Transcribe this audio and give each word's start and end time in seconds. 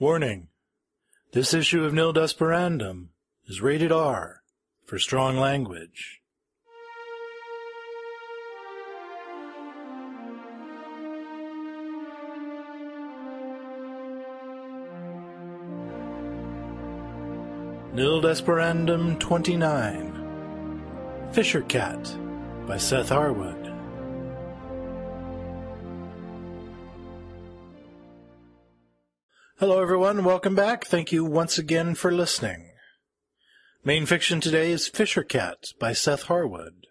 Warning. 0.00 0.48
This 1.34 1.52
issue 1.52 1.84
of 1.84 1.92
Nil 1.92 2.14
Desperandum 2.14 3.08
is 3.44 3.60
rated 3.60 3.92
R 3.92 4.40
for 4.86 4.98
strong 4.98 5.36
language. 5.36 6.22
Nil 17.92 18.22
Desperandum 18.22 19.20
29 19.20 21.28
Fisher 21.32 21.60
Cat 21.60 22.16
by 22.66 22.78
Seth 22.78 23.10
Harwood. 23.10 23.69
Hello, 29.60 29.82
everyone. 29.82 30.24
Welcome 30.24 30.54
back. 30.54 30.86
Thank 30.86 31.12
you 31.12 31.22
once 31.22 31.58
again 31.58 31.94
for 31.94 32.10
listening. 32.10 32.70
Main 33.84 34.06
fiction 34.06 34.40
today 34.40 34.72
is 34.72 34.88
Fisher 34.88 35.22
Cat 35.22 35.74
by 35.78 35.92
Seth 35.92 36.22
Harwood. 36.22 36.86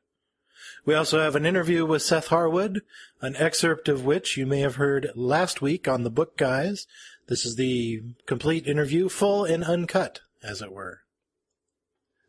We 0.86 0.94
also 0.94 1.20
have 1.20 1.36
an 1.36 1.48
interview 1.48 1.84
with 1.84 2.04
Seth 2.04 2.28
Harwood, 2.28 2.82
an 3.22 3.36
excerpt 3.38 3.90
of 3.90 4.06
which 4.06 4.38
you 4.38 4.46
may 4.46 4.60
have 4.60 4.76
heard 4.76 5.10
last 5.16 5.64
week 5.64 5.88
on 5.88 6.04
the 6.04 6.12
Book 6.12 6.38
Guys. 6.38 6.86
This 7.28 7.44
is 7.44 7.56
the 7.56 8.04
complete 8.28 8.68
interview, 8.68 9.10
full 9.10 9.46
and 9.46 9.64
uncut 9.64 10.20
as 10.44 10.62
it 10.62 10.72
were. 10.72 11.00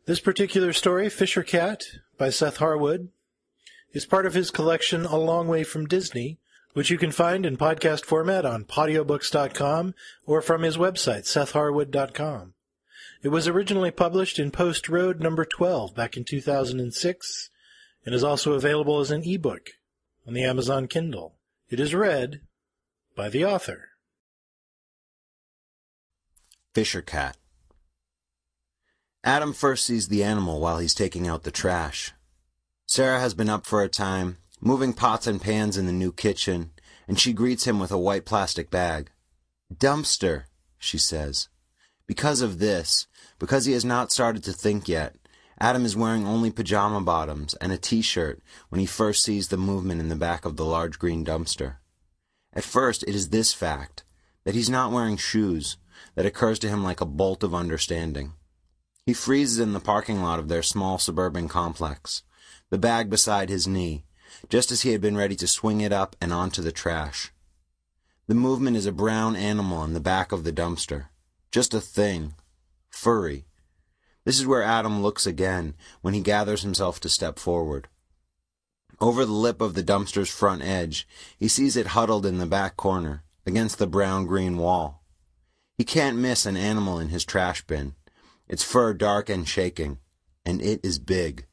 This 0.07 0.19
particular 0.19 0.73
story, 0.73 1.07
Fisher 1.11 1.43
Cat, 1.43 1.83
by 2.17 2.31
Seth 2.31 2.57
Harwood, 2.57 3.09
is 3.93 4.07
part 4.07 4.25
of 4.25 4.33
his 4.33 4.49
collection 4.49 5.05
A 5.05 5.17
Long 5.17 5.47
Way 5.47 5.63
from 5.63 5.85
Disney, 5.85 6.39
which 6.73 6.89
you 6.89 6.97
can 6.97 7.11
find 7.11 7.45
in 7.45 7.57
podcast 7.57 8.05
format 8.05 8.45
on 8.45 8.63
podiobooks.com 8.63 9.93
or 10.25 10.41
from 10.41 10.63
his 10.63 10.77
website, 10.77 11.23
sethharwood.com. 11.23 12.53
It 13.23 13.29
was 13.29 13.47
originally 13.47 13.91
published 13.91 14.39
in 14.39 14.51
Post 14.51 14.89
Road 14.89 15.19
number 15.19 15.45
12 15.45 15.95
back 15.95 16.17
in 16.17 16.23
2006 16.23 17.49
and 18.05 18.15
is 18.15 18.23
also 18.23 18.53
available 18.53 18.99
as 18.99 19.11
an 19.11 19.23
ebook 19.23 19.69
on 20.27 20.33
the 20.33 20.43
Amazon 20.43 20.87
Kindle. 20.87 21.35
It 21.69 21.79
is 21.79 21.93
read 21.93 22.41
by 23.15 23.29
the 23.29 23.45
author. 23.45 23.89
Fisher 26.73 27.01
Cat 27.01 27.37
Adam 29.23 29.53
first 29.53 29.85
sees 29.85 30.07
the 30.07 30.23
animal 30.23 30.59
while 30.59 30.79
he's 30.79 30.95
taking 30.95 31.27
out 31.27 31.43
the 31.43 31.51
trash. 31.51 32.13
Sarah 32.87 33.19
has 33.19 33.33
been 33.33 33.49
up 33.49 33.65
for 33.65 33.83
a 33.83 33.89
time, 33.89 34.37
moving 34.61 34.93
pots 34.93 35.27
and 35.27 35.41
pans 35.41 35.75
in 35.75 35.87
the 35.87 35.91
new 35.91 36.11
kitchen, 36.11 36.71
and 37.07 37.19
she 37.19 37.33
greets 37.33 37.65
him 37.65 37.79
with 37.79 37.91
a 37.91 37.97
white 37.97 38.25
plastic 38.25 38.69
bag. 38.69 39.09
Dumpster, 39.73 40.43
she 40.77 40.97
says. 40.97 41.49
Because 42.07 42.41
of 42.41 42.59
this, 42.59 43.07
because 43.39 43.65
he 43.65 43.73
has 43.73 43.83
not 43.83 44.11
started 44.11 44.43
to 44.43 44.53
think 44.53 44.87
yet, 44.87 45.15
Adam 45.59 45.85
is 45.85 45.95
wearing 45.95 46.25
only 46.25 46.51
pajama 46.51 47.01
bottoms 47.01 47.53
and 47.55 47.71
a 47.71 47.77
t-shirt 47.77 48.41
when 48.69 48.79
he 48.79 48.85
first 48.85 49.23
sees 49.23 49.47
the 49.47 49.57
movement 49.57 50.01
in 50.01 50.09
the 50.09 50.15
back 50.15 50.45
of 50.45 50.57
the 50.57 50.65
large 50.65 50.99
green 50.99 51.23
dumpster. 51.23 51.77
At 52.53 52.63
first, 52.63 53.03
it 53.03 53.15
is 53.15 53.29
this 53.29 53.53
fact, 53.53 54.03
that 54.43 54.55
he's 54.55 54.69
not 54.69 54.91
wearing 54.91 55.17
shoes, 55.17 55.77
that 56.15 56.25
occurs 56.25 56.59
to 56.59 56.69
him 56.69 56.83
like 56.83 56.99
a 56.99 57.05
bolt 57.05 57.43
of 57.43 57.55
understanding. 57.55 58.33
He 59.05 59.13
freezes 59.13 59.59
in 59.59 59.73
the 59.73 59.79
parking 59.79 60.21
lot 60.21 60.39
of 60.39 60.47
their 60.47 60.63
small 60.63 60.97
suburban 60.97 61.47
complex, 61.47 62.23
the 62.69 62.77
bag 62.77 63.09
beside 63.09 63.49
his 63.49 63.67
knee, 63.67 64.03
just 64.49 64.71
as 64.71 64.81
he 64.81 64.91
had 64.91 65.01
been 65.01 65.17
ready 65.17 65.35
to 65.35 65.47
swing 65.47 65.81
it 65.81 65.91
up 65.91 66.15
and 66.21 66.33
onto 66.33 66.61
the 66.61 66.71
trash. 66.71 67.31
The 68.27 68.35
movement 68.35 68.77
is 68.77 68.85
a 68.85 68.91
brown 68.91 69.35
animal 69.35 69.83
in 69.83 69.93
the 69.93 69.99
back 69.99 70.31
of 70.31 70.43
the 70.43 70.53
dumpster. 70.53 71.07
Just 71.51 71.73
a 71.73 71.81
thing. 71.81 72.35
Furry. 72.89 73.45
This 74.23 74.39
is 74.39 74.45
where 74.45 74.63
Adam 74.63 75.01
looks 75.01 75.25
again 75.25 75.73
when 76.01 76.13
he 76.13 76.21
gathers 76.21 76.61
himself 76.61 76.99
to 77.01 77.09
step 77.09 77.39
forward. 77.39 77.87
Over 78.99 79.25
the 79.25 79.31
lip 79.31 79.61
of 79.61 79.73
the 79.73 79.83
dumpster's 79.83 80.29
front 80.29 80.61
edge, 80.61 81.07
he 81.37 81.47
sees 81.47 81.75
it 81.75 81.87
huddled 81.87 82.25
in 82.25 82.37
the 82.37 82.45
back 82.45 82.77
corner, 82.77 83.23
against 83.45 83.79
the 83.79 83.87
brown 83.87 84.27
green 84.27 84.57
wall. 84.57 85.03
He 85.77 85.83
can't 85.83 86.17
miss 86.17 86.45
an 86.45 86.55
animal 86.55 86.99
in 86.99 87.09
his 87.09 87.25
trash 87.25 87.65
bin 87.65 87.95
its 88.51 88.63
fur 88.63 88.93
dark 88.93 89.29
and 89.29 89.47
shaking, 89.47 89.97
and 90.45 90.61
it 90.61 90.81
is 90.83 90.99
big. 90.99 91.47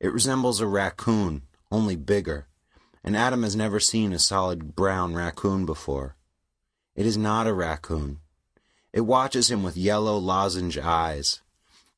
It 0.00 0.10
resembles 0.10 0.58
a 0.58 0.66
raccoon, 0.66 1.42
only 1.74 1.96
bigger, 1.96 2.46
and 3.02 3.16
Adam 3.16 3.42
has 3.42 3.56
never 3.56 3.80
seen 3.80 4.12
a 4.12 4.18
solid 4.18 4.76
brown 4.76 5.12
raccoon 5.12 5.66
before. 5.66 6.14
It 6.94 7.04
is 7.04 7.16
not 7.16 7.48
a 7.48 7.52
raccoon. 7.52 8.20
It 8.92 9.00
watches 9.00 9.50
him 9.50 9.64
with 9.64 9.76
yellow 9.76 10.16
lozenge 10.16 10.78
eyes. 10.78 11.42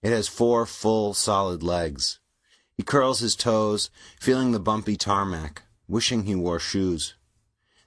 It 0.03 0.13
has 0.13 0.29
four 0.29 0.65
full, 0.65 1.13
solid 1.13 1.63
legs. 1.63 2.21
He 2.79 2.83
curls 2.83 3.21
his 3.21 3.37
toes, 3.37 3.91
feeling 4.19 4.53
the 4.53 4.59
bumpy 4.59 4.97
tarmac, 4.97 5.65
wishing 5.87 6.25
he 6.25 6.35
wore 6.35 6.59
shoes. 6.59 7.15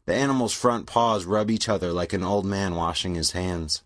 The 0.05 0.13
animal's 0.13 0.53
front 0.53 0.85
paws 0.85 1.25
rub 1.25 1.49
each 1.49 1.67
other 1.67 1.91
like 1.91 2.13
an 2.13 2.23
old 2.23 2.45
man 2.45 2.75
washing 2.75 3.15
his 3.15 3.31
hands. 3.31 3.81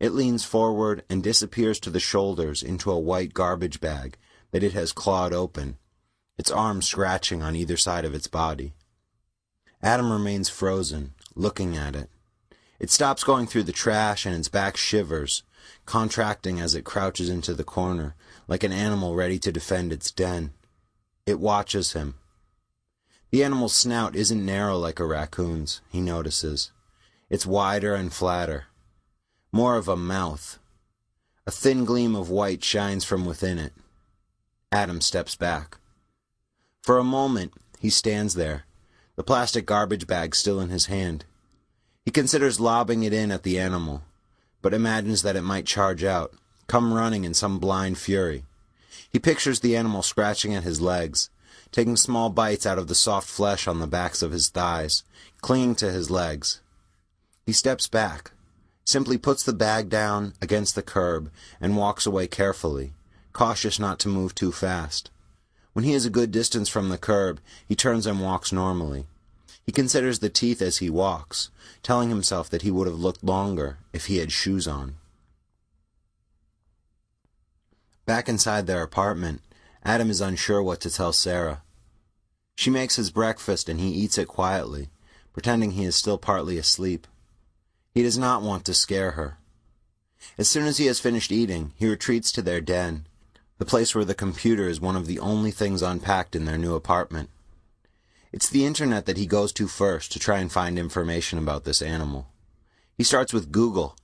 It 0.00 0.12
leans 0.12 0.44
forward 0.44 1.04
and 1.10 1.22
disappears 1.22 1.78
to 1.80 1.90
the 1.90 2.00
shoulders 2.00 2.62
into 2.62 2.90
a 2.90 2.98
white 2.98 3.34
garbage 3.34 3.78
bag 3.78 4.16
that 4.52 4.62
it 4.62 4.72
has 4.72 4.92
clawed 4.92 5.34
open, 5.34 5.76
its 6.38 6.50
arms 6.50 6.88
scratching 6.88 7.42
on 7.42 7.56
either 7.56 7.76
side 7.76 8.04
of 8.04 8.14
its 8.14 8.26
body. 8.26 8.74
Adam 9.82 10.12
remains 10.12 10.48
frozen, 10.48 11.14
looking 11.34 11.76
at 11.76 11.94
it. 11.94 12.10
It 12.78 12.90
stops 12.90 13.24
going 13.24 13.46
through 13.46 13.64
the 13.64 13.72
trash 13.72 14.26
and 14.26 14.34
its 14.34 14.48
back 14.48 14.76
shivers, 14.76 15.42
contracting 15.86 16.60
as 16.60 16.74
it 16.74 16.84
crouches 16.84 17.28
into 17.28 17.54
the 17.54 17.64
corner, 17.64 18.14
like 18.48 18.62
an 18.64 18.72
animal 18.72 19.14
ready 19.14 19.38
to 19.38 19.52
defend 19.52 19.92
its 19.92 20.10
den. 20.10 20.52
It 21.24 21.40
watches 21.40 21.92
him. 21.92 22.14
The 23.30 23.42
animal's 23.42 23.74
snout 23.74 24.14
isn't 24.14 24.44
narrow 24.44 24.78
like 24.78 25.00
a 25.00 25.06
raccoon's, 25.06 25.80
he 25.90 26.00
notices. 26.00 26.70
It's 27.28 27.46
wider 27.46 27.94
and 27.94 28.12
flatter 28.12 28.66
more 29.56 29.76
of 29.76 29.88
a 29.88 29.96
mouth. 29.96 30.58
A 31.46 31.50
thin 31.50 31.86
gleam 31.86 32.14
of 32.14 32.28
white 32.28 32.62
shines 32.62 33.04
from 33.04 33.24
within 33.24 33.58
it. 33.58 33.72
Adam 34.70 35.00
steps 35.00 35.34
back. 35.34 35.78
For 36.86 36.98
a 36.98 37.04
moment, 37.04 37.52
he 37.80 37.90
stands 37.90 38.34
there, 38.34 38.64
the 39.16 39.24
plastic 39.24 39.66
garbage 39.66 40.06
bag 40.06 40.36
still 40.36 40.60
in 40.60 40.68
his 40.68 40.86
hand. 40.86 41.24
He 42.04 42.12
considers 42.12 42.60
lobbing 42.60 43.02
it 43.02 43.12
in 43.12 43.32
at 43.32 43.42
the 43.42 43.58
animal, 43.58 44.04
but 44.62 44.72
imagines 44.72 45.22
that 45.22 45.34
it 45.34 45.42
might 45.42 45.66
charge 45.66 46.04
out, 46.04 46.32
come 46.68 46.94
running 46.94 47.24
in 47.24 47.34
some 47.34 47.58
blind 47.58 47.98
fury. 47.98 48.44
He 49.10 49.18
pictures 49.18 49.58
the 49.58 49.76
animal 49.76 50.02
scratching 50.02 50.54
at 50.54 50.62
his 50.62 50.80
legs, 50.80 51.28
taking 51.72 51.96
small 51.96 52.30
bites 52.30 52.64
out 52.64 52.78
of 52.78 52.86
the 52.86 52.94
soft 52.94 53.28
flesh 53.28 53.66
on 53.66 53.80
the 53.80 53.88
backs 53.88 54.22
of 54.22 54.30
his 54.30 54.48
thighs, 54.48 55.02
clinging 55.40 55.74
to 55.74 55.90
his 55.90 56.08
legs. 56.08 56.60
He 57.44 57.52
steps 57.52 57.88
back, 57.88 58.30
simply 58.84 59.18
puts 59.18 59.42
the 59.42 59.52
bag 59.52 59.88
down 59.88 60.34
against 60.40 60.76
the 60.76 60.82
curb 60.82 61.32
and 61.60 61.76
walks 61.76 62.06
away 62.06 62.28
carefully, 62.28 62.92
cautious 63.32 63.80
not 63.80 63.98
to 63.98 64.08
move 64.08 64.36
too 64.36 64.52
fast. 64.52 65.10
When 65.76 65.84
he 65.84 65.92
is 65.92 66.06
a 66.06 66.10
good 66.10 66.30
distance 66.30 66.70
from 66.70 66.88
the 66.88 66.96
curb, 66.96 67.38
he 67.68 67.76
turns 67.76 68.06
and 68.06 68.18
walks 68.18 68.50
normally. 68.50 69.04
He 69.62 69.72
considers 69.72 70.20
the 70.20 70.30
teeth 70.30 70.62
as 70.62 70.78
he 70.78 70.88
walks, 70.88 71.50
telling 71.82 72.08
himself 72.08 72.48
that 72.48 72.62
he 72.62 72.70
would 72.70 72.86
have 72.86 72.98
looked 72.98 73.22
longer 73.22 73.76
if 73.92 74.06
he 74.06 74.16
had 74.16 74.32
shoes 74.32 74.66
on. 74.66 74.94
Back 78.06 78.26
inside 78.26 78.66
their 78.66 78.82
apartment, 78.82 79.42
Adam 79.84 80.08
is 80.08 80.22
unsure 80.22 80.62
what 80.62 80.80
to 80.80 80.88
tell 80.88 81.12
Sarah. 81.12 81.60
She 82.54 82.70
makes 82.70 82.96
his 82.96 83.10
breakfast 83.10 83.68
and 83.68 83.78
he 83.78 83.90
eats 83.90 84.16
it 84.16 84.28
quietly, 84.28 84.88
pretending 85.34 85.72
he 85.72 85.84
is 85.84 85.94
still 85.94 86.16
partly 86.16 86.56
asleep. 86.56 87.06
He 87.94 88.02
does 88.02 88.16
not 88.16 88.40
want 88.40 88.64
to 88.64 88.72
scare 88.72 89.10
her. 89.10 89.36
As 90.38 90.48
soon 90.48 90.64
as 90.64 90.78
he 90.78 90.86
has 90.86 91.00
finished 91.00 91.30
eating, 91.30 91.74
he 91.76 91.86
retreats 91.86 92.32
to 92.32 92.40
their 92.40 92.62
den, 92.62 93.04
the 93.58 93.64
place 93.64 93.94
where 93.94 94.04
the 94.04 94.14
computer 94.14 94.68
is 94.68 94.80
one 94.80 94.96
of 94.96 95.06
the 95.06 95.18
only 95.18 95.50
things 95.50 95.82
unpacked 95.82 96.36
in 96.36 96.44
their 96.44 96.58
new 96.58 96.74
apartment. 96.74 97.30
It's 98.32 98.50
the 98.50 98.66
internet 98.66 99.06
that 99.06 99.16
he 99.16 99.26
goes 99.26 99.52
to 99.54 99.66
first 99.66 100.12
to 100.12 100.18
try 100.18 100.38
and 100.38 100.52
find 100.52 100.78
information 100.78 101.38
about 101.38 101.64
this 101.64 101.80
animal. 101.80 102.28
He 102.96 103.04
starts 103.04 103.32
with 103.32 103.52
Google, 103.52 103.96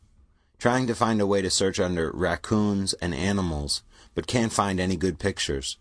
trying 0.59 0.87
to 0.87 0.95
find 0.95 1.21
a 1.21 1.27
way 1.27 1.43
to 1.43 1.51
search 1.51 1.79
under 1.79 2.11
raccoons 2.13 2.95
and 2.95 3.15
animals, 3.15 3.83
but 4.15 4.27
can't 4.27 4.53
find 4.53 4.81
any 4.81 4.97
good 4.97 5.19
pictures. 5.19 5.77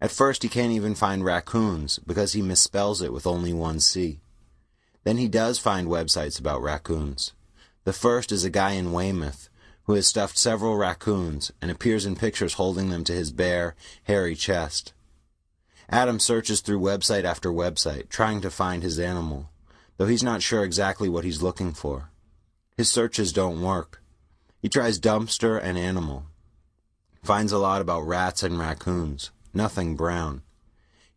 At 0.00 0.10
first, 0.10 0.42
he 0.42 0.48
can't 0.48 0.72
even 0.72 0.94
find 0.94 1.24
raccoons 1.24 1.98
because 2.00 2.32
he 2.32 2.42
misspells 2.42 3.02
it 3.02 3.12
with 3.12 3.26
only 3.26 3.52
one 3.52 3.80
C. 3.80 4.20
Then 5.04 5.16
he 5.16 5.28
does 5.28 5.58
find 5.58 5.86
websites 5.86 6.40
about 6.40 6.62
raccoons. 6.62 7.32
The 7.84 7.92
first 7.92 8.32
is 8.32 8.42
a 8.42 8.50
guy 8.50 8.72
in 8.72 8.92
Weymouth 8.92 9.48
who 9.86 9.94
has 9.94 10.06
stuffed 10.06 10.36
several 10.36 10.76
raccoons 10.76 11.52
and 11.62 11.70
appears 11.70 12.04
in 12.04 12.16
pictures 12.16 12.54
holding 12.54 12.90
them 12.90 13.04
to 13.04 13.12
his 13.12 13.30
bare, 13.30 13.74
hairy 14.04 14.34
chest. 14.34 14.92
Adam 15.88 16.18
searches 16.18 16.60
through 16.60 16.80
website 16.80 17.24
after 17.24 17.50
website, 17.50 18.08
trying 18.08 18.40
to 18.40 18.50
find 18.50 18.82
his 18.82 18.98
animal, 18.98 19.48
though 19.96 20.06
he's 20.06 20.22
not 20.22 20.42
sure 20.42 20.64
exactly 20.64 21.08
what 21.08 21.24
he's 21.24 21.42
looking 21.42 21.72
for. 21.72 22.10
His 22.76 22.90
searches 22.90 23.32
don't 23.32 23.62
work. 23.62 24.02
He 24.60 24.68
tries 24.68 24.98
dumpster 24.98 25.60
and 25.62 25.78
animal. 25.78 26.24
Finds 27.22 27.52
a 27.52 27.58
lot 27.58 27.80
about 27.80 28.06
rats 28.06 28.42
and 28.42 28.58
raccoons. 28.58 29.30
Nothing 29.54 29.94
brown. 29.94 30.42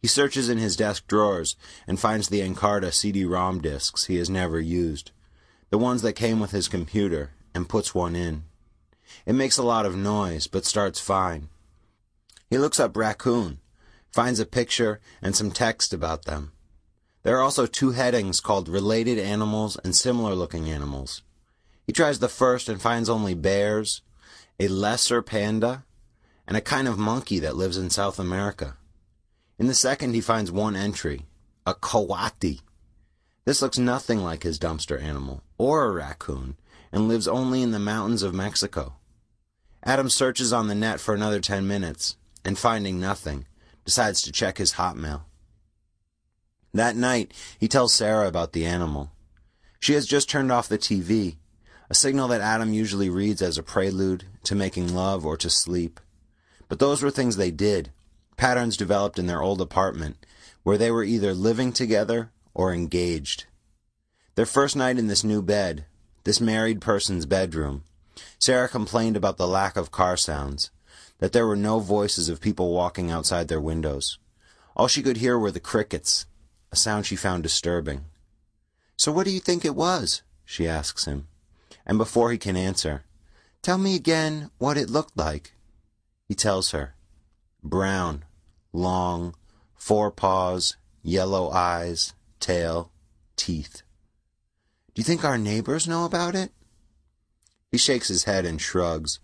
He 0.02 0.08
searches 0.08 0.48
in 0.48 0.60
his 0.60 0.78
desk 0.78 1.08
drawers 1.08 1.56
and 1.88 2.00
finds 2.00 2.30
the 2.30 2.42
Encarta 2.42 2.94
CD-ROM 2.94 3.60
discs 3.62 4.06
he 4.06 4.18
has 4.18 4.30
never 4.30 4.60
used, 4.60 5.12
the 5.72 5.78
ones 5.78 6.04
that 6.04 6.14
came 6.14 6.40
with 6.40 6.52
his 6.52 6.68
computer, 6.68 7.32
and 7.54 7.68
puts 7.68 7.94
one 7.94 8.16
in. 8.16 8.44
It 9.26 9.34
makes 9.34 9.58
a 9.58 9.64
lot 9.64 9.86
of 9.86 9.96
noise, 9.96 10.48
but 10.48 10.66
starts 10.66 11.00
fine. 11.00 11.50
He 12.50 12.58
looks 12.58 12.80
up 12.80 12.98
raccoon, 12.98 13.60
finds 14.12 14.40
a 14.40 14.46
picture 14.46 15.00
and 15.22 15.36
some 15.36 15.52
text 15.52 15.94
about 15.94 16.26
them. 16.26 16.52
There 17.24 17.38
are 17.38 17.44
also 17.44 17.66
two 17.66 17.92
headings 17.92 18.40
called 18.40 18.70
related 18.70 19.20
animals 19.20 19.78
and 19.84 19.96
similar 19.96 20.34
looking 20.34 20.70
animals. 20.70 21.22
He 21.86 21.94
tries 21.94 22.20
the 22.20 22.30
first 22.30 22.70
and 22.70 22.82
finds 22.82 23.10
only 23.10 23.34
bears, 23.34 24.02
a 24.60 24.68
lesser 24.68 25.22
panda, 25.22 25.84
and 26.48 26.56
a 26.56 26.62
kind 26.62 26.88
of 26.88 26.98
monkey 26.98 27.40
that 27.40 27.56
lives 27.56 27.78
in 27.78 27.90
South 27.90 28.20
America. 28.20 28.78
In 29.58 29.68
the 29.68 29.74
second, 29.74 30.14
he 30.14 30.22
finds 30.22 30.52
one 30.52 30.76
entry, 30.76 31.26
a 31.66 31.74
coati. 31.74 32.62
This 33.46 33.62
looks 33.62 33.78
nothing 33.78 34.20
like 34.24 34.44
his 34.44 34.60
dumpster 34.60 35.02
animal, 35.02 35.44
or 35.58 35.86
a 35.86 35.92
raccoon, 35.92 36.58
and 36.92 37.08
lives 37.08 37.28
only 37.28 37.62
in 37.62 37.72
the 37.72 37.80
mountains 37.80 38.24
of 38.24 38.34
Mexico. 38.34 38.96
Adam 39.84 40.10
searches 40.10 40.52
on 40.52 40.68
the 40.68 40.76
net 40.76 41.00
for 41.00 41.14
another 41.14 41.40
ten 41.40 41.68
minutes, 41.68 42.18
and 42.44 42.58
finding 42.58 43.00
nothing, 43.00 43.46
decides 43.86 44.22
to 44.22 44.32
check 44.32 44.58
his 44.58 44.74
hotmail. 44.74 45.22
That 46.74 46.96
night, 46.96 47.34
he 47.60 47.68
tells 47.68 47.94
Sarah 47.94 48.28
about 48.28 48.54
the 48.54 48.66
animal. 48.66 49.12
She 49.80 49.94
has 49.94 50.06
just 50.06 50.30
turned 50.30 50.52
off 50.52 50.68
the 50.68 50.78
TV, 50.78 51.38
a 51.90 51.96
signal 51.96 52.28
that 52.28 52.42
Adam 52.42 52.74
usually 52.74 53.10
reads 53.10 53.42
as 53.42 53.58
a 53.58 53.64
prelude 53.64 54.26
to 54.44 54.54
making 54.54 54.94
love 54.94 55.26
or 55.26 55.38
to 55.38 55.50
sleep. 55.50 56.00
But 56.68 56.80
those 56.80 57.02
were 57.02 57.10
things 57.10 57.36
they 57.38 57.50
did, 57.50 57.92
patterns 58.38 58.78
developed 58.78 59.18
in 59.18 59.26
their 59.26 59.42
old 59.42 59.60
apartment, 59.62 60.24
where 60.64 60.78
they 60.78 60.92
were 60.92 61.04
either 61.04 61.34
living 61.34 61.74
together 61.74 62.32
or 62.54 62.74
engaged. 62.74 63.46
Their 64.36 64.46
first 64.46 64.76
night 64.76 65.00
in 65.00 65.08
this 65.08 65.24
new 65.24 65.42
bed, 65.42 65.86
this 66.26 66.40
married 66.40 66.80
person's 66.80 67.26
bedroom, 67.26 67.84
Sarah 68.40 68.70
complained 68.70 69.18
about 69.18 69.36
the 69.36 69.48
lack 69.48 69.76
of 69.76 69.92
car 69.92 70.16
sounds, 70.16 70.72
that 71.20 71.34
there 71.34 71.46
were 71.46 71.58
no 71.58 71.80
voices 71.80 72.30
of 72.30 72.40
people 72.40 72.74
walking 72.74 73.12
outside 73.12 73.50
their 73.50 73.60
windows. 73.60 74.18
All 74.78 74.88
she 74.88 75.04
could 75.04 75.18
hear 75.18 75.38
were 75.38 75.52
the 75.52 75.60
crickets, 75.60 76.26
a 76.72 76.78
sound 76.78 77.06
she 77.06 77.18
found 77.18 77.44
disturbing. 77.44 78.06
So 78.96 79.12
what 79.12 79.26
do 79.26 79.32
you 79.32 79.42
think 79.42 79.66
it 79.66 79.76
was? 79.76 80.24
she 80.46 80.68
asks 80.68 81.06
him. 81.06 81.28
And 81.86 81.98
before 81.98 82.32
he 82.32 82.38
can 82.38 82.56
answer, 82.56 83.04
tell 83.62 83.78
me 83.78 83.96
again 83.96 84.52
what 84.58 84.78
it 84.78 84.90
looked 84.90 85.18
like. 85.18 85.54
He 86.28 86.34
tells 86.34 86.72
her, 86.72 86.96
brown, 87.62 88.24
long, 88.72 89.36
four 89.76 90.12
paws, 90.12 90.78
yellow 91.02 91.50
eyes, 91.50 92.14
tail, 92.40 92.92
teeth. 93.36 93.82
Do 94.94 95.02
you 95.02 95.04
think 95.04 95.26
our 95.26 95.38
neighbors 95.38 95.88
know 95.88 96.06
about 96.06 96.36
it? 96.36 96.52
He 97.72 97.78
shakes 97.78 98.08
his 98.08 98.24
head 98.24 98.46
and 98.46 98.60
shrugs, 98.60 99.20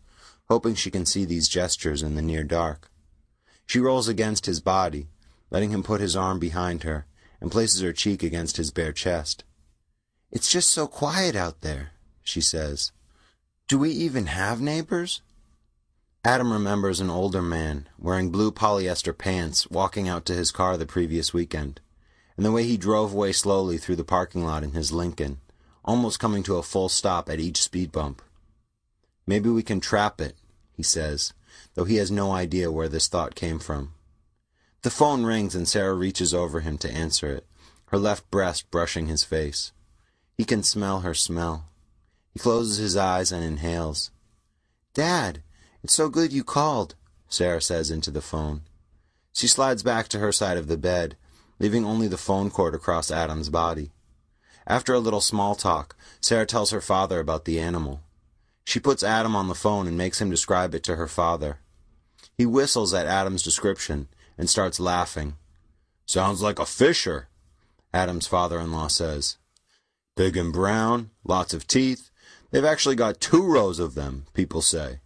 hoping 0.50 0.76
she 0.76 0.92
can 0.92 1.06
see 1.06 1.26
these 1.26 1.48
gestures 1.48 2.04
in 2.04 2.16
the 2.16 2.22
near 2.22 2.44
dark. 2.44 2.90
She 3.66 3.80
rolls 3.80 4.08
against 4.08 4.46
his 4.46 4.60
body, 4.60 5.08
letting 5.50 5.72
him 5.72 5.84
put 5.84 6.02
his 6.02 6.16
arm 6.16 6.38
behind 6.38 6.84
her, 6.84 7.08
and 7.42 7.52
places 7.52 7.82
her 7.82 7.94
cheek 7.94 8.24
against 8.24 8.58
his 8.58 8.72
bare 8.72 8.94
chest. 8.94 9.44
It's 10.32 10.52
just 10.52 10.70
so 10.70 10.88
quiet 10.88 11.36
out 11.36 11.62
there, 11.62 11.92
she 12.24 12.42
says. 12.42 12.92
Do 13.68 13.80
we 13.80 13.90
even 13.90 14.28
have 14.28 14.62
neighbors? 14.62 15.22
Adam 16.24 16.52
remembers 16.52 17.00
an 17.00 17.10
older 17.10 17.42
man 17.42 17.88
wearing 18.00 18.32
blue 18.32 18.52
polyester 18.52 19.16
pants 19.16 19.70
walking 19.70 20.08
out 20.08 20.26
to 20.26 20.34
his 20.34 20.52
car 20.52 20.76
the 20.76 20.86
previous 20.86 21.34
weekend, 21.34 21.80
and 22.36 22.46
the 22.46 22.52
way 22.52 22.64
he 22.64 22.78
drove 22.78 23.14
away 23.14 23.32
slowly 23.32 23.78
through 23.78 23.96
the 23.96 24.04
parking 24.04 24.44
lot 24.44 24.64
in 24.64 24.72
his 24.72 24.92
Lincoln, 24.92 25.40
almost 25.84 26.20
coming 26.20 26.44
to 26.44 26.58
a 26.58 26.64
full 26.64 26.90
stop 26.90 27.30
at 27.30 27.40
each 27.40 27.62
speed 27.62 27.92
bump. 27.92 28.22
Maybe 29.28 29.50
we 29.50 29.64
can 29.64 29.80
trap 29.80 30.22
it, 30.22 30.36
he 30.74 30.84
says, 30.84 31.34
though 31.74 31.86
he 31.86 31.96
has 31.96 32.12
no 32.12 32.32
idea 32.32 32.72
where 32.72 32.90
this 32.90 33.08
thought 33.08 33.36
came 33.36 33.60
from. 33.60 33.94
The 34.84 34.90
phone 34.92 35.24
rings 35.24 35.56
and 35.56 35.68
Sarah 35.68 35.96
reaches 35.96 36.34
over 36.34 36.60
him 36.60 36.78
to 36.80 36.92
answer 36.92 37.32
it, 37.32 37.48
her 37.88 37.98
left 37.98 38.30
breast 38.30 38.70
brushing 38.70 39.08
his 39.08 39.24
face. 39.24 39.72
He 40.38 40.46
can 40.46 40.64
smell 40.64 41.00
her 41.00 41.14
smell. 41.14 41.66
He 42.34 42.40
closes 42.40 42.78
his 42.78 42.96
eyes 42.96 43.32
and 43.32 43.44
inhales. 43.44 44.12
Dad, 44.94 45.42
it's 45.84 45.94
so 45.94 46.10
good 46.10 46.32
you 46.32 46.44
called, 46.44 46.96
Sarah 47.30 47.62
says 47.62 47.90
into 47.90 48.12
the 48.12 48.22
phone. 48.22 48.62
She 49.34 49.48
slides 49.48 49.84
back 49.84 50.08
to 50.10 50.20
her 50.20 50.32
side 50.32 50.58
of 50.58 50.68
the 50.68 50.78
bed, 50.78 51.18
leaving 51.60 51.84
only 51.84 52.08
the 52.08 52.18
phone 52.18 52.50
cord 52.50 52.76
across 52.76 53.10
Adam's 53.10 53.50
body. 53.50 53.92
After 54.68 54.94
a 54.94 55.00
little 55.00 55.22
small 55.22 55.56
talk, 55.56 55.96
Sarah 56.22 56.46
tells 56.46 56.72
her 56.72 56.82
father 56.82 57.20
about 57.20 57.46
the 57.46 57.60
animal. 57.60 58.02
She 58.66 58.80
puts 58.80 59.04
Adam 59.04 59.36
on 59.36 59.48
the 59.48 59.56
phone 59.56 59.88
and 59.88 59.98
makes 59.98 60.20
him 60.20 60.30
describe 60.30 60.76
it 60.76 60.84
to 60.84 60.96
her 60.96 61.08
father. 61.08 61.60
He 62.38 62.46
whistles 62.46 62.94
at 62.94 63.06
Adam's 63.06 63.44
description 63.44 64.10
and 64.38 64.50
starts 64.50 64.80
laughing. 64.80 65.36
Sounds 66.06 66.42
like 66.42 66.60
a 66.60 66.66
fisher, 66.66 67.30
Adam's 67.94 68.28
father-in-law 68.28 68.88
says. 68.88 69.38
Big 70.16 70.36
and 70.36 70.52
brown, 70.52 71.12
lots 71.24 71.54
of 71.54 71.68
teeth. 71.68 72.10
They've 72.52 72.66
actually 72.66 72.96
got 72.96 73.22
two 73.22 73.46
rows 73.46 73.80
of 73.80 73.96
them, 73.96 74.26
people 74.34 74.62
say. 74.62 75.00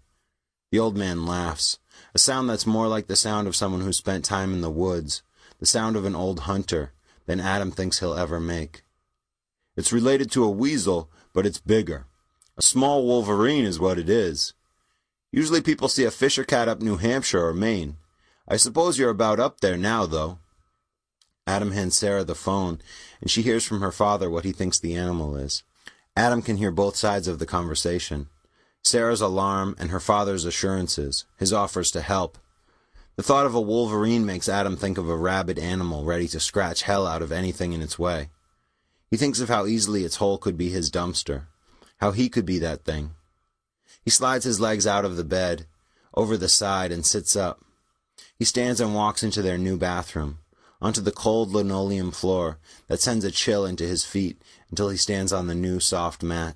The 0.72 0.80
old 0.80 0.98
man 0.98 1.26
laughs, 1.26 1.80
a 2.14 2.20
sound 2.20 2.50
that's 2.50 2.66
more 2.66 2.88
like 2.88 3.08
the 3.08 3.16
sound 3.16 3.48
of 3.48 3.56
someone 3.56 3.82
who 3.82 3.94
spent 3.94 4.24
time 4.24 4.54
in 4.54 4.62
the 4.62 4.70
woods, 4.70 5.22
the 5.60 5.66
sound 5.66 5.96
of 5.96 6.06
an 6.06 6.16
old 6.16 6.42
hunter, 6.42 6.94
than 7.26 7.40
Adam 7.40 7.72
thinks 7.72 8.00
he'll 8.00 8.14
ever 8.14 8.40
make. 8.40 8.84
It's 9.76 9.94
related 9.94 10.32
to 10.32 10.44
a 10.44 10.50
weasel, 10.50 11.10
but 11.34 11.46
it's 11.46 11.60
bigger. 11.60 12.06
A 12.60 12.62
small 12.62 13.06
wolverine 13.06 13.64
is 13.64 13.80
what 13.80 13.98
it 13.98 14.10
is. 14.10 14.54
Usually 15.32 15.62
people 15.62 15.88
see 15.88 16.04
a 16.04 16.12
fisher 16.12 16.44
cat 16.44 16.68
up 16.68 16.82
New 16.82 16.98
Hampshire 16.98 17.48
or 17.48 17.54
Maine. 17.54 17.96
I 18.50 18.58
suppose 18.58 19.00
you're 19.00 19.10
about 19.10 19.40
up 19.40 19.62
there 19.62 19.78
now, 19.78 20.06
though. 20.06 20.40
Adam 21.48 21.72
hands 21.72 21.96
Sarah 21.96 22.26
the 22.26 22.36
phone, 22.36 22.82
and 23.22 23.32
she 23.32 23.44
hears 23.44 23.66
from 23.66 23.80
her 23.80 23.94
father 23.94 24.30
what 24.30 24.44
he 24.44 24.52
thinks 24.52 24.78
the 24.78 24.94
animal 24.94 25.38
is. 25.38 25.64
Adam 26.18 26.42
can 26.42 26.58
hear 26.58 26.70
both 26.70 26.98
sides 26.98 27.30
of 27.30 27.40
the 27.40 27.46
conversation. 27.46 28.28
Sarah's 28.84 29.22
alarm 29.22 29.74
and 29.80 29.90
her 29.90 30.02
father's 30.02 30.44
assurances, 30.44 31.24
his 31.38 31.54
offers 31.54 31.90
to 31.92 32.02
help. 32.02 32.38
The 33.16 33.24
thought 33.24 33.46
of 33.46 33.56
a 33.56 33.62
wolverine 33.62 34.26
makes 34.26 34.50
Adam 34.50 34.76
think 34.76 34.98
of 34.98 35.08
a 35.08 35.16
rabid 35.16 35.58
animal 35.58 36.04
ready 36.04 36.28
to 36.28 36.42
scratch 36.42 36.82
hell 36.82 37.08
out 37.08 37.22
of 37.22 37.32
anything 37.32 37.72
in 37.72 37.82
its 37.82 37.98
way. 37.98 38.32
He 39.10 39.16
thinks 39.16 39.40
of 39.40 39.48
how 39.48 39.66
easily 39.66 40.04
its 40.04 40.18
hole 40.18 40.38
could 40.38 40.58
be 40.58 40.70
his 40.70 40.92
dumpster, 40.92 41.44
how 42.00 42.12
he 42.12 42.30
could 42.30 42.46
be 42.46 42.60
that 42.60 42.84
thing. 42.84 43.12
He 44.02 44.10
slides 44.10 44.46
his 44.46 44.60
legs 44.60 44.88
out 44.88 45.06
of 45.06 45.18
the 45.18 45.24
bed, 45.24 45.66
over 46.14 46.38
the 46.38 46.50
side, 46.50 46.92
and 46.92 47.06
sits 47.06 47.36
up. 47.36 47.64
He 48.38 48.46
stands 48.46 48.82
and 48.82 48.96
walks 48.96 49.24
into 49.24 49.42
their 49.42 49.58
new 49.58 49.78
bathroom, 49.78 50.40
onto 50.82 51.02
the 51.02 51.12
cold 51.12 51.52
linoleum 51.52 52.12
floor 52.12 52.58
that 52.88 53.02
sends 53.02 53.26
a 53.26 53.32
chill 53.32 53.66
into 53.66 53.86
his 53.86 54.06
feet 54.06 54.42
until 54.70 54.90
he 54.90 54.98
stands 54.98 55.34
on 55.34 55.48
the 55.48 55.56
new 55.56 55.80
soft 55.80 56.24
mat. 56.24 56.56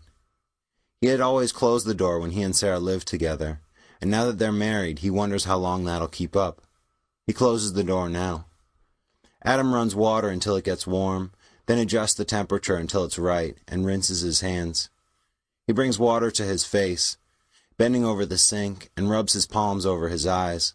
He 1.01 1.07
had 1.07 1.19
always 1.19 1.51
closed 1.51 1.85
the 1.85 1.93
door 1.93 2.19
when 2.19 2.31
he 2.31 2.41
and 2.41 2.55
Sarah 2.55 2.79
lived 2.79 3.07
together, 3.07 3.59
and 3.99 4.09
now 4.09 4.25
that 4.25 4.39
they're 4.39 4.51
married, 4.53 4.99
he 4.99 5.09
wonders 5.09 5.43
how 5.43 5.57
long 5.57 5.83
that'll 5.83 6.07
keep 6.07 6.35
up. 6.35 6.61
He 7.27 7.33
closes 7.33 7.73
the 7.73 7.83
door 7.83 8.09
now. 8.09 8.45
Adam 9.43 9.73
runs 9.73 9.95
water 9.95 10.29
until 10.29 10.55
it 10.55 10.63
gets 10.63 10.87
warm, 10.87 11.33
then 11.65 11.77
adjusts 11.77 12.13
the 12.13 12.25
temperature 12.25 12.77
until 12.77 13.03
it's 13.03 13.19
right, 13.19 13.57
and 13.67 13.85
rinses 13.85 14.21
his 14.21 14.41
hands. 14.41 14.89
He 15.65 15.73
brings 15.73 15.97
water 15.97 16.29
to 16.31 16.43
his 16.43 16.65
face, 16.65 17.17
bending 17.77 18.03
over 18.05 18.25
the 18.25 18.37
sink, 18.37 18.89
and 18.97 19.09
rubs 19.09 19.33
his 19.33 19.47
palms 19.47 19.85
over 19.85 20.09
his 20.09 20.27
eyes. 20.27 20.73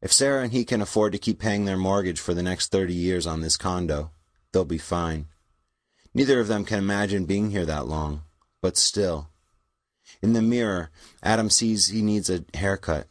If 0.00 0.12
Sarah 0.12 0.42
and 0.44 0.52
he 0.52 0.64
can 0.64 0.80
afford 0.80 1.12
to 1.12 1.18
keep 1.18 1.38
paying 1.38 1.64
their 1.64 1.76
mortgage 1.76 2.20
for 2.20 2.32
the 2.32 2.42
next 2.42 2.70
thirty 2.70 2.94
years 2.94 3.26
on 3.26 3.40
this 3.40 3.56
condo, 3.56 4.10
they'll 4.52 4.64
be 4.64 4.78
fine. 4.78 5.26
Neither 6.14 6.40
of 6.40 6.48
them 6.48 6.64
can 6.64 6.78
imagine 6.78 7.26
being 7.26 7.50
here 7.50 7.66
that 7.66 7.86
long, 7.86 8.22
but 8.60 8.76
still. 8.76 9.28
In 10.22 10.32
the 10.32 10.42
mirror, 10.42 10.90
Adam 11.22 11.50
sees 11.50 11.88
he 11.88 12.00
needs 12.00 12.30
a 12.30 12.44
haircut, 12.54 13.06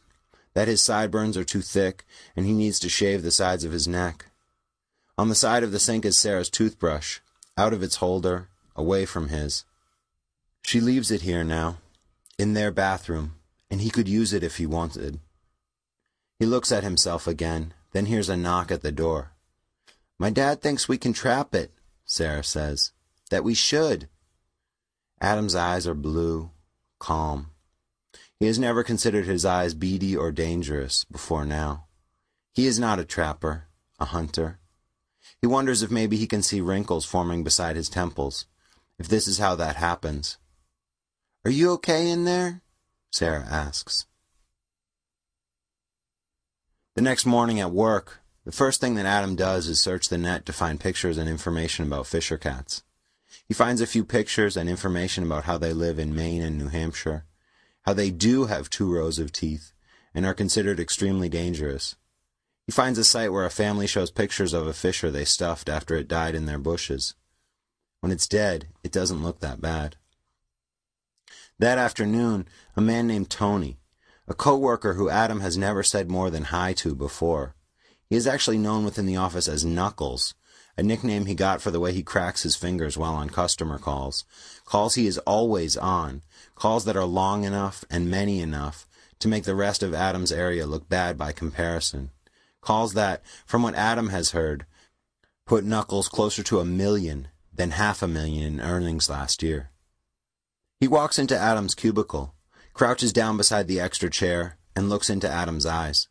that 0.54 0.68
his 0.68 0.82
sideburns 0.82 1.38
are 1.38 1.44
too 1.44 1.62
thick, 1.62 2.06
and 2.36 2.46
he 2.46 2.54
needs 2.54 2.80
to 2.80 2.90
shave 2.90 3.22
the 3.22 3.32
sides 3.32 3.64
of 3.64 3.72
his 3.72 3.88
neck. 3.88 4.26
On 5.18 5.30
the 5.30 5.36
side 5.36 5.64
of 5.64 5.72
the 5.72 5.80
sink 5.80 6.06
is 6.06 6.18
Sarah's 6.18 6.50
toothbrush, 6.50 7.20
out 7.58 7.74
of 7.74 7.84
its 7.84 7.98
holder, 7.98 8.50
away 8.76 9.06
from 9.06 9.30
his. 9.30 9.64
She 10.68 10.82
leaves 10.82 11.12
it 11.12 11.22
here 11.22 11.46
now, 11.46 11.78
in 12.38 12.54
their 12.54 12.72
bathroom, 12.72 13.36
and 13.72 13.80
he 13.80 13.90
could 13.90 14.10
use 14.10 14.34
it 14.34 14.44
if 14.44 14.58
he 14.58 14.66
wanted. 14.66 15.22
He 16.40 16.46
looks 16.46 16.74
at 16.74 16.84
himself 16.84 17.26
again, 17.26 17.74
then 17.94 18.08
hears 18.08 18.28
a 18.28 18.36
knock 18.36 18.70
at 18.70 18.82
the 18.82 18.92
door. 18.92 19.32
My 20.20 20.30
dad 20.30 20.62
thinks 20.62 20.90
we 20.90 20.98
can 20.98 21.14
trap 21.14 21.56
it, 21.56 21.72
Sarah 22.04 22.44
says. 22.44 22.92
That 23.30 23.46
we 23.46 23.54
should. 23.54 24.10
Adam's 25.22 25.56
eyes 25.56 25.88
are 25.88 25.94
blue, 25.94 26.52
calm. 27.00 27.52
He 28.38 28.48
has 28.48 28.60
never 28.60 28.84
considered 28.84 29.26
his 29.26 29.46
eyes 29.46 29.74
beady 29.74 30.18
or 30.18 30.34
dangerous 30.34 31.06
before 31.06 31.46
now. 31.46 31.86
He 32.54 32.68
is 32.68 32.78
not 32.78 33.00
a 33.00 33.06
trapper, 33.06 33.68
a 34.00 34.06
hunter. 34.06 34.60
He 35.40 35.48
wonders 35.48 35.82
if 35.82 35.90
maybe 35.90 36.18
he 36.18 36.28
can 36.28 36.44
see 36.44 36.60
wrinkles 36.60 37.06
forming 37.06 37.46
beside 37.46 37.78
his 37.78 37.88
temples, 37.88 38.48
if 39.00 39.08
this 39.08 39.30
is 39.30 39.38
how 39.38 39.56
that 39.56 39.78
happens. 39.78 40.38
Are 41.48 41.60
you 41.60 41.72
okay 41.76 42.10
in 42.10 42.26
there? 42.26 42.62
Sarah 43.10 43.46
asks. 43.50 44.06
The 46.96 47.02
next 47.02 47.26
morning 47.26 47.62
at 47.62 47.72
work, 47.72 48.20
the 48.44 48.52
first 48.52 48.82
thing 48.82 48.96
that 48.96 49.06
Adam 49.06 49.38
does 49.38 49.70
is 49.70 49.80
search 49.80 50.10
the 50.10 50.18
net 50.18 50.46
to 50.48 50.52
find 50.52 50.78
pictures 50.78 51.18
and 51.18 51.30
information 51.30 51.88
about 51.88 52.06
fisher 52.06 52.38
cats. 52.38 52.84
He 53.48 53.54
finds 53.54 53.80
a 53.80 53.88
few 53.88 54.04
pictures 54.04 54.58
and 54.58 54.68
information 54.68 55.24
about 55.24 55.46
how 55.46 55.58
they 55.58 55.72
live 55.72 56.00
in 56.00 56.14
Maine 56.14 56.42
and 56.42 56.58
New 56.58 56.68
Hampshire, 56.68 57.24
how 57.84 57.94
they 57.94 58.12
do 58.12 58.48
have 58.48 58.70
two 58.70 58.94
rows 58.94 59.18
of 59.18 59.32
teeth, 59.32 59.72
and 60.14 60.26
are 60.26 60.34
considered 60.34 60.82
extremely 60.82 61.30
dangerous. 61.30 61.96
He 62.66 62.74
finds 62.74 63.00
a 63.00 63.06
site 63.06 63.32
where 63.32 63.46
a 63.46 63.50
family 63.50 63.88
shows 63.88 64.12
pictures 64.12 64.52
of 64.52 64.68
a 64.68 64.74
fisher 64.74 65.10
they 65.10 65.24
stuffed 65.24 65.70
after 65.70 65.96
it 65.96 66.10
died 66.10 66.36
in 66.36 66.46
their 66.46 66.60
bushes. 66.60 67.14
When 68.02 68.12
it's 68.12 68.28
dead, 68.28 68.68
it 68.84 68.92
doesn't 68.92 69.24
look 69.24 69.40
that 69.40 69.62
bad. 69.62 69.96
That 71.60 71.80
afternoon, 71.80 72.48
a 72.76 72.82
man 72.82 73.08
named 73.08 73.32
Tony, 73.32 73.80
a 74.28 74.36
co-worker 74.36 74.94
who 74.94 75.10
Adam 75.10 75.40
has 75.40 75.58
never 75.58 75.82
said 75.82 76.08
more 76.08 76.30
than 76.30 76.44
hi 76.44 76.74
to 76.74 76.94
before. 76.94 77.56
He 78.08 78.16
is 78.16 78.28
actually 78.28 78.60
known 78.60 78.86
within 78.86 79.08
the 79.08 79.18
office 79.18 79.48
as 79.48 79.66
Knuckles, 79.66 80.36
a 80.78 80.84
nickname 80.84 81.26
he 81.26 81.34
got 81.34 81.60
for 81.60 81.72
the 81.72 81.80
way 81.80 81.94
he 81.94 82.04
cracks 82.04 82.44
his 82.44 82.56
fingers 82.56 82.96
while 82.96 83.16
on 83.16 83.32
customer 83.32 83.80
calls. 83.80 84.24
Calls 84.66 84.94
he 84.94 85.08
is 85.08 85.18
always 85.20 85.76
on, 85.76 86.22
calls 86.54 86.86
that 86.86 86.96
are 86.96 87.06
long 87.06 87.44
enough 87.44 87.84
and 87.90 88.12
many 88.12 88.40
enough 88.40 88.88
to 89.18 89.28
make 89.28 89.46
the 89.46 89.56
rest 89.56 89.82
of 89.82 89.96
Adam's 89.96 90.32
area 90.32 90.68
look 90.68 90.88
bad 90.88 91.18
by 91.18 91.32
comparison. 91.32 92.12
Calls 92.62 92.94
that, 92.94 93.24
from 93.48 93.64
what 93.64 93.74
Adam 93.74 94.10
has 94.10 94.30
heard, 94.30 94.68
put 95.48 95.64
Knuckles 95.64 96.08
closer 96.08 96.44
to 96.44 96.60
a 96.60 96.66
million 96.66 97.30
than 97.52 97.72
half 97.72 98.04
a 98.04 98.08
million 98.08 98.44
in 98.44 98.62
earnings 98.62 99.10
last 99.10 99.42
year. 99.42 99.72
He 100.80 100.88
walks 100.88 101.18
into 101.18 101.38
Adam's 101.38 101.74
cubicle, 101.74 102.36
crouches 102.74 103.12
down 103.12 103.36
beside 103.36 103.68
the 103.68 103.80
extra 103.80 104.10
chair, 104.10 104.58
and 104.76 104.90
looks 104.90 105.10
into 105.10 105.30
Adam's 105.30 105.66
eyes. 105.66 106.08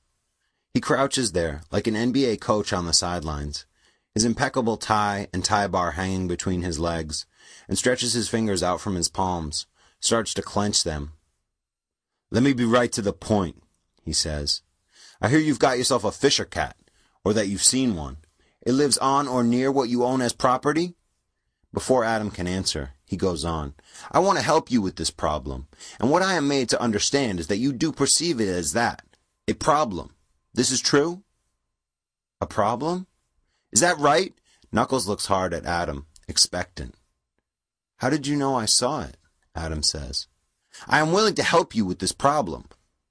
He 0.74 0.80
crouches 0.80 1.32
there, 1.32 1.62
like 1.70 1.86
an 1.86 1.94
NBA 1.94 2.40
coach 2.40 2.72
on 2.72 2.84
the 2.84 2.92
sidelines, 2.92 3.64
his 4.12 4.24
impeccable 4.24 4.76
tie 4.76 5.28
and 5.32 5.44
tie 5.44 5.68
bar 5.68 5.92
hanging 5.92 6.26
between 6.26 6.62
his 6.62 6.80
legs, 6.80 7.26
and 7.68 7.78
stretches 7.78 8.14
his 8.14 8.28
fingers 8.28 8.62
out 8.62 8.80
from 8.80 8.96
his 8.96 9.08
palms, 9.08 9.66
starts 10.00 10.34
to 10.34 10.42
clench 10.42 10.82
them. 10.82 11.12
Let 12.32 12.42
me 12.42 12.52
be 12.52 12.64
right 12.64 12.90
to 12.92 13.02
the 13.02 13.12
point, 13.12 13.62
he 14.02 14.12
says. 14.12 14.62
I 15.20 15.28
hear 15.28 15.38
you've 15.38 15.60
got 15.60 15.78
yourself 15.78 16.02
a 16.02 16.10
fisher 16.10 16.44
cat, 16.44 16.76
or 17.24 17.32
that 17.34 17.46
you've 17.46 17.62
seen 17.62 17.94
one. 17.94 18.16
It 18.62 18.72
lives 18.72 18.98
on 18.98 19.28
or 19.28 19.44
near 19.44 19.70
what 19.70 19.88
you 19.88 20.02
own 20.04 20.20
as 20.20 20.32
property? 20.32 20.96
Before 21.76 22.04
Adam 22.04 22.30
can 22.30 22.46
answer, 22.46 22.92
he 23.04 23.18
goes 23.18 23.44
on. 23.44 23.74
I 24.10 24.18
want 24.20 24.38
to 24.38 24.44
help 24.44 24.70
you 24.70 24.80
with 24.80 24.96
this 24.96 25.10
problem, 25.10 25.68
and 26.00 26.10
what 26.10 26.22
I 26.22 26.32
am 26.32 26.48
made 26.48 26.70
to 26.70 26.80
understand 26.80 27.38
is 27.38 27.48
that 27.48 27.58
you 27.58 27.70
do 27.70 27.92
perceive 27.92 28.40
it 28.40 28.48
as 28.48 28.72
that. 28.72 29.02
A 29.46 29.52
problem. 29.52 30.14
This 30.54 30.70
is 30.70 30.80
true? 30.80 31.22
A 32.40 32.46
problem? 32.46 33.08
Is 33.72 33.80
that 33.80 33.98
right? 33.98 34.32
Knuckles 34.72 35.06
looks 35.06 35.26
hard 35.26 35.52
at 35.52 35.66
Adam, 35.66 36.06
expectant. 36.26 36.94
How 37.98 38.08
did 38.08 38.26
you 38.26 38.36
know 38.36 38.54
I 38.54 38.64
saw 38.64 39.02
it? 39.02 39.18
Adam 39.54 39.82
says. 39.82 40.28
I 40.88 41.00
am 41.00 41.12
willing 41.12 41.34
to 41.34 41.42
help 41.42 41.74
you 41.74 41.84
with 41.84 41.98
this 41.98 42.12
problem. 42.12 42.70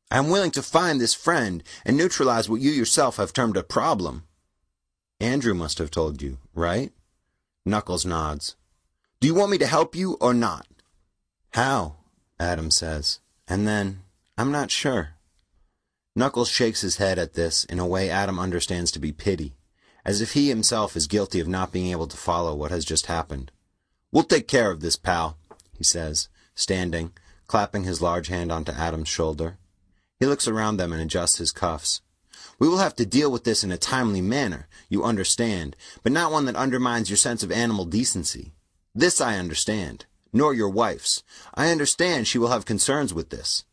I 0.10 0.18
am 0.18 0.30
willing 0.32 0.50
to 0.50 0.64
find 0.64 1.00
this 1.00 1.14
friend 1.14 1.62
and 1.86 1.96
neutralize 1.96 2.50
what 2.50 2.62
you 2.62 2.72
yourself 2.72 3.18
have 3.18 3.32
termed 3.32 3.58
a 3.58 3.64
problem. 3.64 4.24
Andrew 5.20 5.54
must 5.54 5.78
have 5.78 5.92
told 5.92 6.24
you, 6.24 6.40
right? 6.56 6.92
Knuckles 7.68 8.06
nods. 8.06 8.56
Do 9.20 9.28
you 9.28 9.34
want 9.34 9.50
me 9.50 9.58
to 9.58 9.66
help 9.66 9.96
you 9.96 10.18
or 10.22 10.36
not? 10.36 10.68
How? 11.54 11.96
Adam 12.40 12.70
says. 12.70 13.20
And 13.48 13.68
then, 13.68 14.04
I'm 14.38 14.52
not 14.52 14.70
sure. 14.70 15.16
Knuckles 16.16 16.48
shakes 16.48 16.82
his 16.82 16.98
head 16.98 17.18
at 17.18 17.34
this 17.34 17.64
in 17.66 17.80
a 17.80 17.88
way 17.88 18.10
Adam 18.10 18.40
understands 18.40 18.92
to 18.92 19.00
be 19.00 19.12
pity, 19.12 19.56
as 20.06 20.22
if 20.22 20.34
he 20.34 20.48
himself 20.48 20.96
is 20.96 21.08
guilty 21.08 21.40
of 21.40 21.48
not 21.48 21.72
being 21.72 21.92
able 21.92 22.06
to 22.06 22.16
follow 22.16 22.54
what 22.54 22.70
has 22.70 22.86
just 22.86 23.08
happened. 23.08 23.52
We'll 24.12 24.24
take 24.24 24.48
care 24.48 24.70
of 24.70 24.82
this, 24.82 24.96
pal, 24.96 25.38
he 25.76 25.84
says, 25.84 26.30
standing, 26.54 27.14
clapping 27.48 27.84
his 27.84 28.02
large 28.02 28.28
hand 28.28 28.52
onto 28.52 28.72
Adam's 28.74 29.10
shoulder. 29.10 29.58
He 30.20 30.28
looks 30.28 30.48
around 30.48 30.78
them 30.78 30.94
and 30.94 31.02
adjusts 31.02 31.40
his 31.40 31.52
cuffs. 31.52 32.02
We 32.58 32.68
will 32.70 32.78
have 32.78 32.96
to 32.96 33.06
deal 33.06 33.32
with 33.32 33.44
this 33.44 33.64
in 33.64 33.72
a 33.72 33.78
timely 33.78 34.22
manner, 34.22 34.68
you 34.90 35.04
understand, 35.04 35.76
but 36.04 36.12
not 36.12 36.32
one 36.32 36.46
that 36.46 36.56
undermines 36.56 37.10
your 37.10 37.18
sense 37.18 37.44
of 37.44 37.52
animal 37.52 37.86
decency. 37.86 38.54
This 38.94 39.20
I 39.20 39.38
understand, 39.38 40.06
nor 40.32 40.54
your 40.54 40.70
wife's. 40.70 41.24
I 41.54 41.70
understand 41.70 42.28
she 42.28 42.38
will 42.38 42.50
have 42.50 42.66
concerns 42.66 43.14
with 43.14 43.30
this. 43.30 43.66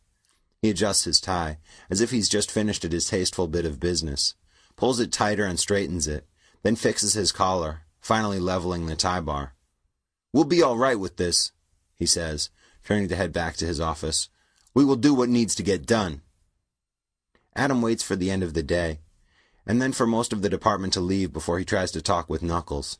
He 0.61 0.69
adjusts 0.69 1.03
his 1.03 1.21
tie, 1.21 1.59
as 1.89 2.01
if 2.01 2.11
he's 2.11 2.29
just 2.29 2.51
finished 2.51 2.83
a 2.83 2.89
distasteful 2.89 3.47
bit 3.47 3.65
of 3.65 3.79
business, 3.79 4.35
pulls 4.75 4.99
it 4.99 5.11
tighter 5.11 5.45
and 5.45 5.59
straightens 5.59 6.07
it, 6.07 6.25
then 6.63 6.75
fixes 6.75 7.13
his 7.13 7.31
collar, 7.31 7.81
finally 8.01 8.39
leveling 8.39 8.85
the 8.85 8.95
tie 8.95 9.21
bar. 9.21 9.53
We'll 10.33 10.45
be 10.45 10.63
all 10.63 10.77
right 10.77 10.99
with 10.99 11.17
this, 11.17 11.51
he 11.95 12.05
says, 12.05 12.49
turning 12.83 13.07
to 13.09 13.15
head 13.15 13.31
back 13.31 13.55
to 13.57 13.65
his 13.65 13.79
office. 13.79 14.29
We 14.73 14.83
will 14.83 14.95
do 14.95 15.13
what 15.13 15.29
needs 15.29 15.55
to 15.55 15.63
get 15.63 15.85
done. 15.85 16.22
Adam 17.55 17.81
waits 17.81 18.03
for 18.03 18.15
the 18.15 18.31
end 18.31 18.43
of 18.43 18.53
the 18.53 18.63
day, 18.63 18.99
and 19.65 19.81
then 19.81 19.91
for 19.91 20.07
most 20.07 20.33
of 20.33 20.41
the 20.41 20.49
department 20.49 20.93
to 20.93 20.99
leave 20.99 21.31
before 21.31 21.59
he 21.59 21.65
tries 21.65 21.91
to 21.91 22.01
talk 22.01 22.29
with 22.29 22.43
Knuckles. 22.43 22.99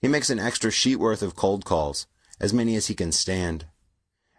He 0.00 0.08
makes 0.08 0.30
an 0.30 0.38
extra 0.38 0.70
sheet 0.70 0.96
worth 0.96 1.22
of 1.22 1.36
cold 1.36 1.64
calls, 1.64 2.06
as 2.40 2.52
many 2.52 2.76
as 2.76 2.86
he 2.86 2.94
can 2.94 3.12
stand. 3.12 3.66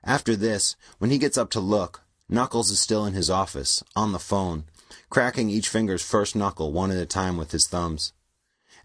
After 0.04 0.36
this, 0.36 0.76
when 1.00 1.10
he 1.10 1.18
gets 1.18 1.38
up 1.38 1.50
to 1.52 1.60
look, 1.60 2.02
Knuckles 2.30 2.72
is 2.72 2.80
still 2.80 3.06
in 3.06 3.14
his 3.14 3.30
office, 3.30 3.84
on 3.96 4.12
the 4.12 4.20
phone, 4.20 4.66
cracking 5.10 5.50
each 5.50 5.70
finger's 5.70 6.04
first 6.04 6.36
knuckle 6.36 6.72
one 6.72 6.92
at 6.92 6.98
a 6.98 7.06
time 7.06 7.38
with 7.38 7.52
his 7.52 7.68
thumbs. 7.68 8.14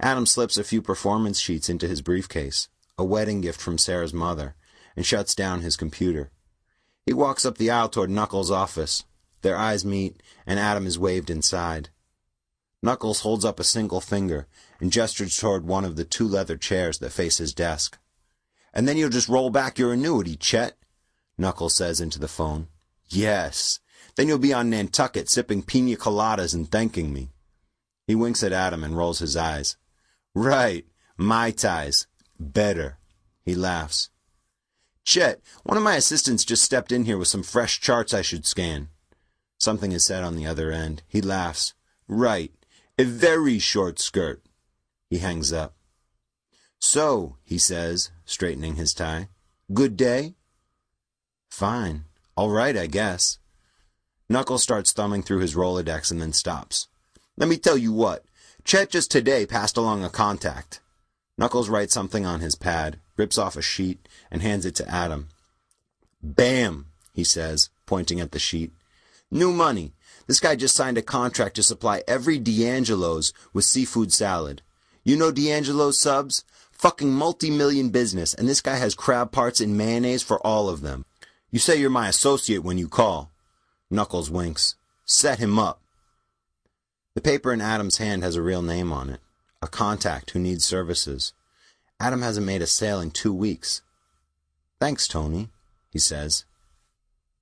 Adam 0.01 0.27
slips 0.27 0.57
a 0.57 0.65
few 0.65 0.83
performance 0.83 1.39
sheets 1.39 1.69
into 1.69 1.87
his 1.87 2.03
briefcase, 2.03 2.69
a 2.99 3.05
wedding 3.05 3.41
gift 3.41 3.61
from 3.61 3.79
Sarah's 3.79 4.15
mother, 4.15 4.55
and 4.97 5.07
shuts 5.07 5.35
down 5.35 5.61
his 5.61 5.77
computer. 5.77 6.31
He 7.07 7.13
walks 7.13 7.45
up 7.45 7.59
the 7.59 7.71
aisle 7.71 7.89
toward 7.89 8.11
Knuckles' 8.11 8.51
office, 8.51 9.05
their 9.43 9.57
eyes 9.57 9.85
meet, 9.85 10.23
and 10.47 10.59
Adam 10.59 10.87
is 10.87 10.99
waved 10.99 11.31
inside. 11.31 11.91
Knuckles 12.83 13.21
holds 13.21 13.45
up 13.45 13.61
a 13.61 13.65
single 13.65 14.01
finger 14.01 14.49
and 14.81 14.91
gestures 14.91 15.37
toward 15.37 15.65
one 15.65 15.85
of 15.85 15.97
the 15.97 16.05
two 16.05 16.27
leather 16.27 16.57
chairs 16.57 16.99
that 16.99 17.13
face 17.13 17.39
his 17.39 17.55
desk. 17.55 17.99
And 18.75 18.89
then 18.89 18.97
you'll 18.97 19.11
just 19.11 19.29
roll 19.29 19.51
back 19.51 19.79
your 19.79 19.93
annuity, 19.93 20.37
Chet, 20.37 20.77
Knuckles 21.39 21.75
says 21.75 22.01
into 22.01 22.19
the 22.19 22.29
phone. 22.29 22.69
Yes. 23.09 23.81
Then 24.17 24.29
you'll 24.29 24.39
be 24.39 24.53
on 24.53 24.71
Nantucket 24.71 25.29
sipping 25.29 25.63
pina 25.63 25.97
coladas 25.97 26.55
and 26.55 26.71
thanking 26.71 27.13
me. 27.13 27.31
He 28.07 28.15
winks 28.15 28.43
at 28.43 28.53
Adam 28.53 28.83
and 28.83 28.97
rolls 28.97 29.21
his 29.21 29.37
eyes. 29.37 29.77
Right. 30.35 30.87
My 31.17 31.51
ties. 31.51 32.07
Better. 32.39 32.99
He 33.45 33.55
laughs. 33.55 34.11
Chet, 35.05 35.41
one 35.65 35.77
of 35.77 35.83
my 35.83 35.97
assistants 35.97 36.45
just 36.45 36.63
stepped 36.63 36.93
in 36.93 37.05
here 37.05 37.19
with 37.19 37.29
some 37.29 37.43
fresh 37.43 37.81
charts 37.81 38.15
I 38.15 38.23
should 38.23 38.47
scan. 38.47 38.89
Something 39.62 39.92
is 39.92 40.04
said 40.04 40.25
on 40.25 40.35
the 40.35 40.45
other 40.45 40.73
end. 40.73 41.02
He 41.07 41.23
laughs. 41.23 41.75
Right. 42.09 42.50
A 42.99 43.04
very 43.04 43.61
short 43.61 44.00
skirt. 44.00 44.42
He 45.09 45.19
hangs 45.19 45.52
up. 45.52 45.76
So, 46.81 47.37
he 47.45 47.59
says, 47.59 48.11
straightening 48.25 48.75
his 48.75 48.92
tie. 48.92 49.28
Good 49.73 49.97
day? 49.97 50.35
Fine. 51.49 52.07
All 52.35 52.50
right, 52.50 52.76
I 52.76 52.88
guess. 52.88 53.38
Knuckles 54.28 54.64
starts 54.64 54.92
thumbing 54.92 55.23
through 55.23 55.38
his 55.38 55.54
Rolodex 55.54 56.11
and 56.11 56.21
then 56.21 56.33
stops. 56.33 56.88
Let 57.37 57.49
me 57.49 57.57
tell 57.57 57.78
you 57.78 57.92
what. 57.92 58.25
Chet 58.64 58.90
just 58.90 59.12
today 59.12 59.47
passed 59.47 59.76
along 59.76 60.04
a 60.04 60.11
contact. 60.11 60.81
Knuckles 61.38 61.69
writes 61.69 61.95
something 61.95 62.26
on 62.26 62.40
his 62.40 62.57
pad, 62.57 62.99
rips 63.16 63.38
off 63.38 63.57
a 63.57 63.62
sheet, 63.62 64.09
and 64.28 64.42
hands 64.42 64.66
it 64.66 64.75
to 64.75 64.88
Adam. 64.90 65.28
Bam, 66.21 66.87
he 67.12 67.23
says, 67.23 67.71
pointing 67.87 68.19
at 68.19 68.33
the 68.33 68.40
sheet. 68.40 68.73
New 69.35 69.51
money. 69.51 69.95
This 70.27 70.41
guy 70.41 70.57
just 70.57 70.77
signed 70.77 70.99
a 70.99 71.03
contract 71.03 71.57
to 71.57 71.62
supply 71.62 72.03
every 72.07 72.39
D'Angelo's 72.39 73.33
with 73.55 73.65
seafood 73.65 74.12
salad. 74.12 74.61
You 75.05 75.17
know 75.17 75.33
D'Angelo's 75.33 75.99
subs? 75.99 76.45
Fucking 76.71 77.11
multi-million 77.11 77.89
business, 77.89 78.35
and 78.35 78.47
this 78.47 78.61
guy 78.61 78.77
has 78.77 78.95
crab 78.95 79.33
parts 79.33 79.59
and 79.59 79.79
mayonnaise 79.79 80.23
for 80.23 80.39
all 80.47 80.69
of 80.69 80.83
them. 80.83 81.07
You 81.51 81.59
say 81.59 81.77
you're 81.77 81.89
my 81.89 82.09
associate 82.09 82.62
when 82.62 82.77
you 82.77 82.89
call. 82.89 83.31
Knuckles 83.91 84.31
winks. 84.31 84.75
Set 85.07 85.39
him 85.39 85.59
up. 85.59 85.81
The 87.15 87.23
paper 87.23 87.55
in 87.55 87.62
Adam's 87.62 87.97
hand 87.97 88.23
has 88.23 88.37
a 88.37 88.43
real 88.43 88.61
name 88.61 88.93
on 88.93 89.09
it. 89.09 89.21
A 89.62 89.67
contact 89.67 90.33
who 90.33 90.41
needs 90.41 90.67
services. 90.67 91.33
Adam 91.99 92.21
hasn't 92.21 92.47
made 92.47 92.61
a 92.61 92.67
sale 92.67 93.01
in 93.01 93.11
two 93.11 93.33
weeks. 93.33 93.81
Thanks, 94.79 95.09
Tony, 95.09 95.49
he 95.91 95.99
says. 95.99 96.45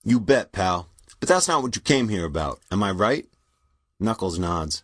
You 0.04 0.20
bet, 0.20 0.52
pal. 0.52 0.89
But 1.20 1.28
that's 1.28 1.46
not 1.46 1.62
what 1.62 1.76
you 1.76 1.82
came 1.82 2.08
here 2.08 2.24
about. 2.24 2.60
Am 2.72 2.82
I 2.82 2.90
right? 2.90 3.26
Knuckles 4.00 4.38
nods. 4.38 4.82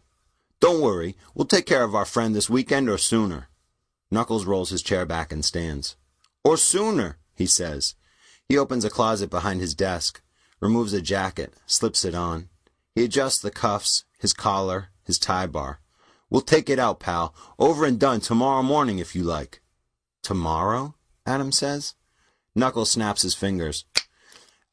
Don't 0.60 0.82
worry. 0.82 1.16
We'll 1.34 1.46
take 1.46 1.66
care 1.66 1.82
of 1.82 1.94
our 1.94 2.04
friend 2.04 2.34
this 2.34 2.50
weekend 2.50 2.88
or 2.88 2.98
sooner. 2.98 3.48
Knuckles 4.10 4.44
rolls 4.44 4.70
his 4.70 4.82
chair 4.82 5.04
back 5.06 5.32
and 5.32 5.44
stands. 5.44 5.96
Or 6.44 6.56
sooner, 6.56 7.18
he 7.34 7.46
says. 7.46 7.94
He 8.48 8.56
opens 8.56 8.84
a 8.84 8.90
closet 8.90 9.30
behind 9.30 9.60
his 9.60 9.74
desk, 9.74 10.22
removes 10.60 10.92
a 10.92 11.00
jacket, 11.00 11.54
slips 11.66 12.04
it 12.04 12.14
on. 12.14 12.48
He 12.94 13.04
adjusts 13.04 13.40
the 13.40 13.50
cuffs, 13.50 14.04
his 14.18 14.32
collar, 14.32 14.88
his 15.04 15.18
tie 15.18 15.46
bar. 15.46 15.80
We'll 16.30 16.42
take 16.42 16.70
it 16.70 16.78
out, 16.78 17.00
pal. 17.00 17.34
Over 17.58 17.84
and 17.84 17.98
done 17.98 18.20
tomorrow 18.20 18.62
morning 18.62 18.98
if 18.98 19.14
you 19.14 19.22
like. 19.22 19.60
Tomorrow? 20.22 20.94
Adam 21.26 21.52
says. 21.52 21.94
Knuckles 22.54 22.90
snaps 22.90 23.22
his 23.22 23.34
fingers. 23.34 23.84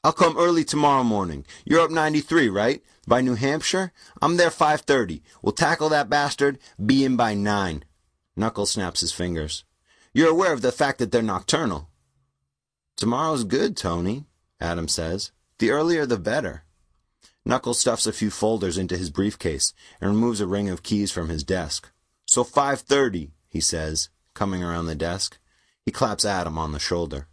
I'll 0.04 0.12
come 0.12 0.36
early 0.36 0.64
tomorrow 0.64 1.02
morning. 1.02 1.46
You're 1.64 1.80
up 1.80 1.90
93, 1.90 2.50
right? 2.50 2.82
By 3.08 3.22
New 3.22 3.36
Hampshire? 3.36 3.90
I'm 4.20 4.36
there 4.36 4.50
5.30. 4.50 5.22
We'll 5.40 5.52
tackle 5.52 5.88
that 5.88 6.10
bastard, 6.10 6.58
be 6.84 7.06
in 7.06 7.16
by 7.16 7.32
9. 7.32 7.84
Knuckles 8.36 8.72
snaps 8.72 9.00
his 9.00 9.12
fingers. 9.12 9.64
You're 10.12 10.28
aware 10.28 10.52
of 10.52 10.60
the 10.60 10.72
fact 10.72 10.98
that 10.98 11.10
they're 11.10 11.22
nocturnal. 11.22 11.88
Tomorrow's 12.98 13.44
good, 13.44 13.78
Tony, 13.78 14.26
Adam 14.60 14.88
says. 14.88 15.32
The 15.58 15.70
earlier 15.70 16.04
the 16.04 16.18
better. 16.18 16.64
Knuckles 17.46 17.80
stuffs 17.80 18.06
a 18.06 18.12
few 18.12 18.30
folders 18.30 18.76
into 18.76 18.98
his 18.98 19.08
briefcase 19.08 19.72
and 20.02 20.10
removes 20.10 20.42
a 20.42 20.46
ring 20.46 20.68
of 20.68 20.82
keys 20.82 21.12
from 21.12 21.30
his 21.30 21.44
desk. 21.44 21.90
So 22.26 22.44
5.30, 22.44 23.30
he 23.48 23.60
says, 23.60 24.10
coming 24.34 24.62
around 24.62 24.84
the 24.84 24.94
desk. 24.94 25.38
He 25.86 25.90
claps 25.90 26.26
Adam 26.26 26.58
on 26.58 26.72
the 26.72 26.78
shoulder. 26.78 27.28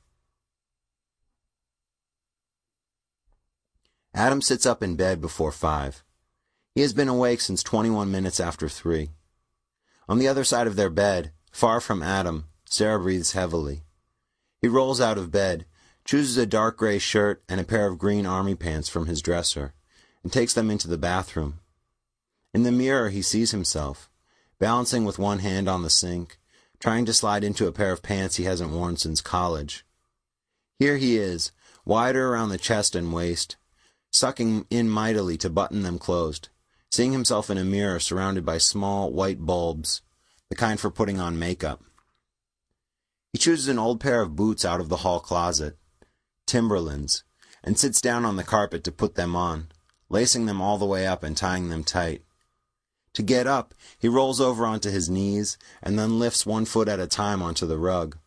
Adam 4.14 4.42
sits 4.42 4.66
up 4.66 4.84
in 4.84 4.96
bed 4.96 5.22
before 5.22 5.52
five. 5.52 6.04
He 6.76 6.82
has 6.82 6.94
been 6.94 7.08
awake 7.08 7.42
since 7.42 7.64
21 7.64 8.12
minutes 8.12 8.40
after 8.40 8.68
three. 8.68 9.12
On 10.10 10.20
the 10.20 10.28
other 10.28 10.44
side 10.44 10.68
of 10.68 10.76
their 10.76 10.90
bed, 10.90 11.32
far 11.52 11.80
from 11.80 12.04
Adam, 12.04 12.46
Sarah 12.66 13.00
breathes 13.00 13.32
heavily. 13.32 13.84
He 14.62 14.68
rolls 14.68 15.00
out 15.00 15.18
of 15.18 15.32
bed, 15.32 15.66
chooses 16.04 16.38
a 16.38 16.46
dark 16.46 16.78
gray 16.78 17.00
shirt 17.00 17.44
and 17.48 17.60
a 17.60 17.66
pair 17.66 17.88
of 17.88 17.98
green 17.98 18.26
army 18.26 18.56
pants 18.56 18.90
from 18.90 19.06
his 19.08 19.22
dresser, 19.22 19.74
and 20.24 20.32
takes 20.32 20.54
them 20.54 20.70
into 20.70 20.88
the 20.88 20.98
bathroom. 20.98 21.60
In 22.54 22.64
the 22.64 22.72
mirror, 22.72 23.10
he 23.10 23.22
sees 23.22 23.52
himself, 23.52 24.10
balancing 24.60 25.06
with 25.06 25.20
one 25.20 25.40
hand 25.40 25.70
on 25.70 25.84
the 25.84 25.90
sink, 25.90 26.38
trying 26.80 27.06
to 27.06 27.14
slide 27.14 27.44
into 27.44 27.68
a 27.68 27.72
pair 27.72 27.92
of 27.92 28.04
pants 28.04 28.36
he 28.36 28.44
hasn't 28.44 28.72
worn 28.72 28.98
since 28.98 29.22
college. 29.22 29.86
Here 30.80 30.98
he 30.98 31.18
is, 31.18 31.52
wider 31.86 32.34
around 32.34 32.50
the 32.50 32.58
chest 32.58 32.96
and 32.96 33.14
waist, 33.14 33.56
sucking 34.12 34.66
in 34.70 34.90
mightily 34.90 35.38
to 35.38 35.50
button 35.50 35.84
them 35.84 35.98
closed, 35.98 36.50
seeing 36.92 37.14
himself 37.14 37.50
in 37.50 37.58
a 37.58 37.64
mirror 37.64 38.00
surrounded 38.00 38.46
by 38.46 38.58
small 38.58 39.12
white 39.12 39.46
bulbs, 39.46 40.02
the 40.50 40.56
kind 40.56 40.80
for 40.80 40.92
putting 40.92 41.20
on 41.20 41.40
makeup. 41.40 41.82
He 43.32 43.40
chooses 43.40 43.70
an 43.70 43.80
old 43.80 44.02
pair 44.02 44.22
of 44.22 44.36
boots 44.36 44.66
out 44.66 44.82
of 44.82 44.90
the 44.90 44.98
hall 44.98 45.22
closet, 45.22 45.78
Timberlands, 46.46 47.24
and 47.64 47.80
sits 47.80 48.02
down 48.02 48.26
on 48.26 48.36
the 48.36 48.44
carpet 48.44 48.84
to 48.84 48.92
put 48.92 49.16
them 49.16 49.36
on, 49.36 49.70
lacing 50.10 50.46
them 50.46 50.62
all 50.62 50.78
the 50.78 50.86
way 50.86 51.08
up 51.08 51.24
and 51.24 51.38
tying 51.38 51.70
them 51.70 51.84
tight. 51.84 52.24
To 53.14 53.24
get 53.24 53.48
up, 53.48 53.74
he 53.98 54.08
rolls 54.08 54.42
over 54.42 54.66
onto 54.66 54.90
his 54.90 55.10
knees 55.10 55.58
and 55.82 55.98
then 55.98 56.20
lifts 56.20 56.46
one 56.46 56.66
foot 56.66 56.88
at 56.88 57.00
a 57.00 57.08
time 57.08 57.42
onto 57.42 57.66
the 57.66 57.78
rug. 57.78 58.18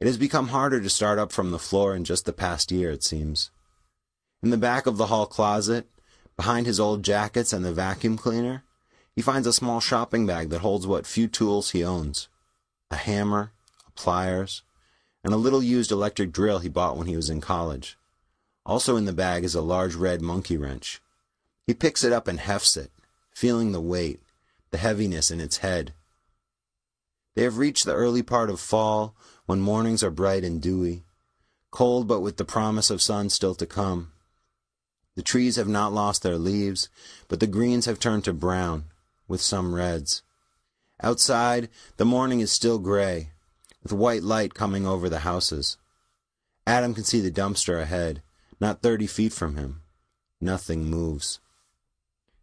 It 0.00 0.06
has 0.06 0.16
become 0.16 0.48
harder 0.48 0.80
to 0.80 0.90
start 0.90 1.18
up 1.18 1.30
from 1.32 1.50
the 1.50 1.58
floor 1.58 1.94
in 1.94 2.04
just 2.04 2.24
the 2.24 2.32
past 2.32 2.72
year, 2.72 2.90
it 2.90 3.04
seems. 3.04 3.50
In 4.42 4.50
the 4.50 4.56
back 4.56 4.86
of 4.86 4.96
the 4.96 5.06
hall 5.06 5.26
closet, 5.26 5.88
behind 6.36 6.66
his 6.66 6.80
old 6.80 7.04
jackets 7.04 7.52
and 7.52 7.64
the 7.64 7.72
vacuum 7.72 8.16
cleaner, 8.16 8.64
he 9.14 9.22
finds 9.22 9.46
a 9.46 9.52
small 9.52 9.78
shopping 9.78 10.26
bag 10.26 10.50
that 10.50 10.62
holds 10.62 10.84
what 10.84 11.06
few 11.06 11.28
tools 11.28 11.70
he 11.70 11.84
owns 11.84 12.28
a 12.90 12.96
hammer, 12.96 13.52
a 13.86 13.90
pliers, 13.92 14.62
and 15.22 15.32
a 15.32 15.36
little 15.36 15.62
used 15.62 15.92
electric 15.92 16.32
drill 16.32 16.58
he 16.58 16.68
bought 16.68 16.96
when 16.96 17.06
he 17.06 17.14
was 17.14 17.30
in 17.30 17.40
college. 17.40 17.96
Also 18.66 18.96
in 18.96 19.04
the 19.04 19.12
bag 19.12 19.44
is 19.44 19.54
a 19.54 19.62
large 19.62 19.94
red 19.94 20.20
monkey 20.20 20.56
wrench. 20.56 21.00
He 21.66 21.72
picks 21.72 22.02
it 22.02 22.12
up 22.12 22.26
and 22.26 22.40
hefts 22.40 22.76
it, 22.76 22.90
feeling 23.32 23.70
the 23.70 23.80
weight, 23.80 24.20
the 24.72 24.78
heaviness 24.78 25.30
in 25.30 25.40
its 25.40 25.58
head. 25.58 25.94
They 27.36 27.44
have 27.44 27.58
reached 27.58 27.84
the 27.84 27.94
early 27.94 28.22
part 28.22 28.50
of 28.50 28.58
fall, 28.58 29.14
when 29.46 29.60
mornings 29.60 30.02
are 30.02 30.10
bright 30.10 30.42
and 30.42 30.60
dewy, 30.60 31.04
cold 31.70 32.08
but 32.08 32.20
with 32.20 32.38
the 32.38 32.44
promise 32.44 32.90
of 32.90 33.00
sun 33.00 33.30
still 33.30 33.54
to 33.54 33.66
come. 33.66 34.12
The 35.14 35.22
trees 35.22 35.56
have 35.56 35.68
not 35.68 35.92
lost 35.92 36.22
their 36.22 36.38
leaves, 36.38 36.88
but 37.28 37.40
the 37.40 37.46
greens 37.46 37.86
have 37.86 37.98
turned 37.98 38.24
to 38.24 38.32
brown, 38.32 38.84
with 39.28 39.40
some 39.40 39.74
reds. 39.74 40.22
Outside, 41.02 41.68
the 41.96 42.04
morning 42.04 42.40
is 42.40 42.50
still 42.50 42.78
gray, 42.78 43.30
with 43.82 43.92
white 43.92 44.22
light 44.22 44.54
coming 44.54 44.86
over 44.86 45.08
the 45.08 45.20
houses. 45.20 45.76
Adam 46.66 46.94
can 46.94 47.04
see 47.04 47.20
the 47.20 47.30
dumpster 47.30 47.80
ahead, 47.80 48.22
not 48.60 48.82
thirty 48.82 49.06
feet 49.06 49.32
from 49.32 49.56
him. 49.56 49.82
Nothing 50.40 50.84
moves. 50.84 51.40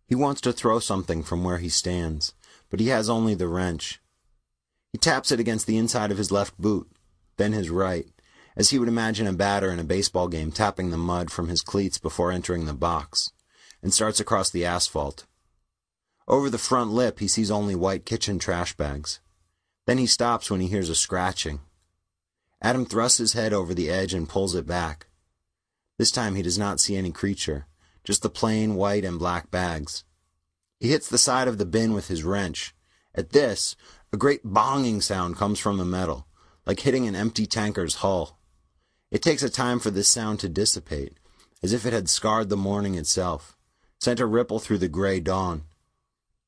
He 0.06 0.16
wants 0.16 0.42
to 0.42 0.54
throw 0.54 0.80
something 0.80 1.24
from 1.24 1.44
where 1.44 1.60
he 1.60 1.70
stands, 1.70 2.34
but 2.70 2.80
he 2.80 2.88
has 2.88 3.10
only 3.10 3.34
the 3.34 3.48
wrench. 3.48 4.00
He 4.92 4.98
taps 4.98 5.32
it 5.32 5.40
against 5.40 5.68
the 5.68 5.78
inside 5.78 6.12
of 6.12 6.18
his 6.18 6.32
left 6.32 6.60
boot, 6.60 6.92
then 7.38 7.54
his 7.54 7.70
right, 7.70 8.08
as 8.56 8.70
he 8.70 8.80
would 8.80 8.88
imagine 8.88 9.28
a 9.28 9.34
batter 9.34 9.72
in 9.72 9.80
a 9.80 9.84
baseball 9.84 10.28
game 10.28 10.52
tapping 10.52 10.90
the 10.90 10.98
mud 10.98 11.32
from 11.32 11.48
his 11.48 11.62
cleats 11.62 11.98
before 11.98 12.32
entering 12.32 12.66
the 12.66 12.74
box, 12.74 13.32
and 13.82 13.94
starts 13.94 14.20
across 14.20 14.50
the 14.50 14.66
asphalt. 14.66 15.26
Over 16.28 16.50
the 16.50 16.58
front 16.58 16.92
lip, 16.92 17.20
he 17.20 17.28
sees 17.28 17.50
only 17.50 17.76
white 17.76 18.06
kitchen 18.06 18.38
trash 18.38 18.76
bags. 18.76 19.20
Then 19.86 19.98
he 19.98 20.06
stops 20.06 20.52
when 20.52 20.62
he 20.62 20.68
hears 20.68 20.90
a 20.90 20.96
scratching. 20.96 21.62
Adam 22.62 22.86
thrusts 22.86 23.18
his 23.18 23.34
head 23.34 23.54
over 23.54 23.74
the 23.74 23.90
edge 23.90 24.14
and 24.14 24.30
pulls 24.30 24.54
it 24.54 24.68
back. 24.68 25.08
This 25.98 26.12
time 26.12 26.36
he 26.36 26.42
does 26.42 26.58
not 26.58 26.80
see 26.80 26.96
any 26.96 27.12
creature, 27.12 27.66
just 28.04 28.22
the 28.22 28.30
plain 28.30 28.76
white 28.76 29.04
and 29.04 29.20
black 29.20 29.50
bags. 29.50 30.04
He 30.80 30.90
hits 30.90 31.10
the 31.10 31.18
side 31.18 31.48
of 31.48 31.58
the 31.58 31.66
bin 31.66 31.94
with 31.94 32.08
his 32.08 32.24
wrench. 32.24 32.74
At 33.16 33.32
this, 33.32 33.76
a 34.14 34.18
great 34.18 34.46
bonging 34.46 35.04
sound 35.04 35.36
comes 35.36 35.60
from 35.60 35.78
the 35.78 35.86
metal, 35.86 36.26
like 36.66 36.80
hitting 36.80 37.08
an 37.08 37.16
empty 37.16 37.46
tanker's 37.46 37.96
hull. 37.96 38.39
It 39.12 39.24
takes 39.24 39.42
a 39.42 39.50
time 39.50 39.80
for 39.80 39.90
this 39.90 40.08
sound 40.08 40.40
to 40.42 40.50
dissipate, 40.50 41.18
as 41.64 41.74
if 41.74 41.86
it 41.86 41.94
had 41.94 42.10
scarred 42.10 42.50
the 42.50 42.58
morning 42.58 42.96
itself, 42.96 43.58
sent 44.00 44.20
a 44.20 44.26
ripple 44.26 44.60
through 44.60 44.78
the 44.78 44.88
gray 44.88 45.20
dawn. 45.20 45.64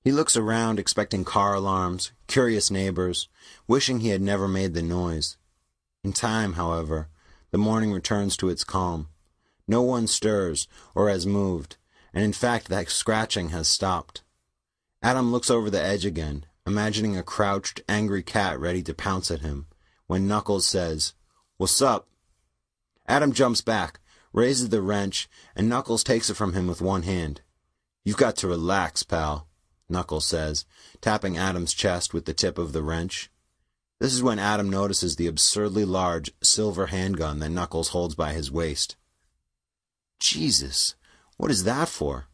He 0.04 0.12
looks 0.12 0.38
around, 0.38 0.80
expecting 0.80 1.24
car 1.24 1.56
alarms, 1.56 2.12
curious 2.28 2.70
neighbors, 2.70 3.30
wishing 3.68 4.00
he 4.00 4.10
had 4.10 4.22
never 4.22 4.48
made 4.48 4.74
the 4.74 4.82
noise. 4.82 5.38
In 6.04 6.14
time, 6.14 6.54
however, 6.54 7.10
the 7.52 7.58
morning 7.58 7.92
returns 7.92 8.38
to 8.38 8.50
its 8.50 8.64
calm. 8.64 9.10
No 9.68 9.82
one 9.82 10.08
stirs 10.08 10.68
or 10.96 11.10
has 11.10 11.26
moved, 11.26 11.78
and 12.14 12.24
in 12.24 12.34
fact 12.34 12.68
that 12.70 12.90
scratching 12.90 13.50
has 13.50 13.68
stopped. 13.68 14.22
Adam 15.02 15.32
looks 15.32 15.50
over 15.50 15.70
the 15.70 15.82
edge 15.82 16.06
again, 16.06 16.46
imagining 16.68 17.18
a 17.18 17.24
crouched, 17.24 17.82
angry 17.90 18.22
cat 18.22 18.60
ready 18.60 18.84
to 18.84 18.94
pounce 18.94 19.32
at 19.32 19.42
him, 19.42 19.66
when 20.06 20.28
Knuckles 20.28 20.66
says, 20.66 21.14
What's 21.58 21.82
up? 21.82 22.08
Adam 23.08 23.32
jumps 23.34 23.62
back, 23.62 24.00
raises 24.34 24.70
the 24.70 24.82
wrench, 24.82 25.28
and 25.56 25.68
Knuckles 25.68 26.04
takes 26.04 26.30
it 26.30 26.36
from 26.36 26.54
him 26.54 26.68
with 26.68 26.82
one 26.82 27.04
hand. 27.04 27.42
You've 28.04 28.18
got 28.18 28.36
to 28.38 28.48
relax, 28.48 29.04
pal, 29.04 29.48
Knuckles 29.90 30.26
says, 30.26 30.66
tapping 31.02 31.38
Adam's 31.38 31.74
chest 31.74 32.14
with 32.14 32.26
the 32.26 32.34
tip 32.34 32.58
of 32.58 32.74
the 32.74 32.82
wrench. 32.82 33.30
This 34.00 34.14
is 34.14 34.24
when 34.24 34.40
Adam 34.40 34.70
notices 34.70 35.16
the 35.16 35.28
absurdly 35.28 35.86
large 35.86 36.32
silver 36.42 36.88
handgun 36.88 37.40
that 37.40 37.50
Knuckles 37.50 37.90
holds 37.90 38.16
by 38.16 38.34
his 38.34 38.52
waist. 38.52 38.96
Jesus, 40.20 40.96
what 41.38 41.52
is 41.52 41.66
that 41.66 41.88
for? 41.88 42.28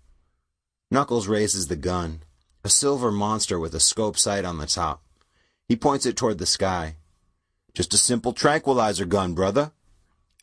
Knuckles 0.90 1.28
raises 1.28 1.68
the 1.68 1.76
gun, 1.76 2.24
a 2.64 2.70
silver 2.70 3.12
monster 3.12 3.60
with 3.60 3.76
a 3.76 3.80
scope 3.80 4.18
sight 4.18 4.46
on 4.46 4.58
the 4.58 4.66
top. 4.66 5.04
He 5.68 5.76
points 5.76 6.06
it 6.06 6.16
toward 6.16 6.38
the 6.38 6.46
sky. 6.46 6.96
Just 7.74 7.94
a 7.94 7.98
simple 7.98 8.32
tranquilizer 8.32 9.06
gun, 9.06 9.34
brother. 9.34 9.72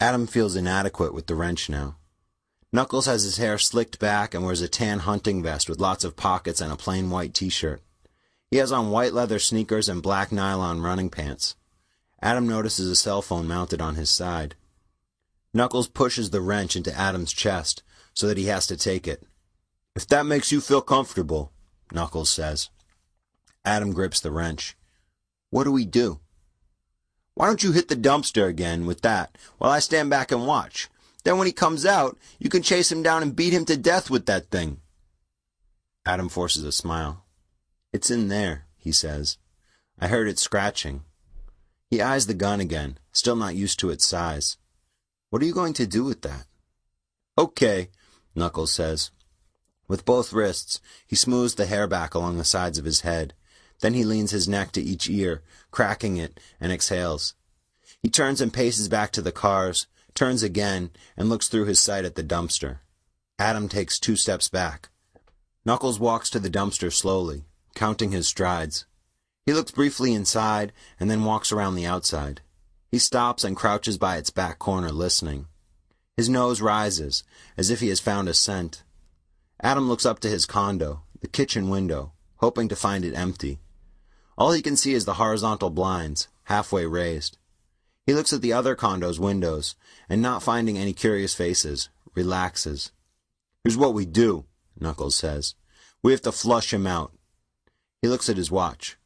Adam 0.01 0.27
feels 0.27 0.57
inadequate 0.57 1.15
with 1.15 1.27
the 1.27 1.35
wrench 1.35 1.69
now. 1.69 1.97
Knuckles 2.73 3.07
has 3.07 3.23
his 3.23 3.37
hair 3.37 3.57
slicked 3.57 4.01
back 4.01 4.35
and 4.35 4.45
wears 4.45 4.61
a 4.61 4.69
tan 4.69 5.01
hunting 5.01 5.43
vest 5.43 5.69
with 5.69 5.79
lots 5.79 6.03
of 6.03 6.17
pockets 6.17 6.61
and 6.61 6.73
a 6.73 6.77
plain 6.77 7.09
white 7.09 7.33
t-shirt. 7.33 7.81
He 8.51 8.57
has 8.57 8.73
on 8.73 8.91
white 8.91 9.13
leather 9.13 9.39
sneakers 9.39 9.89
and 9.89 10.03
black 10.03 10.33
nylon 10.33 10.81
running 10.81 11.11
pants. 11.11 11.55
Adam 12.21 12.49
notices 12.49 12.91
a 12.91 12.97
cell 12.97 13.23
phone 13.23 13.47
mounted 13.47 13.81
on 13.81 13.95
his 13.95 14.11
side. 14.11 14.57
Knuckles 15.53 15.87
pushes 15.87 16.31
the 16.31 16.41
wrench 16.41 16.75
into 16.75 16.97
Adam's 16.97 17.33
chest 17.33 17.85
so 18.13 18.27
that 18.27 18.39
he 18.39 18.47
has 18.47 18.67
to 18.67 18.77
take 18.77 19.07
it. 19.07 19.23
If 19.95 20.09
that 20.09 20.27
makes 20.27 20.51
you 20.51 20.61
feel 20.61 20.81
comfortable, 20.81 21.53
Knuckles 21.93 22.31
says. 22.31 22.71
Adam 23.65 23.93
grips 23.93 24.19
the 24.21 24.33
wrench. 24.33 24.77
What 25.51 25.65
do 25.65 25.71
we 25.71 25.85
do? 25.85 26.19
Why 27.35 27.47
don't 27.47 27.63
you 27.63 27.73
hit 27.73 27.89
the 27.89 27.97
dumpster 27.97 28.49
again 28.49 28.87
with 28.87 29.01
that 29.03 29.37
while 29.59 29.71
I 29.71 29.81
stand 29.81 30.11
back 30.11 30.31
and 30.31 30.47
watch? 30.47 30.89
Then 31.25 31.39
when 31.39 31.47
he 31.47 31.53
comes 31.53 31.85
out, 31.85 32.19
you 32.39 32.49
can 32.49 32.63
chase 32.63 32.93
him 32.93 33.03
down 33.03 33.23
and 33.23 33.35
beat 33.35 33.53
him 33.53 33.65
to 33.67 33.77
death 33.77 34.11
with 34.11 34.27
that 34.27 34.51
thing. 34.51 34.81
Adam 36.07 36.29
forces 36.29 36.65
a 36.65 36.73
smile. 36.73 37.25
It's 37.93 38.11
in 38.11 38.29
there, 38.29 38.67
he 38.77 38.93
says. 38.93 39.39
I 39.99 40.09
heard 40.09 40.29
it 40.29 40.39
scratching. 40.39 41.03
He 41.89 42.03
eyes 42.03 42.27
the 42.27 42.35
gun 42.35 42.61
again, 42.61 42.99
still 43.13 43.37
not 43.37 43.55
used 43.55 43.79
to 43.81 43.91
its 43.91 44.07
size. 44.07 44.59
What 45.31 45.43
are 45.43 45.47
you 45.47 45.55
going 45.55 45.73
to 45.75 45.87
do 45.87 46.05
with 46.05 46.23
that? 46.23 46.47
Okay, 47.39 47.89
Knuckles 48.35 48.73
says. 48.73 49.11
With 49.89 50.05
both 50.05 50.33
wrists, 50.33 50.81
he 51.07 51.17
smooths 51.17 51.55
the 51.55 51.67
hair 51.67 51.87
back 51.87 52.15
along 52.15 52.37
the 52.37 52.45
sides 52.45 52.79
of 52.79 52.85
his 52.85 53.01
head. 53.01 53.35
Then 53.85 53.93
he 53.93 54.03
leans 54.03 54.31
his 54.31 54.49
neck 54.49 54.73
to 54.73 54.83
each 54.83 55.11
ear, 55.11 55.43
cracking 55.71 56.17
it, 56.17 56.41
and 56.59 56.73
exhales. 56.73 57.35
He 58.03 58.09
turns 58.09 58.41
and 58.41 58.51
paces 58.51 58.89
back 58.89 59.13
to 59.13 59.21
the 59.21 59.31
cars, 59.31 59.89
turns 60.15 60.43
again, 60.43 60.89
and 61.19 61.29
looks 61.29 61.49
through 61.49 61.67
his 61.67 61.81
sight 61.81 62.07
at 62.07 62.15
the 62.15 62.25
dumpster. 62.25 62.79
Adam 63.39 63.69
takes 63.69 63.99
two 63.99 64.17
steps 64.17 64.49
back. 64.49 64.89
Knuckles 65.67 66.01
walks 66.01 66.31
to 66.31 66.39
the 66.39 66.49
dumpster 66.49 66.91
slowly, 66.91 67.45
counting 67.75 68.11
his 68.11 68.27
strides. 68.27 68.87
He 69.45 69.53
looks 69.53 69.71
briefly 69.71 70.15
inside 70.15 70.73
and 70.99 71.11
then 71.11 71.27
walks 71.27 71.53
around 71.53 71.75
the 71.75 71.85
outside. 71.85 72.41
He 72.91 72.99
stops 72.99 73.45
and 73.45 73.55
crouches 73.55 73.99
by 73.99 74.17
its 74.17 74.31
back 74.31 74.59
corner 74.59 74.93
listening. 74.93 75.47
His 76.17 76.31
nose 76.31 76.63
rises, 76.63 77.23
as 77.59 77.69
if 77.69 77.81
he 77.81 77.89
has 77.89 78.01
found 78.01 78.31
a 78.31 78.33
scent. 78.33 78.83
Adam 79.63 79.91
looks 79.91 80.07
up 80.07 80.21
to 80.21 80.31
his 80.31 80.47
condo, 80.47 81.03
the 81.21 81.29
kitchen 81.29 81.69
window, 81.69 82.13
hoping 82.37 82.69
to 82.69 82.77
find 82.77 83.05
it 83.05 83.13
empty. 83.13 83.61
All 84.37 84.53
he 84.53 84.63
can 84.63 84.77
see 84.77 84.95
is 84.95 85.05
the 85.05 85.15
horizontal 85.15 85.71
blinds, 85.71 86.29
halfway 86.45 86.87
raised. 86.87 87.39
He 88.07 88.15
looks 88.15 88.33
at 88.33 88.43
the 88.43 88.53
other 88.53 88.75
condo's 88.75 89.21
windows, 89.21 89.77
and 90.09 90.21
not 90.21 90.43
finding 90.43 90.77
any 90.77 90.93
curious 90.93 91.35
faces, 91.35 91.89
relaxes. 92.15 92.93
Here's 93.63 93.77
what 93.77 93.95
we 93.95 94.05
do, 94.05 94.45
Knuckles 94.79 95.17
says. 95.17 95.55
We 96.03 96.13
have 96.13 96.23
to 96.23 96.33
flush 96.33 96.73
him 96.73 96.87
out. 96.87 97.13
He 98.03 98.09
looks 98.09 98.29
at 98.29 98.37
his 98.37 98.51
watch. 98.51 98.99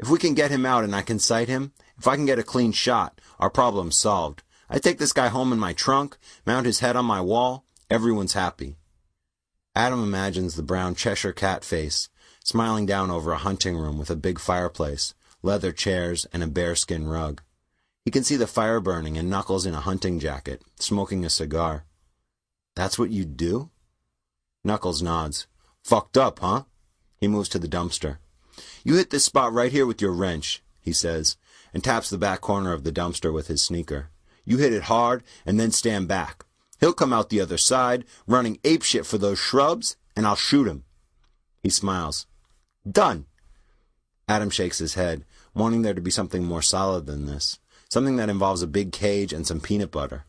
If 0.00 0.10
we 0.10 0.18
can 0.18 0.34
get 0.34 0.50
him 0.50 0.66
out 0.66 0.82
and 0.82 0.94
I 0.96 1.02
can 1.02 1.20
sight 1.20 1.48
him, 1.48 1.72
if 1.96 2.08
I 2.08 2.16
can 2.16 2.26
get 2.26 2.40
a 2.40 2.42
clean 2.42 2.72
shot, 2.72 3.20
our 3.38 3.50
problem's 3.50 3.96
solved. 3.96 4.42
I 4.68 4.78
take 4.78 4.98
this 4.98 5.12
guy 5.12 5.28
home 5.28 5.52
in 5.52 5.58
my 5.60 5.72
trunk, 5.72 6.16
mount 6.44 6.66
his 6.66 6.80
head 6.80 6.96
on 6.96 7.04
my 7.04 7.20
wall, 7.20 7.64
everyone's 7.88 8.32
happy. 8.32 8.76
Adam 9.76 10.02
imagines 10.02 10.56
the 10.56 10.62
brown 10.62 10.94
Cheshire 10.94 11.32
cat 11.32 11.64
face, 11.64 12.08
smiling 12.44 12.86
down 12.86 13.10
over 13.10 13.32
a 13.32 13.38
hunting 13.38 13.76
room 13.76 13.98
with 13.98 14.10
a 14.10 14.16
big 14.16 14.38
fireplace, 14.38 15.14
leather 15.42 15.72
chairs, 15.72 16.26
and 16.32 16.42
a 16.42 16.46
bearskin 16.46 17.08
rug. 17.08 17.42
He 18.04 18.10
can 18.10 18.22
see 18.22 18.36
the 18.36 18.46
fire 18.46 18.80
burning 18.80 19.16
and 19.16 19.30
Knuckles 19.30 19.64
in 19.64 19.74
a 19.74 19.80
hunting 19.80 20.20
jacket, 20.20 20.62
smoking 20.78 21.24
a 21.24 21.30
cigar. 21.30 21.84
That's 22.76 22.98
what 22.98 23.10
you'd 23.10 23.36
do? 23.36 23.70
Knuckles 24.62 25.02
nods. 25.02 25.46
Fucked 25.82 26.18
up, 26.18 26.40
huh? 26.40 26.64
He 27.16 27.28
moves 27.28 27.48
to 27.50 27.58
the 27.58 27.68
dumpster. 27.68 28.18
You 28.84 28.96
hit 28.96 29.10
this 29.10 29.24
spot 29.24 29.52
right 29.52 29.72
here 29.72 29.86
with 29.86 30.02
your 30.02 30.12
wrench, 30.12 30.62
he 30.80 30.92
says, 30.92 31.36
and 31.72 31.82
taps 31.82 32.10
the 32.10 32.18
back 32.18 32.42
corner 32.42 32.72
of 32.72 32.84
the 32.84 32.92
dumpster 32.92 33.32
with 33.32 33.46
his 33.46 33.62
sneaker. 33.62 34.10
You 34.44 34.58
hit 34.58 34.74
it 34.74 34.84
hard 34.84 35.22
and 35.46 35.58
then 35.58 35.70
stand 35.70 36.08
back. 36.08 36.44
He'll 36.80 36.92
come 36.92 37.12
out 37.12 37.30
the 37.30 37.40
other 37.40 37.56
side, 37.56 38.04
running 38.26 38.58
apeshit 38.58 39.06
for 39.06 39.16
those 39.16 39.38
shrubs, 39.38 39.96
and 40.14 40.26
I'll 40.26 40.36
shoot 40.36 40.68
him. 40.68 40.84
He 41.62 41.70
smiles. 41.70 42.26
Done. 42.90 43.26
Adam 44.28 44.50
shakes 44.50 44.78
his 44.78 44.94
head, 44.94 45.24
wanting 45.54 45.82
there 45.82 45.94
to 45.94 46.00
be 46.00 46.10
something 46.10 46.44
more 46.44 46.62
solid 46.62 47.06
than 47.06 47.26
this, 47.26 47.58
something 47.88 48.16
that 48.16 48.28
involves 48.28 48.62
a 48.62 48.66
big 48.66 48.92
cage 48.92 49.32
and 49.32 49.46
some 49.46 49.60
peanut 49.60 49.90
butter. 49.90 50.24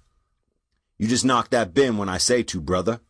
You 0.98 1.08
just 1.08 1.26
knock 1.26 1.50
that 1.50 1.74
bin 1.74 1.98
when 1.98 2.10
I 2.10 2.18
say 2.18 2.44
to, 2.44 2.62
brother. 2.62 3.02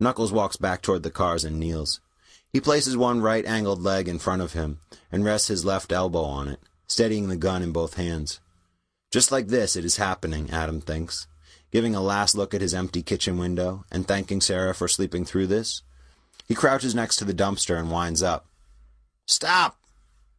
Knuckles 0.00 0.32
walks 0.32 0.56
back 0.56 0.82
toward 0.82 1.02
the 1.02 1.10
cars 1.10 1.44
and 1.44 1.58
kneels. 1.58 2.00
He 2.52 2.60
places 2.60 2.96
one 2.96 3.20
right-angled 3.20 3.82
leg 3.82 4.08
in 4.08 4.18
front 4.18 4.40
of 4.40 4.52
him 4.52 4.80
and 5.12 5.24
rests 5.24 5.48
his 5.48 5.64
left 5.64 5.92
elbow 5.92 6.22
on 6.22 6.48
it, 6.48 6.60
steadying 6.86 7.28
the 7.28 7.36
gun 7.36 7.62
in 7.62 7.72
both 7.72 7.94
hands. 7.94 8.40
Just 9.10 9.30
like 9.30 9.48
this, 9.48 9.76
it 9.76 9.84
is 9.84 9.98
happening, 9.98 10.50
Adam 10.50 10.80
thinks, 10.80 11.26
giving 11.70 11.94
a 11.94 12.00
last 12.00 12.34
look 12.34 12.54
at 12.54 12.60
his 12.60 12.74
empty 12.74 13.02
kitchen 13.02 13.36
window 13.38 13.84
and 13.90 14.06
thanking 14.06 14.40
Sarah 14.40 14.74
for 14.74 14.88
sleeping 14.88 15.24
through 15.24 15.48
this. 15.48 15.82
He 16.46 16.54
crouches 16.54 16.94
next 16.94 17.16
to 17.16 17.24
the 17.24 17.34
dumpster 17.34 17.78
and 17.78 17.90
winds 17.90 18.22
up. 18.22 18.46
Stop! 19.26 19.78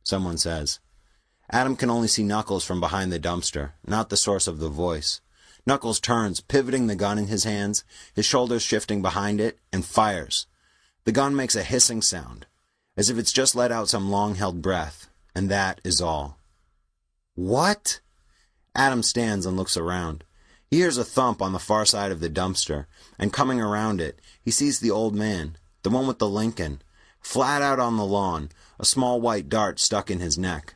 Someone 0.03 0.37
says. 0.37 0.79
Adam 1.49 1.75
can 1.75 1.89
only 1.89 2.07
see 2.07 2.23
Knuckles 2.23 2.65
from 2.65 2.79
behind 2.79 3.11
the 3.11 3.19
dumpster, 3.19 3.71
not 3.85 4.09
the 4.09 4.17
source 4.17 4.47
of 4.47 4.59
the 4.59 4.69
voice. 4.69 5.21
Knuckles 5.65 5.99
turns, 5.99 6.39
pivoting 6.39 6.87
the 6.87 6.95
gun 6.95 7.17
in 7.17 7.27
his 7.27 7.43
hands, 7.43 7.83
his 8.13 8.25
shoulders 8.25 8.63
shifting 8.63 9.01
behind 9.01 9.41
it, 9.41 9.59
and 9.71 9.85
fires. 9.85 10.47
The 11.03 11.11
gun 11.11 11.35
makes 11.35 11.55
a 11.55 11.63
hissing 11.63 12.01
sound, 12.01 12.45
as 12.95 13.09
if 13.09 13.17
it's 13.17 13.33
just 13.33 13.55
let 13.55 13.71
out 13.71 13.89
some 13.89 14.09
long 14.09 14.35
held 14.35 14.61
breath, 14.61 15.09
and 15.35 15.49
that 15.49 15.81
is 15.83 16.01
all. 16.01 16.37
What? 17.35 17.99
Adam 18.75 19.03
stands 19.03 19.45
and 19.45 19.57
looks 19.57 19.75
around. 19.75 20.23
He 20.69 20.77
hears 20.77 20.97
a 20.97 21.03
thump 21.03 21.41
on 21.41 21.53
the 21.53 21.59
far 21.59 21.85
side 21.85 22.11
of 22.11 22.21
the 22.21 22.29
dumpster, 22.29 22.85
and 23.19 23.33
coming 23.33 23.61
around 23.61 23.99
it, 23.99 24.19
he 24.41 24.51
sees 24.51 24.79
the 24.79 24.91
old 24.91 25.15
man, 25.15 25.57
the 25.87 25.95
one 25.95 26.05
with 26.05 26.19
the 26.19 26.27
Lincoln, 26.27 26.81
flat 27.21 27.61
out 27.61 27.79
on 27.79 27.95
the 27.95 28.03
lawn, 28.03 28.49
a 28.77 28.83
small 28.83 29.21
white 29.21 29.47
dart 29.47 29.79
stuck 29.79 30.11
in 30.11 30.19
his 30.19 30.37
neck. 30.37 30.75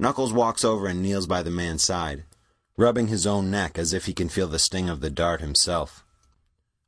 Knuckles 0.00 0.32
walks 0.32 0.64
over 0.64 0.88
and 0.88 1.00
kneels 1.00 1.28
by 1.28 1.44
the 1.44 1.50
man's 1.50 1.84
side, 1.84 2.24
rubbing 2.76 3.06
his 3.06 3.24
own 3.24 3.52
neck 3.52 3.78
as 3.78 3.92
if 3.92 4.06
he 4.06 4.12
can 4.12 4.28
feel 4.28 4.48
the 4.48 4.58
sting 4.58 4.88
of 4.88 5.00
the 5.00 5.10
dart 5.10 5.40
himself. 5.40 6.04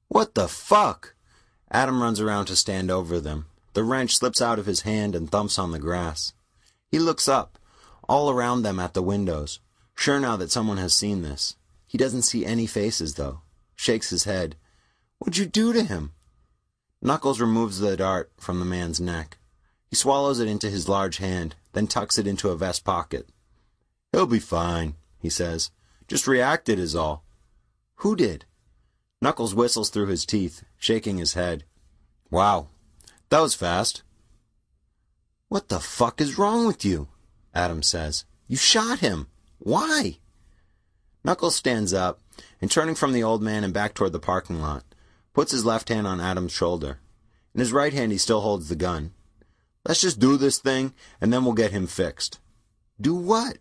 What 0.09 0.35
the 0.35 0.49
fuck? 0.49 1.15
Adam 1.71 2.03
runs 2.03 2.21
around 2.21 2.47
to 2.47 2.57
stand 2.57 2.91
over 2.91 3.21
them. 3.21 3.47
The 3.75 3.85
wrench 3.85 4.17
slips 4.17 4.43
out 4.43 4.59
of 4.59 4.67
his 4.67 4.81
hand 4.81 5.15
and 5.15 5.31
thumps 5.31 5.57
on 5.57 5.71
the 5.71 5.79
grass. 5.79 6.33
He 6.91 6.99
looks 6.99 7.29
up, 7.29 7.57
all 8.09 8.31
around 8.31 8.63
them 8.63 8.81
at 8.81 8.95
the 8.95 9.03
windows, 9.03 9.61
sure 9.95 10.19
now 10.19 10.35
that 10.39 10.51
someone 10.51 10.79
has 10.79 10.93
seen 10.93 11.23
this. 11.23 11.55
He 11.87 11.99
doesn't 11.99 12.23
see 12.23 12.45
any 12.45 12.67
faces, 12.67 13.15
though. 13.15 13.43
Shakes 13.77 14.11
his 14.11 14.25
head. 14.25 14.57
What'd 15.19 15.37
you 15.37 15.47
do 15.47 15.73
to 15.73 15.85
him? 15.85 16.15
Knuckles 17.07 17.39
removes 17.39 17.81
the 17.81 17.99
dart 17.99 18.33
from 18.39 18.61
the 18.61 18.65
man's 18.65 18.99
neck. 18.99 19.37
He 19.87 19.95
swallows 19.95 20.41
it 20.41 20.49
into 20.49 20.71
his 20.71 20.89
large 20.89 21.19
hand, 21.19 21.55
then 21.75 21.87
tucks 21.87 22.17
it 22.17 22.27
into 22.27 22.49
a 22.49 22.57
vest 22.57 22.83
pocket. 22.83 23.29
He'll 24.11 24.27
be 24.27 24.39
fine, 24.39 24.95
he 25.19 25.29
says. 25.29 25.71
Just 26.09 26.27
reacted 26.27 26.79
is 26.79 26.97
all. 26.97 27.23
Who 27.97 28.17
did? 28.17 28.47
Knuckles 29.21 29.55
whistles 29.55 29.91
through 29.91 30.07
his 30.07 30.25
teeth, 30.25 30.65
shaking 30.79 31.19
his 31.19 31.35
head. 31.35 31.65
Wow, 32.31 32.69
that 33.29 33.41
was 33.41 33.55
fast. 33.55 34.03
What 35.49 35.69
the 35.69 35.81
fuck 35.81 36.23
is 36.23 36.39
wrong 36.39 36.67
with 36.67 36.87
you? 36.87 37.09
Adam 37.55 37.83
says. 37.83 38.25
You 38.49 38.57
shot 38.57 39.01
him. 39.01 39.29
Why? 39.59 40.21
Knuckles 41.23 41.55
stands 41.55 41.93
up, 41.93 42.21
and 42.63 42.71
turning 42.71 42.95
from 42.95 43.13
the 43.13 43.23
old 43.23 43.43
man 43.43 43.63
and 43.63 43.75
back 43.75 43.93
toward 43.93 44.13
the 44.13 44.19
parking 44.19 44.63
lot, 44.63 44.85
puts 45.35 45.53
his 45.53 45.67
left 45.67 45.91
hand 45.91 46.07
on 46.07 46.21
Adam's 46.21 46.53
shoulder. 46.53 47.01
In 47.55 47.61
his 47.61 47.73
right 47.73 47.93
hand 47.93 48.13
he 48.13 48.19
still 48.19 48.41
holds 48.41 48.69
the 48.69 48.77
gun. 48.77 49.13
Let's 49.87 50.01
just 50.01 50.19
do 50.19 50.39
this 50.39 50.59
thing, 50.59 50.95
and 51.21 51.31
then 51.31 51.45
we'll 51.45 51.53
get 51.53 51.73
him 51.73 51.87
fixed. 51.87 52.41
Do 52.99 53.15
what? 53.15 53.59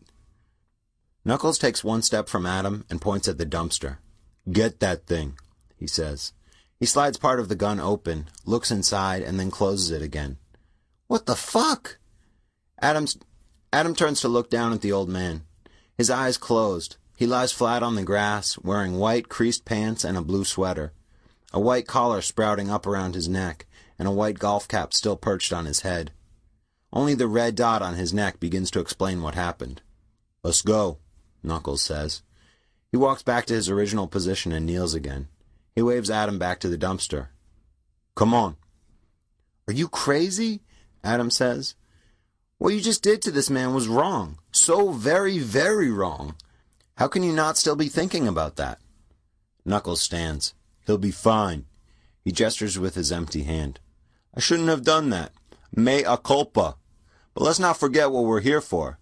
Knuckles 1.26 1.58
takes 1.58 1.84
one 1.84 2.02
step 2.02 2.30
from 2.30 2.46
Adam 2.46 2.86
and 2.90 3.02
points 3.02 3.28
at 3.28 3.38
the 3.38 3.46
dumpster. 3.46 3.98
Get 4.50 4.80
that 4.80 5.06
thing, 5.06 5.38
he 5.76 5.88
says. 5.88 6.32
He 6.80 6.86
slides 6.86 7.18
part 7.18 7.40
of 7.40 7.50
the 7.50 7.56
gun 7.56 7.80
open, 7.80 8.30
looks 8.46 8.72
inside, 8.72 9.22
and 9.22 9.40
then 9.40 9.52
closes 9.52 9.92
it 9.92 10.02
again. 10.02 10.38
What 11.08 11.26
the 11.26 11.36
fuck? 11.36 11.98
Adam's, 12.82 13.18
Adam 13.72 13.96
turns 13.96 14.20
to 14.22 14.28
look 14.28 14.50
down 14.50 14.74
at 14.74 14.82
the 14.82 14.92
old 14.92 15.10
man. 15.10 15.44
His 15.98 16.10
eyes 16.10 16.38
closed. 16.38 16.98
He 17.16 17.26
lies 17.26 17.52
flat 17.52 17.84
on 17.84 17.96
the 17.96 18.04
grass, 18.04 18.58
wearing 18.58 18.98
white 18.98 19.30
creased 19.30 19.64
pants 19.64 20.04
and 20.04 20.18
a 20.18 20.22
blue 20.22 20.44
sweater, 20.44 20.92
a 21.54 21.60
white 21.60 21.88
collar 21.88 22.22
sprouting 22.22 22.70
up 22.70 22.88
around 22.88 23.14
his 23.14 23.30
neck, 23.30 23.68
and 24.00 24.08
a 24.08 24.12
white 24.12 24.40
golf 24.40 24.68
cap 24.68 24.94
still 24.94 25.16
perched 25.16 25.54
on 25.54 25.66
his 25.66 25.82
head. 25.82 26.12
Only 26.92 27.14
the 27.14 27.28
red 27.28 27.56
dot 27.56 27.82
on 27.82 27.96
his 27.96 28.14
neck 28.14 28.40
begins 28.40 28.72
to 28.72 28.80
explain 28.80 29.22
what 29.22 29.36
happened. 29.36 29.82
Let's 30.44 30.62
go, 30.62 30.98
Knuckles 31.44 31.82
says. 31.82 32.24
He 32.92 32.98
walks 32.98 33.24
back 33.24 33.46
to 33.48 33.54
his 33.54 33.70
original 33.70 34.08
position 34.08 34.52
and 34.52 34.66
kneels 34.66 34.94
again. 34.94 35.28
He 35.76 35.82
waves 35.82 36.10
Adam 36.10 36.38
back 36.38 36.60
to 36.60 36.70
the 36.70 36.78
dumpster. 36.78 37.28
Come 38.16 38.34
on. 38.34 38.58
Are 39.68 39.74
you 39.74 39.88
crazy? 39.88 40.62
Adam 41.04 41.30
says. 41.30 41.76
What 42.58 42.74
you 42.74 42.82
just 42.82 43.02
did 43.02 43.22
to 43.24 43.32
this 43.32 43.50
man 43.50 43.74
was 43.74 43.88
wrong. 43.88 44.38
So 44.52 44.92
very, 44.92 45.40
very 45.40 45.90
wrong. 45.90 46.36
How 46.98 47.08
can 47.08 47.24
you 47.24 47.34
not 47.34 47.58
still 47.58 47.76
be 47.76 47.88
thinking 47.88 48.28
about 48.28 48.56
that? 48.58 48.80
Knuckles 49.66 50.02
stands. 50.02 50.54
He'll 50.86 50.98
be 50.98 51.12
fine. 51.12 51.66
He 52.24 52.32
gestures 52.32 52.80
with 52.80 52.96
his 52.96 53.12
empty 53.12 53.44
hand. 53.44 53.80
I 54.36 54.40
shouldn't 54.40 54.70
have 54.70 54.84
done 54.84 55.10
that. 55.10 55.32
Mea 55.76 56.04
culpa. 56.24 56.76
But 57.34 57.44
let's 57.44 57.60
not 57.60 57.78
forget 57.78 58.12
what 58.12 58.26
we're 58.26 58.42
here 58.42 58.62
for. 58.62 59.00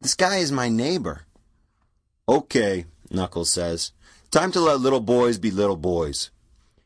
This 0.00 0.14
guy 0.14 0.36
is 0.36 0.52
my 0.52 0.68
neighbor. 0.68 1.22
Okay, 2.28 2.86
Knuckles 3.10 3.52
says. 3.52 3.92
Time 4.30 4.52
to 4.52 4.60
let 4.60 4.80
little 4.80 5.00
boys 5.00 5.38
be 5.38 5.50
little 5.50 5.76
boys. 5.76 6.30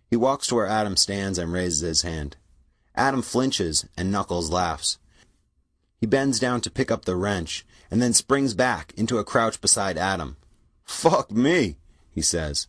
He 0.08 0.16
walks 0.16 0.48
to 0.48 0.56
where 0.56 0.66
Adam 0.66 0.96
stands 0.96 1.38
and 1.38 1.52
raises 1.52 1.80
his 1.80 2.02
hand. 2.02 2.36
Adam 2.94 3.22
flinches 3.22 3.86
and 3.96 4.12
Knuckles 4.12 4.50
laughs. 4.50 4.98
He 6.00 6.06
bends 6.06 6.38
down 6.38 6.60
to 6.62 6.70
pick 6.70 6.90
up 6.90 7.04
the 7.04 7.16
wrench 7.16 7.64
and 7.90 8.00
then 8.00 8.12
springs 8.12 8.54
back 8.54 8.92
into 8.96 9.18
a 9.18 9.24
crouch 9.24 9.60
beside 9.60 9.98
Adam. 9.98 10.36
Fuck 10.84 11.30
me, 11.30 11.76
he 12.14 12.22
says. 12.22 12.68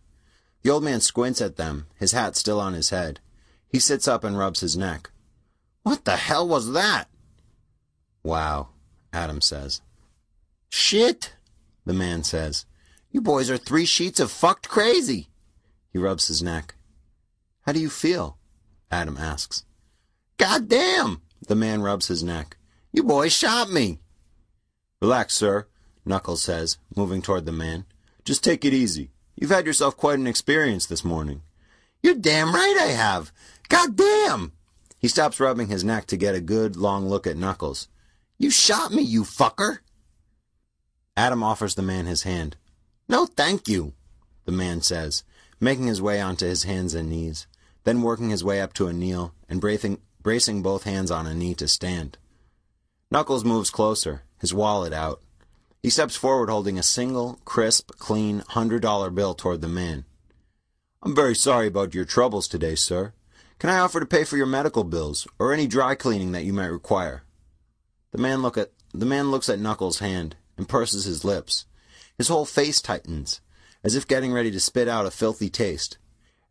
The 0.62 0.69
old 0.69 0.84
man 0.84 1.02
squints 1.02 1.41
at 1.41 1.58
them, 1.58 1.88
his 1.95 2.12
hat 2.12 2.36
still 2.36 2.60
on 2.60 2.74
his 2.74 2.91
head. 2.91 3.19
He 3.67 3.80
sits 3.80 4.08
up 4.08 4.24
and 4.24 4.38
rubs 4.38 4.60
his 4.60 4.78
neck. 4.78 5.10
What 5.84 6.06
the 6.06 6.17
hell 6.17 6.47
was 6.47 6.74
that? 6.74 7.06
Wow, 8.24 8.69
Adam 9.12 9.41
says. 9.41 9.82
Shit, 10.69 11.34
the 11.86 11.93
man 11.93 12.24
says. 12.24 12.65
You 13.10 13.21
boys 13.21 13.50
are 13.50 13.58
three 13.58 13.86
sheets 13.86 14.19
of 14.19 14.32
fucked 14.32 14.69
crazy. 14.69 15.30
He 15.91 16.00
rubs 16.00 16.28
his 16.28 16.43
neck. 16.43 16.76
How 17.62 17.71
do 17.71 17.80
you 17.80 17.89
feel? 17.89 18.38
Adam 18.91 19.17
asks. 19.17 19.65
God 20.38 20.67
damn, 20.67 21.21
the 21.47 21.56
man 21.56 21.82
rubs 21.82 22.08
his 22.08 22.24
neck. 22.24 22.58
You 22.91 23.04
boys 23.04 23.34
shot 23.34 23.71
me. 23.71 24.00
Relax, 25.02 25.34
sir, 25.34 25.67
Knuckles 26.06 26.41
says, 26.41 26.78
moving 26.95 27.21
toward 27.21 27.45
the 27.45 27.52
man. 27.52 27.86
Just 28.24 28.43
take 28.43 28.65
it 28.65 28.74
easy. 28.74 29.11
You've 29.42 29.50
had 29.50 29.66
yourself 29.66 29.98
quite 29.98 30.20
an 30.20 30.28
experience 30.28 30.86
this 30.86 31.04
morning. 31.04 31.42
You're 32.04 32.14
damn 32.14 32.54
right 32.54 32.78
I 32.80 32.92
have. 32.92 33.34
God 33.70 33.96
damn! 33.96 34.52
He 35.00 35.08
stops 35.08 35.40
rubbing 35.40 35.68
his 35.68 35.84
neck 35.84 36.06
to 36.08 36.16
get 36.16 36.36
a 36.36 36.40
good, 36.40 36.76
long 36.76 37.10
look 37.10 37.26
at 37.26 37.38
Knuckles. 37.38 37.88
You 38.38 38.52
shot 38.52 38.94
me, 38.94 39.02
you 39.02 39.24
fucker! 39.24 39.80
Adam 41.18 41.42
offers 41.42 41.74
the 41.74 41.82
man 41.82 42.06
his 42.06 42.22
hand. 42.22 42.56
No, 43.10 43.26
thank 43.26 43.68
you, 43.68 43.94
the 44.46 44.52
man 44.52 44.82
says, 44.82 45.24
making 45.60 45.88
his 45.88 46.04
way 46.04 46.22
onto 46.22 46.46
his 46.46 46.64
hands 46.64 46.94
and 46.94 47.10
knees, 47.10 47.48
then 47.84 48.04
working 48.04 48.30
his 48.30 48.44
way 48.44 48.62
up 48.62 48.74
to 48.74 48.90
a 48.90 48.94
kneel 48.94 49.34
and 49.50 49.60
bracing, 49.60 49.98
bracing 50.22 50.62
both 50.62 50.84
hands 50.84 51.10
on 51.10 51.26
a 51.26 51.34
knee 51.34 51.56
to 51.56 51.68
stand. 51.68 52.20
Knuckles 53.10 53.44
moves 53.44 53.72
closer, 53.72 54.22
his 54.40 54.54
wallet 54.54 54.94
out. 54.94 55.20
He 55.82 55.89
steps 55.89 56.15
forward 56.15 56.50
holding 56.50 56.78
a 56.78 56.84
single, 56.84 57.39
crisp, 57.44 57.91
clean, 57.98 58.44
hundred 58.50 58.84
dollar 58.84 59.10
bill 59.10 59.34
toward 59.34 59.62
the 59.62 59.67
man. 59.67 60.06
I'm 61.02 61.15
very 61.15 61.36
sorry 61.36 61.67
about 61.67 61.96
your 61.96 62.06
troubles 62.06 62.48
today, 62.48 62.76
sir. 62.76 63.13
Can 63.58 63.72
I 63.72 63.80
offer 63.80 64.00
to 64.00 64.06
pay 64.06 64.24
for 64.24 64.38
your 64.38 64.46
medical 64.46 64.84
bills 64.84 65.28
or 65.39 65.52
any 65.52 65.65
dry 65.65 65.96
cleaning 65.96 66.34
that 66.34 66.44
you 66.44 66.54
might 66.54 66.65
require? 66.65 67.24
The 68.12 68.20
man 68.20 68.44
look 68.44 68.58
at 68.58 68.72
the 68.94 69.06
man 69.06 69.32
looks 69.32 69.50
at 69.50 69.60
Knuckles' 69.60 70.00
hand 70.00 70.36
and 70.58 70.70
purses 70.70 71.06
his 71.06 71.24
lips. 71.24 71.65
His 72.17 72.28
whole 72.28 72.46
face 72.46 72.82
tightens, 72.82 73.41
as 73.84 73.96
if 73.96 74.08
getting 74.08 74.32
ready 74.32 74.52
to 74.52 74.60
spit 74.60 74.88
out 74.88 75.08
a 75.08 75.12
filthy 75.12 75.50
taste. 75.50 75.98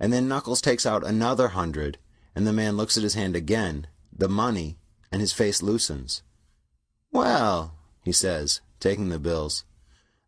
And 0.01 0.13
then 0.13 0.27
Knuckles 0.27 0.61
takes 0.61 0.87
out 0.87 1.07
another 1.07 1.49
hundred, 1.49 1.99
and 2.35 2.47
the 2.47 2.53
man 2.53 2.77
looks 2.77 2.97
at 2.97 3.03
his 3.05 3.15
hand 3.15 3.37
again, 3.37 3.87
the 4.13 4.29
money, 4.29 4.79
and 5.13 5.21
his 5.21 5.33
face 5.33 5.63
loosens. 5.63 6.23
Well, 7.13 7.75
he 8.03 8.13
says, 8.13 8.61
taking 8.81 9.09
the 9.09 9.19
bills. 9.19 9.65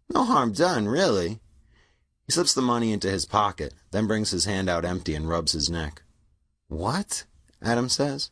No 0.09 0.25
harm 0.25 0.53
done, 0.53 0.87
really. 0.87 1.41
He 2.27 2.33
slips 2.33 2.55
the 2.55 2.63
money 2.63 2.93
into 2.93 3.11
his 3.11 3.25
pocket, 3.25 3.75
then 3.91 4.07
brings 4.07 4.31
his 4.31 4.45
hand 4.45 4.69
out 4.69 4.85
empty 4.85 5.15
and 5.15 5.29
rubs 5.29 5.53
his 5.53 5.69
neck. 5.69 6.03
What? 6.69 7.25
Adam 7.63 7.89
says. 7.89 8.31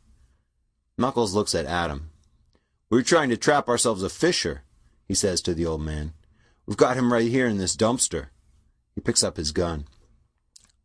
Knuckles 0.96 1.35
looks 1.35 1.54
at 1.54 1.66
Adam. 1.66 2.11
We're 2.90 3.02
trying 3.02 3.30
to 3.30 3.37
trap 3.37 3.68
ourselves 3.68 4.02
a 4.02 4.09
fisher, 4.09 4.62
he 5.06 5.14
says 5.14 5.40
to 5.42 5.54
the 5.54 5.66
old 5.66 5.83
man. 5.83 6.12
We've 6.66 6.76
got 6.76 6.96
him 6.96 7.12
right 7.12 7.28
here 7.28 7.46
in 7.46 7.59
this 7.59 7.76
dumpster. 7.76 8.28
He 8.94 9.00
picks 9.00 9.22
up 9.22 9.37
his 9.37 9.52
gun. 9.52 9.87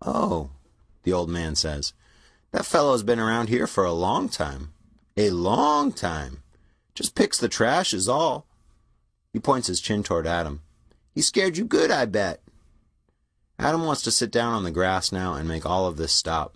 Oh, 0.01 0.51
the 1.03 1.13
old 1.13 1.29
man 1.29 1.55
says. 1.55 1.93
That 2.51 2.65
fellow's 2.65 3.03
been 3.03 3.19
around 3.19 3.49
here 3.49 3.67
for 3.67 3.83
a 3.83 3.91
long 3.91 4.29
time. 4.29 4.73
A 5.17 5.29
long 5.29 5.91
time. 5.91 6.43
Just 6.93 7.15
picks 7.15 7.37
the 7.37 7.49
trash 7.49 7.93
is 7.93 8.07
all. 8.07 8.47
He 9.35 9.41
points 9.41 9.67
his 9.67 9.81
chin 9.81 10.01
toward 10.01 10.25
Adam. 10.25 10.61
He 11.13 11.21
scared 11.21 11.57
you 11.57 11.65
good, 11.65 11.91
I 11.91 12.05
bet. 12.05 12.41
Adam 13.59 13.83
wants 13.83 14.01
to 14.03 14.11
sit 14.11 14.31
down 14.31 14.53
on 14.53 14.63
the 14.63 14.71
grass 14.71 15.11
now 15.11 15.33
and 15.33 15.45
make 15.45 15.65
all 15.65 15.87
of 15.87 15.97
this 15.97 16.13
stop. 16.13 16.55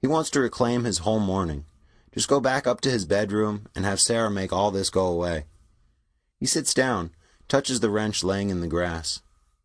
He 0.00 0.06
wants 0.06 0.30
to 0.30 0.40
reclaim 0.40 0.84
his 0.84 1.00
whole 1.00 1.20
morning. 1.20 1.66
Just 2.14 2.30
go 2.30 2.40
back 2.40 2.66
up 2.66 2.80
to 2.80 2.90
his 2.90 3.04
bedroom 3.04 3.66
and 3.76 3.84
have 3.84 4.00
Sarah 4.00 4.30
make 4.30 4.54
all 4.54 4.70
this 4.70 4.88
go 4.88 5.04
away. 5.06 5.44
He 6.40 6.46
sits 6.46 6.72
down, 6.72 7.10
touches 7.46 7.80
the 7.80 7.90
wrench 7.90 8.24
laying 8.24 8.48
in 8.48 8.62
the 8.62 8.68
grass. 8.68 9.20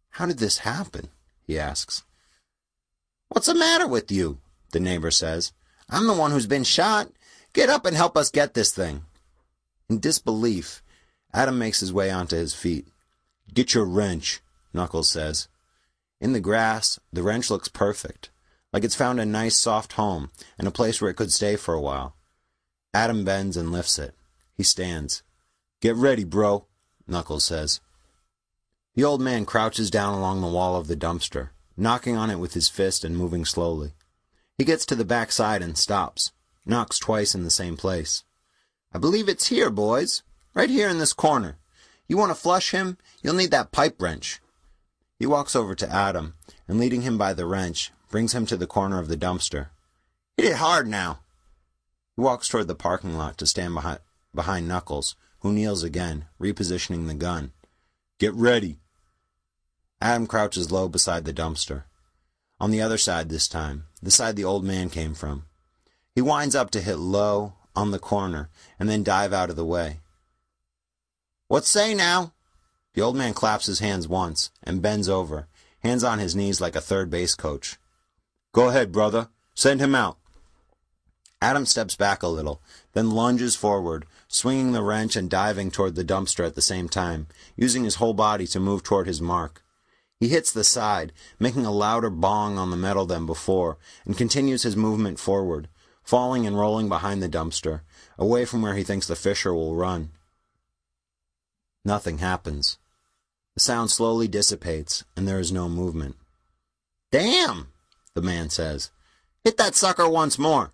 How 0.09 0.25
did 0.25 0.39
this 0.39 0.57
happen? 0.57 1.07
he 1.47 1.57
asks. 1.57 2.03
What's 3.29 3.47
the 3.47 3.55
matter 3.55 3.87
with 3.87 4.11
you? 4.11 4.39
the 4.73 4.81
neighbor 4.81 5.11
says. 5.11 5.53
I'm 5.89 6.07
the 6.07 6.13
one 6.13 6.31
who's 6.31 6.45
been 6.45 6.65
shot. 6.65 7.09
Get 7.53 7.69
up 7.69 7.85
and 7.85 7.95
help 7.95 8.17
us 8.17 8.29
get 8.29 8.53
this 8.53 8.71
thing. 8.73 9.03
In 9.89 10.01
disbelief, 10.01 10.83
Adam 11.33 11.57
makes 11.57 11.79
his 11.79 11.93
way 11.93 12.09
onto 12.09 12.35
his 12.35 12.53
feet. 12.53 12.87
Get 13.53 13.73
your 13.73 13.85
wrench, 13.85 14.41
Knuckles 14.73 15.09
says. 15.09 15.47
In 16.19 16.33
the 16.33 16.39
grass, 16.39 16.99
the 17.13 17.23
wrench 17.23 17.49
looks 17.49 17.67
perfect, 17.67 18.29
like 18.73 18.83
it's 18.83 18.95
found 18.95 19.19
a 19.19 19.25
nice 19.25 19.55
soft 19.55 19.93
home 19.93 20.31
and 20.57 20.67
a 20.67 20.71
place 20.71 21.01
where 21.01 21.09
it 21.09 21.15
could 21.15 21.31
stay 21.31 21.55
for 21.55 21.73
a 21.73 21.81
while. 21.81 22.15
Adam 22.93 23.23
bends 23.23 23.55
and 23.55 23.71
lifts 23.71 23.99
it. 23.99 24.15
He 24.55 24.63
stands. 24.63 25.23
Get 25.81 25.95
ready, 25.95 26.23
bro, 26.23 26.65
Knuckles 27.07 27.45
says. 27.45 27.79
The 28.95 29.03
old 29.03 29.21
man 29.21 29.45
crouches 29.45 29.89
down 29.89 30.13
along 30.13 30.41
the 30.41 30.47
wall 30.47 30.75
of 30.75 30.87
the 30.87 30.97
dumpster, 30.97 31.49
knocking 31.77 32.17
on 32.17 32.29
it 32.29 32.39
with 32.39 32.53
his 32.53 32.67
fist 32.67 33.05
and 33.05 33.15
moving 33.15 33.45
slowly. 33.45 33.93
He 34.57 34.65
gets 34.65 34.85
to 34.87 34.95
the 34.95 35.05
back 35.05 35.31
side 35.31 35.61
and 35.61 35.77
stops, 35.77 36.33
knocks 36.65 36.99
twice 36.99 37.33
in 37.33 37.43
the 37.43 37.49
same 37.49 37.77
place. 37.77 38.23
I 38.93 38.97
believe 38.97 39.29
it's 39.29 39.47
here, 39.47 39.69
boys, 39.69 40.23
Right 40.53 40.69
here 40.69 40.89
in 40.89 40.97
this 40.97 41.13
corner. 41.13 41.57
You 42.07 42.17
want 42.17 42.31
to 42.31 42.35
flush 42.35 42.71
him? 42.71 42.97
You'll 43.21 43.35
need 43.35 43.51
that 43.51 43.71
pipe 43.71 44.01
wrench. 44.01 44.39
He 45.19 45.25
walks 45.25 45.55
over 45.55 45.75
to 45.75 45.93
Adam, 45.93 46.33
and 46.67 46.79
leading 46.79 47.01
him 47.03 47.17
by 47.17 47.33
the 47.33 47.45
wrench, 47.45 47.91
brings 48.09 48.33
him 48.33 48.45
to 48.47 48.57
the 48.57 48.67
corner 48.67 48.99
of 48.99 49.07
the 49.07 49.17
dumpster. 49.17 49.67
Hit 50.37 50.47
it 50.47 50.55
hard 50.55 50.87
now. 50.87 51.19
He 52.15 52.21
walks 52.23 52.47
toward 52.47 52.67
the 52.67 52.75
parking 52.75 53.17
lot 53.17 53.37
to 53.37 53.45
stand 53.45 53.75
behind, 53.75 53.99
behind 54.33 54.67
Knuckles, 54.67 55.15
who 55.41 55.51
kneels 55.51 55.83
again, 55.83 56.25
repositioning 56.39 57.07
the 57.07 57.13
gun. 57.13 57.51
Get 58.19 58.33
ready. 58.33 58.79
Adam 60.01 60.27
crouches 60.27 60.71
low 60.71 60.87
beside 60.87 61.25
the 61.25 61.33
dumpster. 61.33 61.83
On 62.59 62.71
the 62.71 62.81
other 62.81 62.97
side 62.97 63.29
this 63.29 63.47
time, 63.47 63.85
the 64.01 64.11
side 64.11 64.35
the 64.35 64.45
old 64.45 64.63
man 64.63 64.89
came 64.89 65.13
from. 65.13 65.45
He 66.15 66.21
winds 66.21 66.55
up 66.55 66.71
to 66.71 66.81
hit 66.81 66.97
low 66.97 67.53
on 67.75 67.91
the 67.91 67.99
corner 67.99 68.49
and 68.79 68.89
then 68.89 69.03
dive 69.03 69.31
out 69.31 69.49
of 69.49 69.55
the 69.55 69.65
way. 69.65 69.99
What 71.49 71.65
say 71.65 71.95
now? 71.95 72.33
The 72.93 73.01
old 73.01 73.15
man 73.15 73.33
claps 73.33 73.65
his 73.65 73.79
hands 73.79 74.07
once 74.07 74.51
and 74.61 74.83
bends 74.83 75.09
over, 75.09 75.47
hands 75.79 76.03
on 76.03 76.19
his 76.19 76.35
knees 76.35 76.61
like 76.61 76.75
a 76.75 76.79
third 76.79 77.09
base 77.09 77.33
coach. 77.33 77.77
Go 78.51 78.69
ahead, 78.69 78.91
brother. 78.91 79.29
Send 79.55 79.81
him 79.81 79.95
out. 79.95 80.19
Adam 81.41 81.65
steps 81.65 81.95
back 81.95 82.21
a 82.21 82.27
little, 82.27 82.61
then 82.93 83.09
lunges 83.09 83.55
forward, 83.55 84.05
swinging 84.27 84.73
the 84.73 84.83
wrench 84.83 85.15
and 85.15 85.27
diving 85.27 85.71
toward 85.71 85.95
the 85.95 86.05
dumpster 86.05 86.45
at 86.45 86.53
the 86.53 86.61
same 86.61 86.87
time, 86.87 87.25
using 87.55 87.83
his 87.83 87.95
whole 87.95 88.13
body 88.13 88.45
to 88.45 88.59
move 88.59 88.83
toward 88.83 89.07
his 89.07 89.19
mark. 89.19 89.63
He 90.19 90.27
hits 90.27 90.51
the 90.51 90.63
side, 90.63 91.13
making 91.39 91.65
a 91.65 91.71
louder 91.71 92.11
bong 92.11 92.59
on 92.59 92.69
the 92.69 92.77
metal 92.77 93.07
than 93.07 93.25
before, 93.25 93.79
and 94.05 94.15
continues 94.15 94.61
his 94.61 94.77
movement 94.77 95.19
forward, 95.19 95.67
falling 96.03 96.45
and 96.45 96.59
rolling 96.59 96.89
behind 96.89 97.23
the 97.23 97.27
dumpster, 97.27 97.81
away 98.19 98.45
from 98.45 98.61
where 98.61 98.75
he 98.75 98.83
thinks 98.83 99.07
the 99.07 99.15
fisher 99.15 99.51
will 99.51 99.73
run. 99.73 100.11
Nothing 101.89 102.19
happens. 102.19 102.77
The 103.55 103.61
sound 103.61 103.89
slowly 103.89 104.27
dissipates, 104.27 105.03
and 105.17 105.27
there 105.27 105.39
is 105.39 105.51
no 105.51 105.67
movement. 105.67 106.17
Damn, 107.11 107.69
the 108.13 108.21
man 108.21 108.51
says. 108.51 108.91
Hit 109.43 109.57
that 109.57 109.73
sucker 109.73 110.07
once 110.07 110.37
more. 110.37 110.71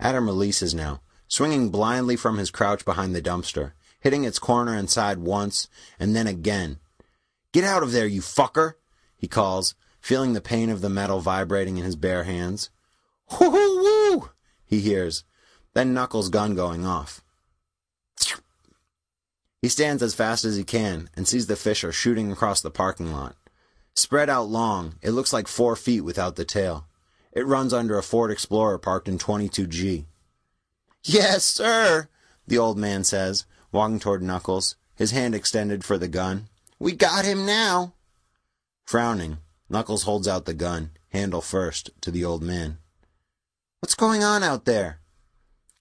Adam 0.00 0.26
releases 0.26 0.74
now, 0.74 1.00
swinging 1.28 1.70
blindly 1.70 2.16
from 2.16 2.38
his 2.38 2.50
crouch 2.50 2.84
behind 2.84 3.14
the 3.14 3.22
dumpster, 3.22 3.70
hitting 4.00 4.24
its 4.24 4.40
corner 4.40 4.74
and 4.74 4.90
side 4.90 5.18
once, 5.18 5.68
and 6.00 6.16
then 6.16 6.26
again. 6.26 6.80
Get 7.52 7.62
out 7.62 7.84
of 7.84 7.92
there, 7.92 8.08
you 8.08 8.20
fucker, 8.20 8.72
he 9.16 9.28
calls, 9.28 9.76
feeling 10.00 10.32
the 10.32 10.40
pain 10.40 10.70
of 10.70 10.80
the 10.80 10.90
metal 10.90 11.20
vibrating 11.20 11.76
in 11.76 11.84
his 11.84 11.94
bare 11.94 12.24
hands. 12.24 12.68
Whoo 13.30 13.48
hoo 13.48 13.82
woo, 13.84 14.30
he 14.66 14.80
hears, 14.80 15.22
then 15.72 15.94
Knuckles' 15.94 16.30
gun 16.30 16.56
going 16.56 16.84
off. 16.84 17.23
He 19.64 19.70
stands 19.70 20.02
as 20.02 20.12
fast 20.12 20.44
as 20.44 20.56
he 20.56 20.62
can 20.62 21.08
and 21.16 21.26
sees 21.26 21.46
the 21.46 21.56
fisher 21.56 21.90
shooting 21.90 22.30
across 22.30 22.60
the 22.60 22.70
parking 22.70 23.14
lot. 23.14 23.34
Spread 23.94 24.28
out 24.28 24.50
long, 24.50 24.96
it 25.00 25.12
looks 25.12 25.32
like 25.32 25.48
four 25.48 25.74
feet 25.74 26.02
without 26.02 26.36
the 26.36 26.44
tail. 26.44 26.86
It 27.32 27.46
runs 27.46 27.72
under 27.72 27.96
a 27.96 28.02
Ford 28.02 28.30
Explorer 28.30 28.76
parked 28.76 29.08
in 29.08 29.16
22G. 29.16 30.04
Yes, 31.02 31.44
sir, 31.44 32.10
the 32.46 32.58
old 32.58 32.76
man 32.76 33.04
says, 33.04 33.46
walking 33.72 33.98
toward 33.98 34.22
Knuckles. 34.22 34.76
his 34.96 35.12
hand 35.12 35.34
extended 35.34 35.82
for 35.82 35.96
the 35.96 36.08
gun. 36.08 36.48
We 36.78 36.92
got 36.92 37.24
him 37.24 37.46
now. 37.46 37.94
Frowning, 38.84 39.38
Knuckles 39.70 40.02
holds 40.02 40.28
out 40.28 40.44
the 40.44 40.52
gun, 40.52 40.90
handle 41.08 41.40
first, 41.40 41.88
to 42.02 42.10
the 42.10 42.22
old 42.22 42.42
man. 42.42 42.76
What's 43.80 43.94
going 43.94 44.22
on 44.22 44.42
out 44.42 44.66
there? 44.66 45.00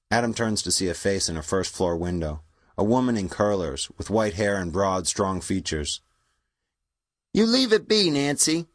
Adam 0.09 0.33
turns 0.33 0.61
to 0.61 0.71
see 0.71 0.87
a 0.87 0.93
face 0.93 1.27
in 1.27 1.35
a 1.35 1.43
first 1.43 1.75
floor 1.75 1.97
window, 1.97 2.43
a 2.77 2.83
woman 2.83 3.17
in 3.17 3.29
curlers, 3.29 3.89
with 3.97 4.09
white 4.09 4.33
hair 4.33 4.57
and 4.57 4.71
broad, 4.71 5.07
strong 5.07 5.41
features. 5.41 6.01
You 7.33 7.45
leave 7.45 7.73
it 7.73 7.87
be, 7.87 8.09
Nancy, 8.09 8.67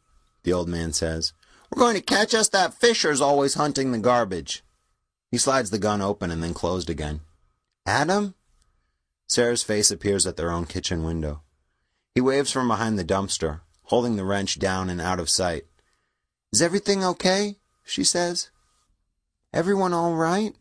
the 0.43 0.53
old 0.53 0.69
man 0.69 0.93
says. 0.93 1.33
We're 1.69 1.81
going 1.81 1.95
to 1.95 2.01
catch 2.01 2.33
us 2.33 2.49
that 2.49 2.73
Fisher's 2.73 3.21
always 3.21 3.53
hunting 3.53 3.91
the 3.91 3.99
garbage. 3.99 4.63
He 5.31 5.37
slides 5.37 5.69
the 5.69 5.79
gun 5.79 6.01
open 6.01 6.31
and 6.31 6.41
then 6.41 6.53
closed 6.53 6.89
again. 6.89 7.21
Adam? 7.85 8.35
Sarah's 9.27 9.63
face 9.63 9.91
appears 9.91 10.25
at 10.25 10.37
their 10.37 10.51
own 10.51 10.65
kitchen 10.65 11.03
window. 11.03 11.41
He 12.15 12.21
waves 12.21 12.51
from 12.51 12.67
behind 12.67 12.97
the 12.97 13.05
dumpster, 13.05 13.61
holding 13.83 14.15
the 14.15 14.25
wrench 14.25 14.57
down 14.57 14.89
and 14.89 14.99
out 14.99 15.19
of 15.19 15.29
sight. 15.29 15.65
Is 16.51 16.61
everything 16.61 17.03
okay? 17.03 17.57
she 17.83 18.03
says. 18.03 18.49
Everyone 19.53 19.93
all 19.93 20.15
right? 20.15 20.55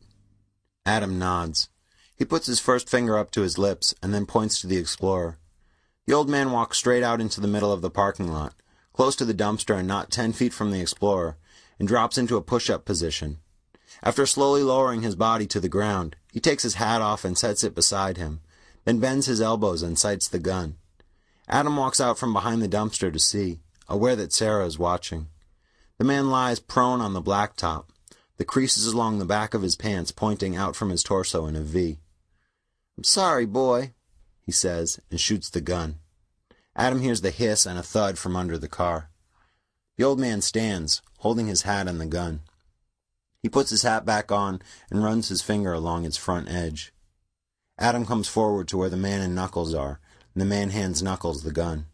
Adam 0.85 1.19
nods. 1.19 1.69
He 2.19 2.25
puts 2.25 2.49
his 2.49 2.59
first 2.59 2.91
finger 2.91 3.17
up 3.17 3.31
to 3.31 3.43
his 3.43 3.59
lips 3.59 3.95
and 4.03 4.13
then 4.13 4.27
points 4.27 4.61
to 4.61 4.67
the 4.67 4.77
Explorer. 4.77 5.39
The 6.07 6.15
old 6.15 6.29
man 6.29 6.51
walks 6.51 6.77
straight 6.77 7.05
out 7.05 7.21
into 7.21 7.41
the 7.41 7.47
middle 7.47 7.73
of 7.73 7.81
the 7.81 7.91
parking 7.91 8.33
lot, 8.33 8.55
close 8.93 9.15
to 9.17 9.25
the 9.25 9.33
dumpster 9.33 9.79
and 9.79 9.87
not 9.87 10.11
ten 10.11 10.33
feet 10.33 10.53
from 10.53 10.73
the 10.73 10.81
Explorer, 10.81 11.37
and 11.79 11.87
drops 11.87 12.19
into 12.19 12.37
a 12.37 12.43
push-up 12.43 12.85
position. 12.85 13.39
After 14.03 14.27
slowly 14.27 14.65
lowering 14.65 15.03
his 15.03 15.15
body 15.15 15.47
to 15.47 15.61
the 15.61 15.69
ground, 15.69 16.17
he 16.33 16.41
takes 16.41 16.65
his 16.65 16.75
hat 16.75 17.01
off 17.01 17.25
and 17.25 17.39
sets 17.39 17.63
it 17.63 17.75
beside 17.75 18.17
him, 18.17 18.41
then 18.85 18.99
bends 18.99 19.27
his 19.27 19.41
elbows 19.41 19.83
and 19.83 19.97
sights 19.97 20.27
the 20.27 20.41
gun. 20.41 20.75
Adam 21.49 21.77
walks 21.77 22.01
out 22.01 22.19
from 22.19 22.33
behind 22.33 22.61
the 22.61 22.69
dumpster 22.69 23.13
to 23.13 23.19
see, 23.21 23.61
aware 23.89 24.17
that 24.17 24.33
Sarah 24.33 24.67
is 24.67 24.77
watching. 24.77 25.29
The 25.99 26.05
man 26.05 26.31
lies 26.31 26.59
prone 26.59 27.01
on 27.01 27.13
the 27.13 27.23
blacktop, 27.23 27.85
the 28.39 28.45
creases 28.45 28.87
along 28.87 29.19
the 29.19 29.25
back 29.25 29.55
of 29.55 29.63
his 29.63 29.77
pants 29.77 30.11
pointing 30.11 30.57
out 30.57 30.75
from 30.75 30.91
his 30.91 31.05
torso 31.05 31.47
in 31.47 31.55
a 31.55 31.61
V. 31.61 31.99
I'm 32.99 33.05
sorry, 33.05 33.47
boy, 33.47 33.93
he 34.45 34.51
says, 34.51 34.99
and 35.09 35.21
shoots 35.21 35.49
the 35.49 35.61
gun. 35.61 36.01
Adam 36.75 37.01
hears 37.01 37.21
the 37.21 37.31
hiss 37.31 37.65
and 37.65 37.79
a 37.79 37.83
thud 37.85 38.19
from 38.19 38.35
under 38.35 38.59
the 38.59 38.67
car. 38.67 39.09
The 39.97 40.03
old 40.03 40.19
man 40.19 40.41
stands, 40.41 41.01
holding 41.19 41.47
his 41.47 41.63
hat 41.63 41.87
and 41.87 42.01
the 42.01 42.07
gun. 42.07 42.41
He 43.41 43.49
puts 43.49 43.71
his 43.71 43.85
hat 43.85 44.05
back 44.05 44.33
on 44.33 44.61
and 44.91 45.05
runs 45.05 45.29
his 45.29 45.43
finger 45.43 45.73
along 45.73 46.07
its 46.07 46.17
front 46.17 46.51
edge. 46.51 46.93
Adam 47.79 48.05
comes 48.05 48.27
forward 48.27 48.67
to 48.67 48.77
where 48.77 48.91
the 48.91 48.97
man 48.97 49.21
and 49.21 49.33
Knuckles 49.33 49.75
are, 49.75 50.01
and 50.35 50.41
the 50.41 50.45
man 50.45 50.71
hands 50.71 51.01
Knuckles 51.01 51.45
the 51.45 51.53
gun. 51.53 51.87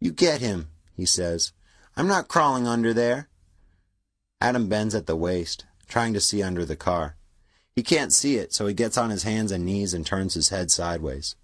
You 0.00 0.12
get 0.12 0.42
him, 0.42 0.68
he 0.92 1.06
says. 1.06 1.52
I'm 1.96 2.08
not 2.08 2.28
crawling 2.28 2.66
under 2.66 2.92
there. 2.92 3.30
Adam 4.42 4.68
bends 4.68 4.94
at 4.94 5.06
the 5.06 5.16
waist, 5.16 5.64
trying 5.88 6.12
to 6.12 6.20
see 6.20 6.42
under 6.42 6.66
the 6.66 6.76
car. 6.76 7.15
He 7.76 7.82
can't 7.82 8.12
see 8.12 8.36
it, 8.36 8.54
so 8.54 8.66
he 8.66 8.72
gets 8.72 8.96
on 8.96 9.10
his 9.10 9.24
hands 9.24 9.52
and 9.52 9.66
knees 9.66 9.92
and 9.92 10.04
turns 10.04 10.32
his 10.32 10.48
head 10.48 10.70
sideways. 10.70 11.36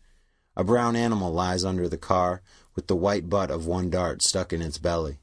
A 0.56 0.64
brown 0.64 0.96
animal 0.96 1.30
lies 1.30 1.62
under 1.62 1.88
the 1.90 1.98
car, 1.98 2.40
with 2.74 2.86
the 2.86 2.96
white 2.96 3.28
butt 3.28 3.50
of 3.50 3.66
one 3.66 3.90
dart 3.90 4.22
stuck 4.22 4.50
in 4.50 4.62
its 4.62 4.78
belly. 4.78 5.18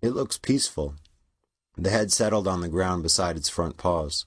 It 0.00 0.10
looks 0.10 0.38
peaceful, 0.38 0.94
the 1.76 1.90
head 1.90 2.12
settled 2.12 2.46
on 2.46 2.60
the 2.60 2.68
ground 2.68 3.02
beside 3.02 3.36
its 3.36 3.48
front 3.48 3.76
paws. 3.76 4.26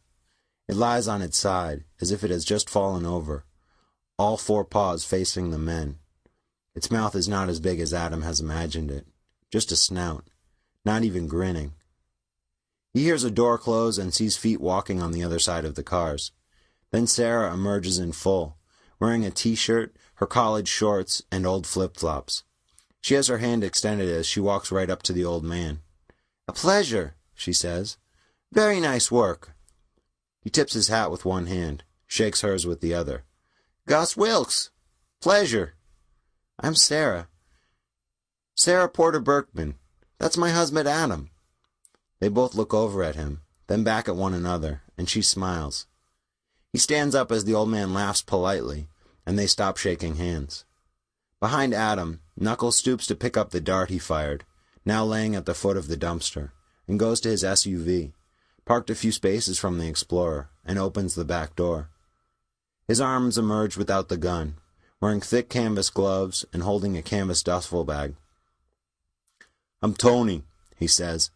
It 0.67 0.75
lies 0.75 1.07
on 1.07 1.21
its 1.21 1.37
side, 1.37 1.85
as 2.01 2.11
if 2.11 2.23
it 2.23 2.31
has 2.31 2.43
just 2.43 2.69
fallen 2.69 3.05
over, 3.05 3.45
all 4.17 4.37
four 4.37 4.65
paws 4.65 5.05
facing 5.05 5.51
the 5.51 5.57
men. 5.57 5.99
Its 6.75 6.91
mouth 6.91 7.15
is 7.15 7.27
not 7.27 7.47
as 7.47 7.59
big 7.59 7.79
as 7.79 7.93
Adam 7.93 8.23
has 8.23 8.41
imagined 8.41 8.91
it, 8.91 9.07
just 9.51 9.71
a 9.71 9.75
snout, 9.75 10.25
not 10.83 11.03
even 11.03 11.27
grinning. 11.27 11.73
He 12.93 13.03
hears 13.03 13.23
a 13.23 13.31
door 13.31 13.57
close 13.57 13.97
and 13.97 14.13
sees 14.13 14.37
feet 14.37 14.61
walking 14.61 15.01
on 15.01 15.11
the 15.11 15.23
other 15.23 15.39
side 15.39 15.65
of 15.65 15.75
the 15.75 15.83
cars. 15.83 16.31
Then 16.91 17.07
Sarah 17.07 17.51
emerges 17.51 17.97
in 17.97 18.11
full, 18.11 18.57
wearing 18.99 19.25
a 19.25 19.31
t-shirt, 19.31 19.95
her 20.15 20.27
college 20.27 20.67
shorts, 20.67 21.23
and 21.31 21.45
old 21.45 21.65
flip-flops. 21.65 22.43
She 23.01 23.15
has 23.15 23.27
her 23.27 23.39
hand 23.39 23.63
extended 23.63 24.09
as 24.09 24.27
she 24.27 24.39
walks 24.39 24.71
right 24.71 24.89
up 24.89 25.01
to 25.03 25.13
the 25.13 25.25
old 25.25 25.43
man. 25.43 25.79
A 26.47 26.53
pleasure, 26.53 27.15
she 27.33 27.51
says. 27.51 27.97
Very 28.51 28.79
nice 28.79 29.11
work. 29.11 29.55
He 30.41 30.51
tips 30.51 30.73
his 30.73 30.89
hat 30.89 31.09
with 31.09 31.25
one 31.25 31.47
hand, 31.47 31.83
shakes 32.05 32.41
hers 32.41 32.67
with 32.67 32.79
the 32.79 32.93
other. 32.93 33.23
Gus 33.87 34.15
Wilkes. 34.15 34.69
Pleasure. 35.19 35.73
I'm 36.59 36.75
Sarah. 36.75 37.27
Sarah 38.55 38.87
Porter 38.87 39.19
Berkman. 39.19 39.75
That's 40.19 40.37
my 40.37 40.51
husband 40.51 40.87
Adam. 40.87 41.31
They 42.23 42.29
both 42.29 42.55
look 42.55 42.73
over 42.73 43.03
at 43.03 43.17
him, 43.17 43.41
then 43.67 43.83
back 43.83 44.07
at 44.07 44.15
one 44.15 44.33
another, 44.33 44.81
and 44.97 45.09
she 45.09 45.21
smiles. 45.21 45.87
He 46.71 46.79
stands 46.79 47.15
up 47.15 47.33
as 47.33 47.43
the 47.43 47.53
old 47.53 47.67
man 47.67 47.93
laughs 47.93 48.21
politely, 48.21 48.87
and 49.25 49.37
they 49.37 49.45
stop 49.45 49.75
shaking 49.75 50.15
hands. 50.15 50.63
Behind 51.41 51.73
Adam, 51.73 52.21
Knuckles 52.37 52.77
stoops 52.77 53.07
to 53.07 53.15
pick 53.15 53.35
up 53.35 53.49
the 53.49 53.59
dart 53.59 53.89
he 53.89 53.99
fired, 53.99 54.45
now 54.85 55.03
laying 55.03 55.35
at 55.35 55.45
the 55.45 55.53
foot 55.53 55.75
of 55.75 55.89
the 55.89 55.97
dumpster 55.97 56.51
and 56.87 56.97
goes 56.97 57.19
to 57.19 57.27
his 57.27 57.43
SUV, 57.43 58.13
parked 58.63 58.89
a 58.89 58.95
few 58.95 59.11
spaces 59.11 59.59
from 59.59 59.77
the 59.77 59.89
Explorer, 59.89 60.47
and 60.63 60.79
opens 60.79 61.15
the 61.15 61.25
back 61.25 61.57
door. 61.57 61.89
His 62.87 63.01
arms 63.01 63.37
emerge 63.37 63.75
without 63.75 64.07
the 64.07 64.15
gun, 64.15 64.55
wearing 65.01 65.19
thick 65.19 65.49
canvas 65.49 65.89
gloves 65.89 66.45
and 66.53 66.63
holding 66.63 66.95
a 66.95 67.01
canvas 67.01 67.43
duffel 67.43 67.83
bag. 67.83 68.15
I'm 69.81 69.93
Tony, 69.93 70.43
he 70.77 70.87
says, 70.87 71.29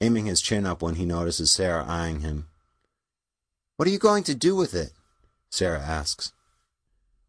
aiming 0.00 0.26
his 0.26 0.40
chin 0.40 0.66
up 0.66 0.82
when 0.82 0.94
he 0.94 1.04
notices 1.04 1.50
Sarah 1.50 1.84
eyeing 1.86 2.20
him. 2.20 2.46
What 3.76 3.88
are 3.88 3.92
you 3.92 3.98
going 3.98 4.24
to 4.24 4.34
do 4.34 4.56
with 4.56 4.74
it? 4.74 4.92
Sarah 5.50 5.80
asks. 5.80 6.32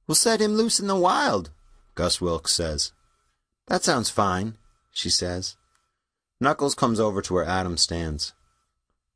We'll 0.07 0.15
set 0.15 0.41
him 0.41 0.55
loose 0.55 0.79
in 0.79 0.87
the 0.87 0.95
wild, 0.95 1.51
Gus 1.95 2.19
Wilkes 2.19 2.53
says. 2.53 2.91
That 3.67 3.83
sounds 3.83 4.09
fine, 4.09 4.57
she 4.91 5.09
says. 5.09 5.55
Knuckles 6.41 6.73
comes 6.73 6.99
over 6.99 7.21
to 7.21 7.33
where 7.33 7.45
Adam 7.45 7.77
stands. 7.77 8.33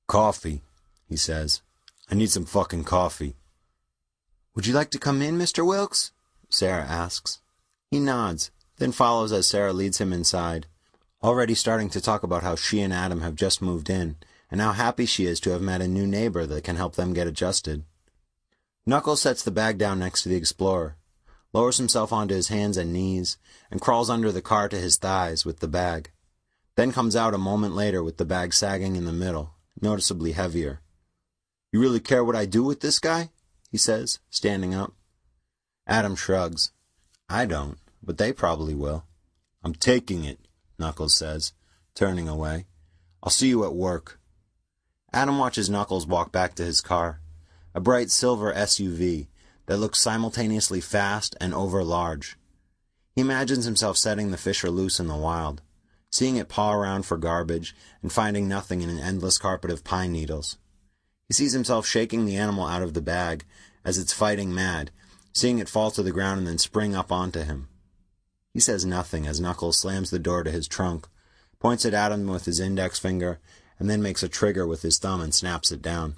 Coffee, 0.08 0.62
he 1.08 1.16
says. 1.16 1.62
I 2.12 2.16
need 2.16 2.30
some 2.30 2.46
fucking 2.46 2.84
coffee. 2.84 3.36
Would 4.56 4.68
you 4.68 4.74
like 4.74 4.92
to 4.92 5.00
come 5.00 5.22
in, 5.22 5.38
Mr. 5.38 5.66
Wilkes? 5.66 6.12
Sarah 6.50 6.84
asks. 6.84 7.40
He 7.90 8.00
nods, 8.00 8.52
then 8.78 8.92
follows 8.92 9.32
as 9.32 9.48
Sarah 9.48 9.74
leads 9.74 10.00
him 10.00 10.14
inside, 10.14 10.68
already 11.24 11.56
starting 11.56 11.90
to 11.92 12.02
talk 12.02 12.24
about 12.24 12.44
how 12.44 12.56
she 12.56 12.82
and 12.82 12.94
Adam 12.94 13.22
have 13.22 13.36
just 13.36 13.62
moved 13.62 13.90
in, 13.90 14.18
and 14.52 14.62
how 14.62 14.74
happy 14.74 15.06
she 15.06 15.26
is 15.26 15.40
to 15.40 15.52
have 15.52 15.62
met 15.62 15.82
a 15.82 15.88
new 15.88 16.06
neighbor 16.06 16.46
that 16.46 16.64
can 16.64 16.76
help 16.76 16.96
them 16.96 17.14
get 17.14 17.28
adjusted. 17.28 17.84
Knuckles 18.86 19.22
sets 19.22 19.42
the 19.42 19.52
bag 19.52 19.78
down 19.78 20.00
next 20.00 20.24
to 20.24 20.30
the 20.30 20.36
Explorer, 20.36 20.98
lowers 21.54 21.78
himself 21.78 22.12
onto 22.12 22.36
his 22.36 22.50
hands 22.50 22.78
and 22.78 22.92
knees, 22.92 23.38
and 23.72 23.80
crawls 23.80 24.10
under 24.10 24.32
the 24.32 24.42
car 24.42 24.68
to 24.68 24.78
his 24.78 24.98
thighs 24.98 25.46
with 25.46 25.60
the 25.60 25.68
bag 25.68 26.10
then 26.76 26.92
comes 26.92 27.16
out 27.16 27.34
a 27.34 27.40
moment 27.40 27.76
later 27.76 28.04
with 28.04 28.18
the 28.18 28.26
bag 28.26 28.54
sagging 28.54 28.96
in 28.96 29.06
the 29.06 29.14
middle, 29.14 29.54
noticeably 29.80 30.32
heavier. 30.32 30.82
You 31.72 31.80
really 31.80 32.00
care 32.00 32.24
what 32.24 32.36
I 32.36 32.46
do 32.46 32.64
with 32.64 32.82
this 32.82 33.00
guy? 33.00 33.30
he 33.72 33.78
says, 33.78 34.20
standing 34.30 34.76
up. 34.76 34.94
Adam 35.88 36.16
shrugs. 36.16 36.72
I 37.28 37.48
don't, 37.48 37.80
but 38.04 38.20
they 38.20 38.32
probably 38.32 38.76
will. 38.76 39.06
I'm 39.64 39.74
taking 39.74 40.24
it, 40.24 40.38
Knuckles 40.78 41.16
says, 41.16 41.54
turning 41.96 42.28
away. 42.28 42.66
I'll 43.22 43.30
see 43.30 43.50
you 43.50 43.64
at 43.66 43.76
work. 43.76 44.20
Adam 45.12 45.38
watches 45.38 45.70
Knuckles 45.70 46.08
walk 46.08 46.32
back 46.32 46.56
to 46.56 46.66
his 46.66 46.82
car, 46.82 47.22
a 47.74 47.80
bright 47.80 48.10
silver 48.12 48.54
SUV 48.54 49.28
that 49.68 49.78
looks 49.78 50.00
simultaneously 50.00 50.82
fast 50.82 51.36
and 51.40 51.54
over 51.54 51.84
large. 51.84 52.38
He 53.16 53.22
imagines 53.22 53.66
himself 53.66 53.98
setting 53.98 54.32
the 54.32 54.38
Fisher 54.38 54.70
loose 54.70 55.00
in 55.00 55.08
the 55.08 55.16
wild 55.16 55.62
seeing 56.14 56.36
it 56.36 56.48
paw 56.48 56.72
around 56.72 57.04
for 57.08 57.18
garbage 57.18 57.76
and 58.04 58.14
finding 58.14 58.48
nothing 58.48 58.84
in 58.84 58.90
an 58.90 59.00
endless 59.00 59.40
carpet 59.40 59.72
of 59.72 59.84
pine 59.84 60.12
needles. 60.12 60.60
He 61.28 61.34
sees 61.34 61.54
himself 61.54 61.88
shaking 61.88 62.26
the 62.26 62.36
animal 62.36 62.68
out 62.68 62.84
of 62.84 62.94
the 62.94 63.02
bag 63.02 63.46
as 63.84 63.98
it's 63.98 64.14
fighting 64.14 64.54
mad, 64.54 64.92
seeing 65.34 65.58
it 65.58 65.68
fall 65.68 65.90
to 65.90 66.04
the 66.04 66.12
ground 66.12 66.38
and 66.38 66.48
then 66.48 66.60
spring 66.60 66.96
up 66.96 67.12
onto 67.12 67.42
him. 67.42 67.68
He 68.54 68.60
says 68.60 68.86
nothing 68.86 69.26
as 69.26 69.42
Knuckles 69.42 69.80
slams 69.80 70.12
the 70.12 70.20
door 70.20 70.44
to 70.44 70.52
his 70.52 70.68
trunk, 70.68 71.08
points 71.60 71.86
it 71.86 71.94
at 71.94 72.12
him 72.12 72.28
with 72.28 72.46
his 72.46 72.60
index 72.60 73.00
finger, 73.00 73.40
and 73.80 73.90
then 73.90 74.02
makes 74.02 74.22
a 74.22 74.30
trigger 74.30 74.68
with 74.68 74.84
his 74.84 75.00
thumb 75.00 75.22
and 75.22 75.34
snaps 75.34 75.72
it 75.72 75.82
down. 75.82 76.16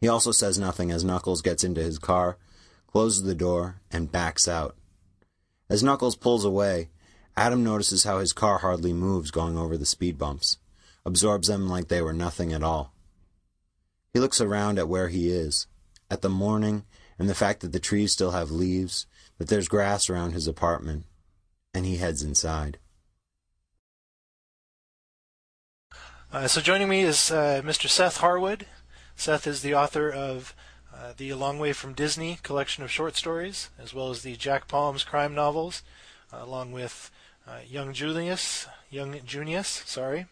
He 0.00 0.08
also 0.08 0.30
says 0.30 0.58
nothing 0.58 0.92
as 0.92 1.04
Knuckles 1.04 1.42
gets 1.42 1.64
into 1.64 1.82
his 1.82 1.98
car, 1.98 2.36
closes 2.86 3.24
the 3.24 3.34
door, 3.34 3.80
and 3.90 4.12
backs 4.12 4.46
out. 4.46 4.76
As 5.68 5.82
Knuckles 5.82 6.16
pulls 6.16 6.44
away, 6.44 6.90
Adam 7.36 7.64
notices 7.64 8.04
how 8.04 8.18
his 8.18 8.32
car 8.32 8.58
hardly 8.58 8.92
moves 8.92 9.30
going 9.30 9.56
over 9.56 9.76
the 9.76 9.86
speed 9.86 10.18
bumps, 10.18 10.58
absorbs 11.04 11.48
them 11.48 11.68
like 11.68 11.88
they 11.88 12.02
were 12.02 12.12
nothing 12.12 12.52
at 12.52 12.62
all. 12.62 12.92
He 14.12 14.20
looks 14.20 14.40
around 14.40 14.78
at 14.78 14.88
where 14.88 15.08
he 15.08 15.30
is, 15.30 15.66
at 16.10 16.20
the 16.20 16.28
morning 16.28 16.84
and 17.18 17.28
the 17.28 17.34
fact 17.34 17.60
that 17.60 17.72
the 17.72 17.80
trees 17.80 18.12
still 18.12 18.32
have 18.32 18.50
leaves, 18.50 19.06
that 19.38 19.48
there's 19.48 19.68
grass 19.68 20.10
around 20.10 20.32
his 20.32 20.46
apartment, 20.46 21.04
and 21.74 21.86
he 21.86 21.96
heads 21.96 22.22
inside. 22.22 22.78
Uh, 26.32 26.48
so 26.48 26.60
joining 26.60 26.88
me 26.88 27.02
is 27.02 27.30
uh, 27.30 27.60
Mr. 27.64 27.88
Seth 27.88 28.18
Harwood. 28.18 28.66
Seth 29.16 29.46
is 29.46 29.60
the 29.62 29.74
author 29.74 30.10
of 30.10 30.54
uh, 30.94 31.12
the 31.16 31.30
A 31.30 31.36
Long 31.36 31.58
Way 31.58 31.72
from 31.72 31.92
Disney 31.92 32.38
collection 32.42 32.82
of 32.82 32.90
short 32.90 33.16
stories, 33.16 33.68
as 33.78 33.92
well 33.92 34.10
as 34.10 34.22
the 34.22 34.36
Jack 34.36 34.66
Palms 34.66 35.04
crime 35.04 35.34
novels, 35.34 35.82
uh, 36.32 36.38
along 36.40 36.72
with 36.72 37.10
uh, 37.46 37.58
Young 37.68 37.92
Julius, 37.92 38.66
Young 38.90 39.20
Junius, 39.26 39.82
sorry, 39.84 40.26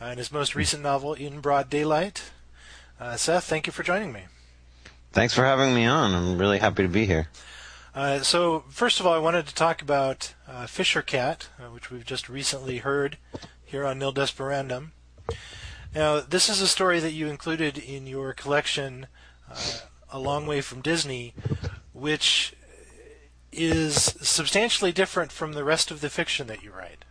uh, 0.00 0.06
and 0.06 0.18
his 0.18 0.30
most 0.30 0.54
recent 0.54 0.82
novel, 0.82 1.14
In 1.14 1.40
Broad 1.40 1.70
Daylight. 1.70 2.30
Seth, 3.16 3.44
thank 3.44 3.66
you 3.66 3.72
for 3.72 3.84
joining 3.84 4.12
me. 4.12 4.24
Thanks 5.12 5.32
for 5.32 5.44
having 5.44 5.74
me 5.74 5.86
on. 5.86 6.14
I'm 6.14 6.36
really 6.36 6.58
happy 6.58 6.82
to 6.82 6.88
be 6.88 7.06
here. 7.06 7.28
Uh, 7.94 8.20
so, 8.20 8.64
first 8.68 9.00
of 9.00 9.06
all, 9.06 9.14
I 9.14 9.18
wanted 9.18 9.46
to 9.46 9.54
talk 9.54 9.80
about 9.80 10.34
uh, 10.48 10.66
Fisher 10.66 11.02
Cat, 11.02 11.48
uh, 11.58 11.70
which 11.70 11.90
we've 11.90 12.04
just 12.04 12.28
recently 12.28 12.78
heard 12.78 13.18
here 13.64 13.84
on 13.84 13.98
Nil 13.98 14.12
Desperandum. 14.12 14.92
Now, 15.94 16.20
this 16.20 16.48
is 16.48 16.60
a 16.60 16.68
story 16.68 17.00
that 17.00 17.12
you 17.12 17.28
included 17.28 17.78
in 17.78 18.06
your 18.06 18.32
collection, 18.32 19.06
uh, 19.50 19.56
A 20.10 20.18
Long 20.18 20.46
Way 20.46 20.60
from 20.60 20.80
Disney, 20.80 21.34
which 21.92 22.54
is 23.52 23.94
substantially 24.20 24.92
different 24.92 25.32
from 25.32 25.52
the 25.52 25.64
rest 25.64 25.90
of 25.90 26.00
the 26.00 26.10
fiction 26.10 26.46
that 26.46 26.62
you 26.62 26.70
write. 26.70 27.04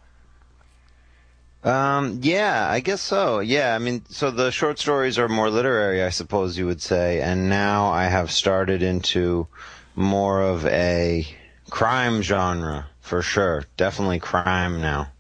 Um, 1.64 2.20
yeah, 2.22 2.68
I 2.70 2.80
guess 2.80 3.02
so. 3.02 3.40
Yeah, 3.40 3.76
I 3.76 3.80
mean, 3.80 4.04
so 4.10 4.32
the 4.32 4.52
short 4.52 4.80
stories 4.80 5.18
are 5.18 5.28
more 5.28 5.50
literary, 5.50 6.04
I 6.04 6.10
suppose 6.10 6.58
you 6.58 6.68
would 6.68 6.82
say, 6.82 7.20
and 7.20 7.50
now 7.50 7.88
I 7.88 8.06
have 8.06 8.32
started 8.32 8.84
into 8.84 9.48
more 9.96 10.42
of 10.42 10.66
a 10.68 11.28
crime 11.70 12.22
genre 12.22 12.88
for 13.08 13.22
sure. 13.22 13.64
Definitely 13.78 14.20
crime 14.20 14.82
now. 14.82 15.12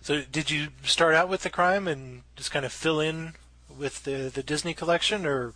So, 0.00 0.22
did 0.22 0.50
you 0.50 0.68
start 0.82 1.14
out 1.14 1.28
with 1.28 1.42
the 1.42 1.50
crime 1.50 1.86
and 1.86 2.22
just 2.36 2.50
kind 2.50 2.64
of 2.64 2.72
fill 2.72 3.00
in 3.00 3.34
with 3.76 4.04
the 4.04 4.30
the 4.32 4.42
Disney 4.42 4.72
collection, 4.72 5.26
or 5.26 5.52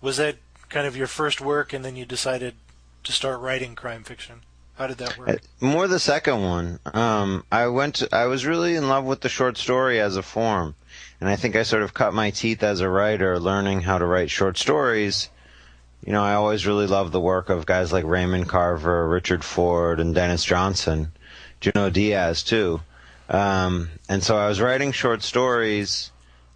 was 0.00 0.18
that 0.18 0.36
kind 0.68 0.86
of 0.86 0.96
your 0.96 1.08
first 1.08 1.40
work, 1.40 1.72
and 1.72 1.84
then 1.84 1.96
you 1.96 2.04
decided 2.04 2.54
to 3.02 3.12
start 3.12 3.40
writing 3.40 3.74
crime 3.74 4.04
fiction? 4.04 4.42
How 4.76 4.86
did 4.86 4.98
that 4.98 5.18
work? 5.18 5.28
Uh, 5.28 5.36
more 5.60 5.88
the 5.88 5.98
second 5.98 6.42
one. 6.42 6.78
Um, 6.86 7.44
I 7.50 7.66
went. 7.66 7.96
To, 7.96 8.08
I 8.14 8.26
was 8.26 8.46
really 8.46 8.76
in 8.76 8.88
love 8.88 9.04
with 9.04 9.22
the 9.22 9.28
short 9.28 9.58
story 9.58 10.00
as 10.00 10.16
a 10.16 10.22
form, 10.22 10.76
and 11.20 11.28
I 11.28 11.36
think 11.36 11.56
I 11.56 11.64
sort 11.64 11.82
of 11.82 11.94
cut 11.94 12.14
my 12.14 12.30
teeth 12.30 12.62
as 12.62 12.80
a 12.80 12.88
writer, 12.88 13.40
learning 13.40 13.82
how 13.82 13.98
to 13.98 14.06
write 14.06 14.30
short 14.30 14.56
stories. 14.56 15.28
You 16.04 16.12
know, 16.12 16.22
I 16.22 16.34
always 16.34 16.66
really 16.66 16.86
loved 16.86 17.12
the 17.12 17.20
work 17.20 17.50
of 17.50 17.66
guys 17.66 17.92
like 17.92 18.04
Raymond 18.04 18.48
Carver, 18.48 19.08
Richard 19.08 19.44
Ford, 19.44 20.00
and 20.00 20.14
Denis 20.14 20.44
Johnson, 20.44 21.12
Junot 21.60 21.92
Diaz 21.92 22.42
too. 22.42 22.80
Um, 23.28 23.90
and 24.08 24.22
so 24.22 24.36
I 24.36 24.48
was 24.48 24.60
writing 24.60 24.92
short 24.92 25.22
stories, 25.22 26.10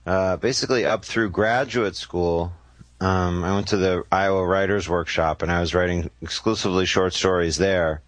uh, 0.06 0.36
basically 0.36 0.86
up 0.86 1.04
through 1.04 1.30
graduate 1.30 1.94
school. 1.94 2.52
Um, 3.00 3.44
I 3.44 3.54
went 3.54 3.68
to 3.68 3.76
the 3.76 4.04
Iowa 4.10 4.46
Writers 4.46 4.88
Workshop, 4.88 5.42
and 5.42 5.52
I 5.52 5.60
was 5.60 5.74
writing 5.74 6.10
exclusively 6.22 6.86
short 6.86 7.12
stories 7.12 7.58
there 7.58 8.02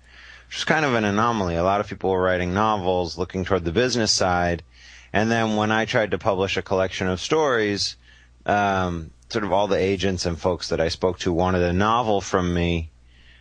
which 0.49 0.59
is 0.59 0.65
kind 0.65 0.85
of 0.85 0.95
an 0.95 1.05
anomaly. 1.05 1.57
A 1.57 1.65
lot 1.65 1.81
of 1.81 1.89
people 1.89 2.11
were 2.11 2.23
writing 2.23 2.55
novels 2.55 3.19
looking 3.19 3.45
toward 3.45 3.65
the 3.65 3.73
business 3.73 4.13
side. 4.13 4.63
And 5.13 5.31
then 5.31 5.57
when 5.57 5.71
I 5.73 5.85
tried 5.85 6.13
to 6.13 6.19
publish 6.19 6.57
a 6.57 6.63
collection 6.63 7.09
of 7.09 7.21
stories, 7.21 7.97
um, 8.45 9.11
sort 9.29 9.45
of 9.45 9.53
all 9.53 9.67
the 9.67 9.79
agents 9.79 10.27
and 10.27 10.39
folks 10.39 10.69
that 10.69 10.81
I 10.81 10.89
spoke 10.89 11.19
to 11.21 11.33
wanted 11.33 11.63
a 11.63 11.73
novel 11.73 12.21
from 12.21 12.53
me. 12.53 12.91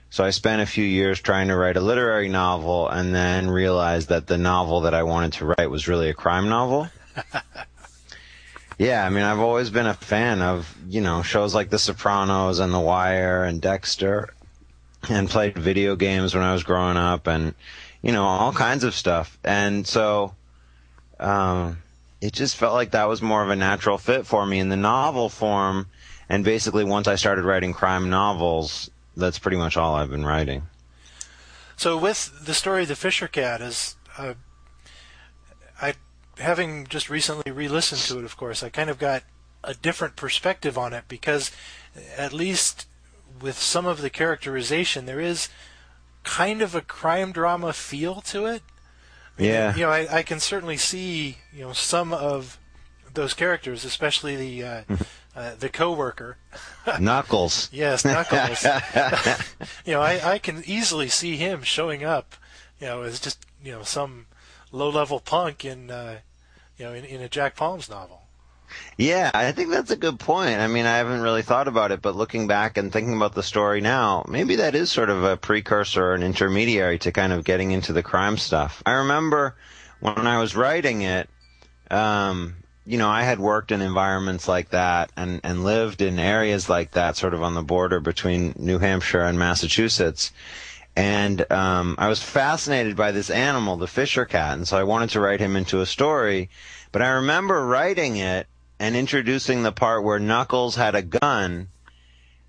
So 0.09 0.23
I 0.23 0.29
spent 0.29 0.61
a 0.61 0.65
few 0.65 0.86
years 0.86 1.19
trying 1.19 1.49
to 1.49 1.55
write 1.55 1.77
a 1.77 1.81
literary 1.81 2.29
novel 2.29 2.88
and 2.88 3.13
then 3.13 3.49
realized 3.49 4.09
that 4.09 4.27
the 4.27 4.38
novel 4.38 4.81
that 4.81 4.93
I 4.93 5.03
wanted 5.03 5.33
to 5.33 5.45
write 5.45 5.69
was 5.69 5.88
really 5.88 6.09
a 6.09 6.13
crime 6.13 6.47
novel. 6.47 6.89
yeah, 8.77 9.05
I 9.05 9.09
mean, 9.09 9.23
I've 9.23 9.39
always 9.39 9.69
been 9.69 9.88
a 9.88 9.93
fan 9.93 10.41
of, 10.41 10.73
you 10.88 11.01
know, 11.01 11.21
shows 11.21 11.53
like 11.53 11.69
The 11.69 11.79
Sopranos 11.79 12.59
and 12.59 12.73
The 12.73 12.79
Wire 12.79 13.43
and 13.43 13.61
Dexter 13.61 14.33
and 15.09 15.29
played 15.29 15.57
video 15.57 15.95
games 15.95 16.33
when 16.33 16.43
I 16.43 16.53
was 16.53 16.63
growing 16.63 16.97
up 16.97 17.27
and 17.27 17.53
you 18.01 18.11
know 18.11 18.23
all 18.23 18.53
kinds 18.53 18.83
of 18.83 18.93
stuff 18.93 19.38
and 19.43 19.86
so 19.86 20.33
um, 21.19 21.77
it 22.22 22.34
just 22.34 22.55
felt 22.55 22.74
like 22.74 22.91
that 22.91 23.07
was 23.07 23.22
more 23.22 23.43
of 23.43 23.49
a 23.49 23.55
natural 23.55 23.97
fit 23.97 24.26
for 24.26 24.45
me 24.45 24.59
in 24.59 24.70
the 24.70 24.78
novel 24.78 25.30
form 25.30 25.88
and 26.30 26.43
basically 26.43 26.84
once 26.84 27.07
I 27.07 27.16
started 27.16 27.45
writing 27.45 27.74
crime 27.74 28.09
novels 28.09 28.89
that's 29.16 29.39
pretty 29.39 29.57
much 29.57 29.78
all 29.78 29.95
I've 29.95 30.09
been 30.09 30.26
writing 30.26 30.63
so 31.78 31.97
with 31.97 32.45
the 32.45 32.53
story 32.53 32.84
of 32.84 32.88
the 32.88 32.95
Fisher 32.95 33.28
Cat 33.28 33.61
is 33.61 33.95
uh, 34.18 34.34
I 35.82 35.93
having 36.38 36.88
just 36.88 37.09
recently 37.09 37.51
re-listened 37.51 38.01
to 38.01 38.20
it 38.20 38.26
of 38.26 38.38
course 38.38 38.63
I 38.63 38.70
kind 38.70 38.89
of 38.89 38.99
got 38.99 39.24
a 39.63 39.74
different 39.74 40.16
perspective 40.16 40.78
on 40.78 40.93
it 40.93 41.05
because 41.07 41.51
at 42.18 42.34
least 42.34 42.88
with 43.41 43.57
some 43.57 43.86
of 43.86 44.01
the 44.01 44.09
characterization, 44.09 45.05
there 45.05 45.20
is 45.20 45.49
kind 46.24 46.61
of 46.61 46.76
a 46.76 46.82
crime 46.82 47.32
drama 47.32 47.74
feel 47.74 48.22
to 48.22 48.45
it. 48.45 48.61
Yeah. 49.38 49.75
You 49.75 49.81
know, 49.81 49.89
I, 49.89 50.17
I 50.19 50.23
can 50.23 50.39
certainly 50.39 50.77
see 50.77 51.38
you 51.53 51.61
know 51.61 51.73
some 51.73 52.13
of 52.13 52.59
those 53.13 53.33
characters, 53.33 53.83
especially 53.83 54.36
the 54.36 54.63
uh, 54.63 54.81
uh, 55.36 55.55
the 55.59 55.69
coworker. 55.69 56.38
Knuckles. 56.99 57.69
yes, 57.71 58.05
Knuckles. 58.05 58.63
you 59.86 59.93
know, 59.93 60.01
I, 60.01 60.33
I 60.33 60.38
can 60.38 60.63
easily 60.65 61.09
see 61.09 61.38
him 61.38 61.63
showing 61.63 62.03
up, 62.03 62.36
you 62.79 62.88
know, 62.88 63.01
as 63.01 63.19
just 63.19 63.45
you 63.63 63.71
know 63.71 63.83
some 63.83 64.27
low 64.71 64.89
level 64.89 65.19
punk 65.19 65.65
in 65.65 65.89
uh, 65.89 66.19
you 66.77 66.86
know 66.86 66.93
in, 66.93 67.03
in 67.05 67.21
a 67.21 67.29
Jack 67.29 67.55
Palms 67.55 67.89
novel. 67.89 68.21
Yeah, 68.97 69.30
I 69.34 69.51
think 69.51 69.71
that's 69.71 69.91
a 69.91 69.97
good 69.97 70.19
point. 70.19 70.59
I 70.59 70.67
mean, 70.67 70.86
I 70.86 70.97
haven't 70.97 71.21
really 71.21 71.41
thought 71.41 71.67
about 71.67 71.91
it, 71.91 72.01
but 72.01 72.15
looking 72.15 72.47
back 72.47 72.78
and 72.78 72.91
thinking 72.91 73.15
about 73.15 73.36
the 73.36 73.43
story 73.43 73.82
now, 73.82 74.26
maybe 74.28 74.55
that 74.57 74.73
is 74.73 74.91
sort 74.91 75.09
of 75.09 75.23
a 75.23 75.36
precursor, 75.36 76.05
or 76.05 76.13
an 76.13 76.23
intermediary 76.23 76.97
to 76.99 77.11
kind 77.11 77.34
of 77.34 77.43
getting 77.43 77.71
into 77.71 77.91
the 77.91 78.03
crime 78.03 78.38
stuff. 78.38 78.82
I 78.86 78.93
remember 78.93 79.55
when 79.99 80.28
I 80.28 80.39
was 80.39 80.55
writing 80.55 81.01
it, 81.01 81.30
um, 81.91 82.55
you 82.86 82.97
know, 82.97 83.09
I 83.09 83.23
had 83.23 83.39
worked 83.39 83.71
in 83.71 83.82
environments 83.82 84.47
like 84.47 84.69
that 84.69 85.11
and, 85.17 85.41
and 85.43 85.63
lived 85.63 86.01
in 86.01 86.19
areas 86.19 86.69
like 86.69 86.91
that, 86.91 87.17
sort 87.17 87.34
of 87.34 87.41
on 87.41 87.55
the 87.55 87.63
border 87.63 87.99
between 87.99 88.53
New 88.57 88.80
Hampshire 88.80 89.23
and 89.23 89.38
Massachusetts. 89.38 90.32
And 90.95 91.51
um, 91.51 91.95
I 91.97 92.07
was 92.07 92.23
fascinated 92.23 92.95
by 92.95 93.11
this 93.11 93.30
animal, 93.30 93.76
the 93.76 93.88
Fisher 93.88 94.23
cat, 94.23 94.57
and 94.57 94.65
so 94.65 94.78
I 94.78 94.84
wanted 94.84 95.09
to 95.09 95.19
write 95.19 95.41
him 95.41 95.57
into 95.57 95.82
a 95.82 95.86
story. 95.86 96.49
But 96.93 97.01
I 97.01 97.09
remember 97.09 97.65
writing 97.65 98.15
it 98.15 98.47
and 98.80 98.95
introducing 98.95 99.63
the 99.63 99.71
part 99.71 100.03
where 100.03 100.19
Knuckles 100.19 100.76
had 100.76 100.95
a 100.95 101.01
gun. 101.01 101.69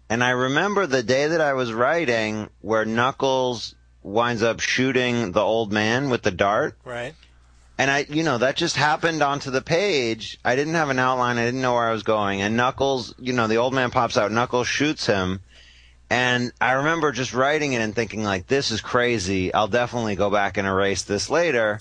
And 0.08 0.22
I 0.22 0.30
remember 0.30 0.86
the 0.86 1.02
day 1.02 1.28
that 1.28 1.40
I 1.40 1.54
was 1.54 1.72
writing 1.72 2.48
where 2.60 2.84
Knuckles 2.84 3.74
winds 4.02 4.42
up 4.42 4.60
shooting 4.60 5.32
the 5.32 5.40
old 5.40 5.72
man 5.72 6.10
with 6.10 6.22
the 6.22 6.30
dart. 6.30 6.76
Right. 6.84 7.14
And 7.78 7.90
I, 7.90 8.06
you 8.08 8.22
know, 8.22 8.38
that 8.38 8.56
just 8.56 8.76
happened 8.76 9.22
onto 9.22 9.50
the 9.50 9.60
page. 9.60 10.38
I 10.44 10.56
didn't 10.56 10.74
have 10.74 10.88
an 10.88 10.98
outline. 10.98 11.36
I 11.38 11.44
didn't 11.44 11.60
know 11.60 11.74
where 11.74 11.88
I 11.88 11.92
was 11.92 12.04
going. 12.04 12.40
And 12.40 12.56
Knuckles, 12.56 13.14
you 13.18 13.32
know, 13.32 13.48
the 13.48 13.56
old 13.56 13.74
man 13.74 13.90
pops 13.90 14.16
out. 14.16 14.32
Knuckles 14.32 14.68
shoots 14.68 15.06
him. 15.06 15.40
And 16.08 16.52
I 16.60 16.72
remember 16.72 17.10
just 17.10 17.34
writing 17.34 17.72
it 17.72 17.80
and 17.80 17.94
thinking 17.94 18.22
like, 18.22 18.46
this 18.46 18.70
is 18.70 18.80
crazy. 18.80 19.52
I'll 19.52 19.68
definitely 19.68 20.14
go 20.14 20.30
back 20.30 20.56
and 20.56 20.66
erase 20.66 21.02
this 21.02 21.28
later. 21.28 21.78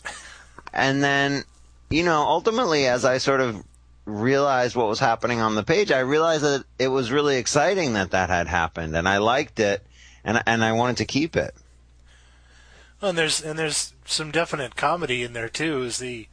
And 0.74 1.04
then, 1.04 1.44
you 1.90 2.04
know, 2.04 2.24
ultimately 2.24 2.88
as 2.88 3.06
I 3.06 3.20
sort 3.20 3.40
of 3.40 3.64
realized 4.06 4.76
what 4.76 4.88
was 4.88 5.00
happening 5.00 5.42
on 5.42 5.56
the 5.56 5.64
page, 5.64 5.92
I 5.92 6.00
realized 6.00 6.44
that 6.44 6.64
it 6.80 6.88
was 6.88 7.12
really 7.12 7.38
exciting 7.38 7.94
that 7.94 8.12
that 8.12 8.30
had 8.30 8.48
happened, 8.48 8.96
and 8.96 9.08
I 9.08 9.18
liked 9.18 9.60
it, 9.60 9.86
and 10.24 10.42
and 10.46 10.64
I 10.64 10.72
wanted 10.74 10.98
to 10.98 11.06
keep 11.06 11.36
it. 11.36 11.56
Well, 13.02 13.10
and 13.10 13.18
there's 13.18 13.44
and 13.44 13.58
there's 13.58 13.94
some 14.06 14.32
definite 14.32 14.76
comedy 14.76 15.24
in 15.24 15.34
there 15.34 15.50
too. 15.50 15.84
As 15.84 16.00
the 16.00 16.28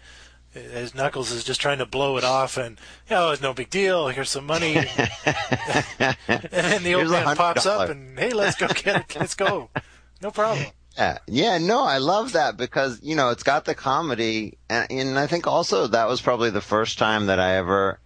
as 0.54 0.94
Knuckles 0.94 1.32
is 1.32 1.44
just 1.44 1.60
trying 1.60 1.78
to 1.78 1.86
blow 1.86 2.16
it 2.18 2.24
off, 2.24 2.56
and 2.56 2.78
know, 3.10 3.30
it's 3.30 3.42
no 3.42 3.54
big 3.54 3.70
deal. 3.70 4.08
Here's 4.08 4.30
some 4.30 4.46
money, 4.46 4.76
and 4.76 4.86
then 6.28 6.82
the 6.82 6.94
old 6.94 7.08
Here's 7.08 7.10
man 7.10 7.36
pops 7.36 7.66
up, 7.66 7.88
and 7.88 8.18
hey, 8.18 8.32
let's 8.32 8.56
go 8.56 8.68
get 8.68 8.96
it. 8.96 9.16
Let's 9.18 9.34
go. 9.34 9.70
No 10.20 10.30
problem. 10.30 10.66
Yeah, 10.96 11.18
yeah, 11.26 11.58
no, 11.58 11.84
I 11.84 11.98
love 11.98 12.32
that 12.32 12.56
because 12.56 13.00
you 13.02 13.16
know 13.16 13.30
it's 13.30 13.42
got 13.42 13.64
the 13.64 13.74
comedy, 13.74 14.58
and, 14.68 14.90
and 14.90 15.18
I 15.18 15.26
think 15.26 15.46
also 15.46 15.86
that 15.86 16.08
was 16.08 16.20
probably 16.20 16.50
the 16.50 16.60
first 16.60 16.98
time 16.98 17.26
that 17.26 17.40
I 17.40 17.56
ever 17.56 17.98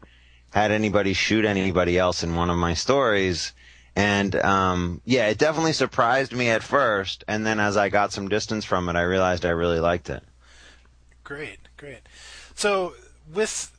had 0.50 0.70
anybody 0.70 1.12
shoot 1.12 1.44
anybody 1.44 1.98
else 1.98 2.22
in 2.22 2.36
one 2.36 2.48
of 2.48 2.56
my 2.56 2.74
stories, 2.74 3.52
and 3.96 4.36
um, 4.36 5.00
yeah, 5.04 5.26
it 5.26 5.38
definitely 5.38 5.72
surprised 5.72 6.32
me 6.32 6.48
at 6.48 6.62
first, 6.62 7.24
and 7.26 7.44
then 7.44 7.58
as 7.58 7.76
I 7.76 7.88
got 7.88 8.12
some 8.12 8.28
distance 8.28 8.64
from 8.64 8.88
it, 8.88 8.94
I 8.94 9.02
realized 9.02 9.44
I 9.44 9.50
really 9.50 9.80
liked 9.80 10.08
it. 10.08 10.22
Great, 11.24 11.58
great. 11.76 12.02
So 12.54 12.94
with 13.32 13.76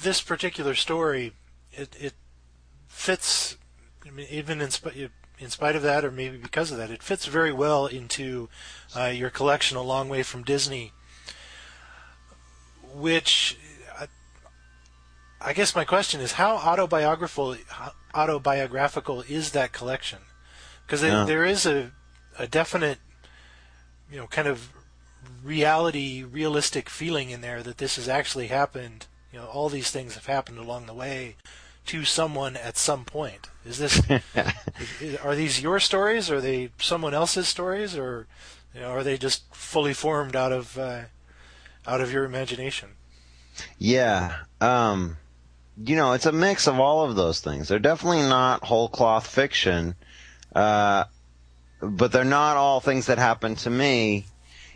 this 0.00 0.22
particular 0.22 0.76
story, 0.76 1.32
it 1.72 1.96
it 1.98 2.14
fits. 2.86 3.56
I 4.06 4.10
mean, 4.10 4.28
even 4.30 4.60
in 4.60 4.70
in 5.38 5.50
spite 5.50 5.76
of 5.76 5.82
that, 5.82 6.04
or 6.04 6.10
maybe 6.10 6.36
because 6.36 6.70
of 6.70 6.78
that, 6.78 6.90
it 6.90 7.02
fits 7.02 7.26
very 7.26 7.52
well 7.52 7.86
into 7.86 8.48
uh, 8.96 9.06
your 9.06 9.30
collection, 9.30 9.76
A 9.76 9.82
Long 9.82 10.08
Way 10.08 10.22
from 10.22 10.42
Disney, 10.42 10.92
which 12.94 13.58
I, 13.98 14.06
I 15.40 15.52
guess 15.52 15.74
my 15.74 15.84
question 15.84 16.20
is 16.20 16.32
how 16.32 16.56
autobiographical 16.56 17.56
autobiographical 18.14 19.22
is 19.22 19.52
that 19.52 19.72
collection? 19.72 20.18
Because 20.86 21.02
yeah. 21.02 21.24
there 21.24 21.44
is 21.44 21.66
a 21.66 21.92
a 22.38 22.46
definite, 22.46 22.98
you 24.10 24.18
know, 24.18 24.26
kind 24.26 24.48
of 24.48 24.70
reality, 25.42 26.22
realistic 26.22 26.88
feeling 26.88 27.30
in 27.30 27.40
there 27.40 27.62
that 27.62 27.78
this 27.78 27.96
has 27.96 28.08
actually 28.08 28.46
happened. 28.46 29.06
You 29.32 29.40
know, 29.40 29.46
all 29.46 29.68
these 29.68 29.90
things 29.90 30.14
have 30.14 30.26
happened 30.26 30.58
along 30.58 30.86
the 30.86 30.94
way 30.94 31.36
to 31.86 32.04
someone 32.04 32.56
at 32.56 32.76
some 32.76 33.04
point. 33.04 33.48
Is 33.64 33.78
this 33.78 34.02
are 35.24 35.34
these 35.34 35.60
your 35.60 35.80
stories? 35.80 36.30
Or 36.30 36.36
are 36.36 36.40
they 36.40 36.70
someone 36.78 37.14
else's 37.14 37.48
stories, 37.48 37.96
or 37.96 38.26
you 38.74 38.80
know, 38.80 38.90
are 38.90 39.04
they 39.04 39.18
just 39.18 39.54
fully 39.54 39.94
formed 39.94 40.36
out 40.36 40.52
of 40.52 40.78
uh, 40.78 41.02
out 41.86 42.00
of 42.00 42.12
your 42.12 42.24
imagination? 42.24 42.90
Yeah, 43.78 44.36
um, 44.60 45.16
you 45.76 45.96
know, 45.96 46.12
it's 46.12 46.26
a 46.26 46.32
mix 46.32 46.66
of 46.66 46.80
all 46.80 47.04
of 47.04 47.16
those 47.16 47.40
things. 47.40 47.68
They're 47.68 47.78
definitely 47.78 48.22
not 48.22 48.64
whole 48.64 48.88
cloth 48.88 49.26
fiction, 49.26 49.94
uh, 50.54 51.04
but 51.80 52.12
they're 52.12 52.24
not 52.24 52.56
all 52.56 52.80
things 52.80 53.06
that 53.06 53.18
happen 53.18 53.56
to 53.56 53.70
me. 53.70 54.26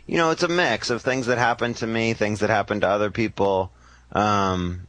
You 0.05 0.17
know, 0.17 0.31
it's 0.31 0.43
a 0.43 0.47
mix 0.47 0.89
of 0.89 1.01
things 1.01 1.25
that 1.27 1.37
happen 1.37 1.73
to 1.75 1.87
me, 1.87 2.13
things 2.13 2.39
that 2.39 2.49
happen 2.49 2.81
to 2.81 2.87
other 2.87 3.11
people. 3.11 3.71
Um, 4.13 4.87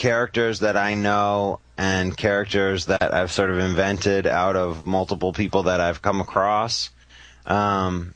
characters 0.00 0.60
that 0.60 0.78
I 0.78 0.94
know 0.94 1.60
and 1.76 2.16
characters 2.16 2.86
that 2.86 3.12
I've 3.12 3.30
sort 3.30 3.50
of 3.50 3.58
invented 3.58 4.26
out 4.26 4.56
of 4.56 4.86
multiple 4.86 5.32
people 5.34 5.64
that 5.64 5.78
I've 5.78 6.00
come 6.00 6.22
across. 6.22 6.88
Um, 7.44 8.14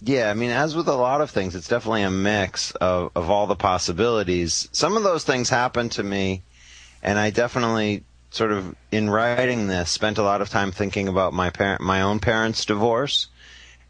yeah, 0.00 0.30
I 0.30 0.34
mean, 0.34 0.50
as 0.50 0.74
with 0.74 0.88
a 0.88 0.94
lot 0.94 1.20
of 1.20 1.30
things, 1.30 1.54
it's 1.54 1.68
definitely 1.68 2.02
a 2.02 2.10
mix 2.10 2.70
of, 2.72 3.12
of 3.14 3.28
all 3.28 3.46
the 3.46 3.56
possibilities. 3.56 4.68
Some 4.72 4.96
of 4.96 5.02
those 5.02 5.22
things 5.22 5.50
happened 5.50 5.92
to 5.92 6.02
me, 6.02 6.42
and 7.02 7.18
I 7.18 7.28
definitely 7.28 8.04
sort 8.30 8.52
of, 8.52 8.74
in 8.90 9.10
writing 9.10 9.66
this, 9.66 9.90
spent 9.90 10.16
a 10.16 10.22
lot 10.22 10.40
of 10.40 10.48
time 10.48 10.72
thinking 10.72 11.08
about 11.08 11.34
my 11.34 11.50
parent, 11.50 11.82
my 11.82 12.00
own 12.00 12.20
parents' 12.20 12.64
divorce, 12.64 13.26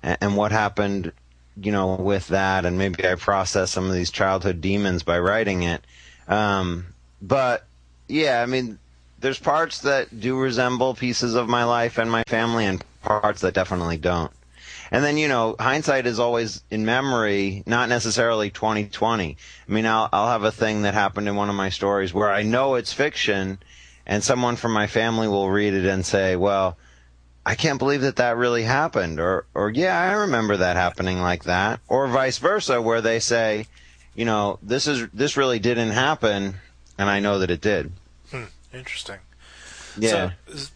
and, 0.03 0.19
and 0.21 0.37
what 0.37 0.51
happened, 0.51 1.13
you 1.61 1.71
know, 1.71 1.95
with 1.95 2.29
that, 2.29 2.65
and 2.67 2.79
maybe 2.79 3.07
I 3.07 3.15
processed 3.15 3.75
some 3.75 3.87
of 3.87 3.93
these 3.93 4.11
childhood 4.11 4.61
demons 4.61 5.05
by 5.05 5.21
writing 5.21 5.63
it. 5.63 5.85
Um, 6.27 6.87
but 7.21 7.67
yeah, 8.09 8.43
I 8.43 8.47
mean, 8.47 8.79
there's 9.21 9.39
parts 9.39 9.81
that 9.81 10.21
do 10.21 10.39
resemble 10.39 10.95
pieces 10.95 11.35
of 11.35 11.49
my 11.49 11.65
life 11.65 11.99
and 11.99 12.11
my 12.11 12.23
family, 12.27 12.65
and 12.65 12.83
parts 13.03 13.41
that 13.43 13.55
definitely 13.55 13.97
don't. 13.97 14.33
And 14.91 15.05
then 15.05 15.19
you 15.19 15.29
know, 15.29 15.55
hindsight 15.59 16.07
is 16.07 16.19
always 16.19 16.63
in 16.71 16.87
memory, 16.87 17.63
not 17.67 17.89
necessarily 17.89 18.51
2020. 18.51 19.37
I 19.69 19.73
mean, 19.73 19.87
I'll 19.87 20.09
I'll 20.13 20.29
have 20.31 20.45
a 20.45 20.53
thing 20.53 20.83
that 20.83 20.95
happened 20.95 21.29
in 21.29 21.37
one 21.37 21.51
of 21.51 21.55
my 21.55 21.69
stories 21.69 22.15
where 22.15 22.31
I 22.31 22.43
know 22.43 22.75
it's 22.77 22.93
fiction, 22.93 23.59
and 24.07 24.25
someone 24.25 24.57
from 24.57 24.73
my 24.73 24.87
family 24.87 25.29
will 25.29 25.51
read 25.51 25.75
it 25.75 25.87
and 25.87 26.05
say, 26.05 26.37
"Well." 26.37 26.77
I 27.47 27.55
can't 27.55 27.79
believe 27.79 28.03
that 28.03 28.17
that 28.17 28.37
really 28.37 28.65
happened, 28.65 29.19
or, 29.19 29.47
or 29.55 29.71
yeah, 29.71 29.99
I 29.99 30.13
remember 30.13 30.59
that 30.59 30.77
happening 30.77 31.23
like 31.23 31.45
that, 31.45 31.81
or 31.89 32.07
vice 32.07 32.37
versa, 32.37 32.83
where 32.83 33.01
they 33.01 33.21
say, 33.21 33.67
you 34.15 34.27
know, 34.27 34.59
this 34.63 34.87
is 34.87 35.09
this 35.15 35.39
really 35.39 35.59
didn't 35.59 35.93
happen, 35.93 36.57
and 36.99 37.09
I 37.09 37.21
know 37.21 37.39
that 37.39 37.51
it 37.51 37.61
did. 37.61 37.93
Hmm, 38.31 38.45
interesting. 38.75 39.19
Yeah. 39.97 40.33
So, 40.53 40.69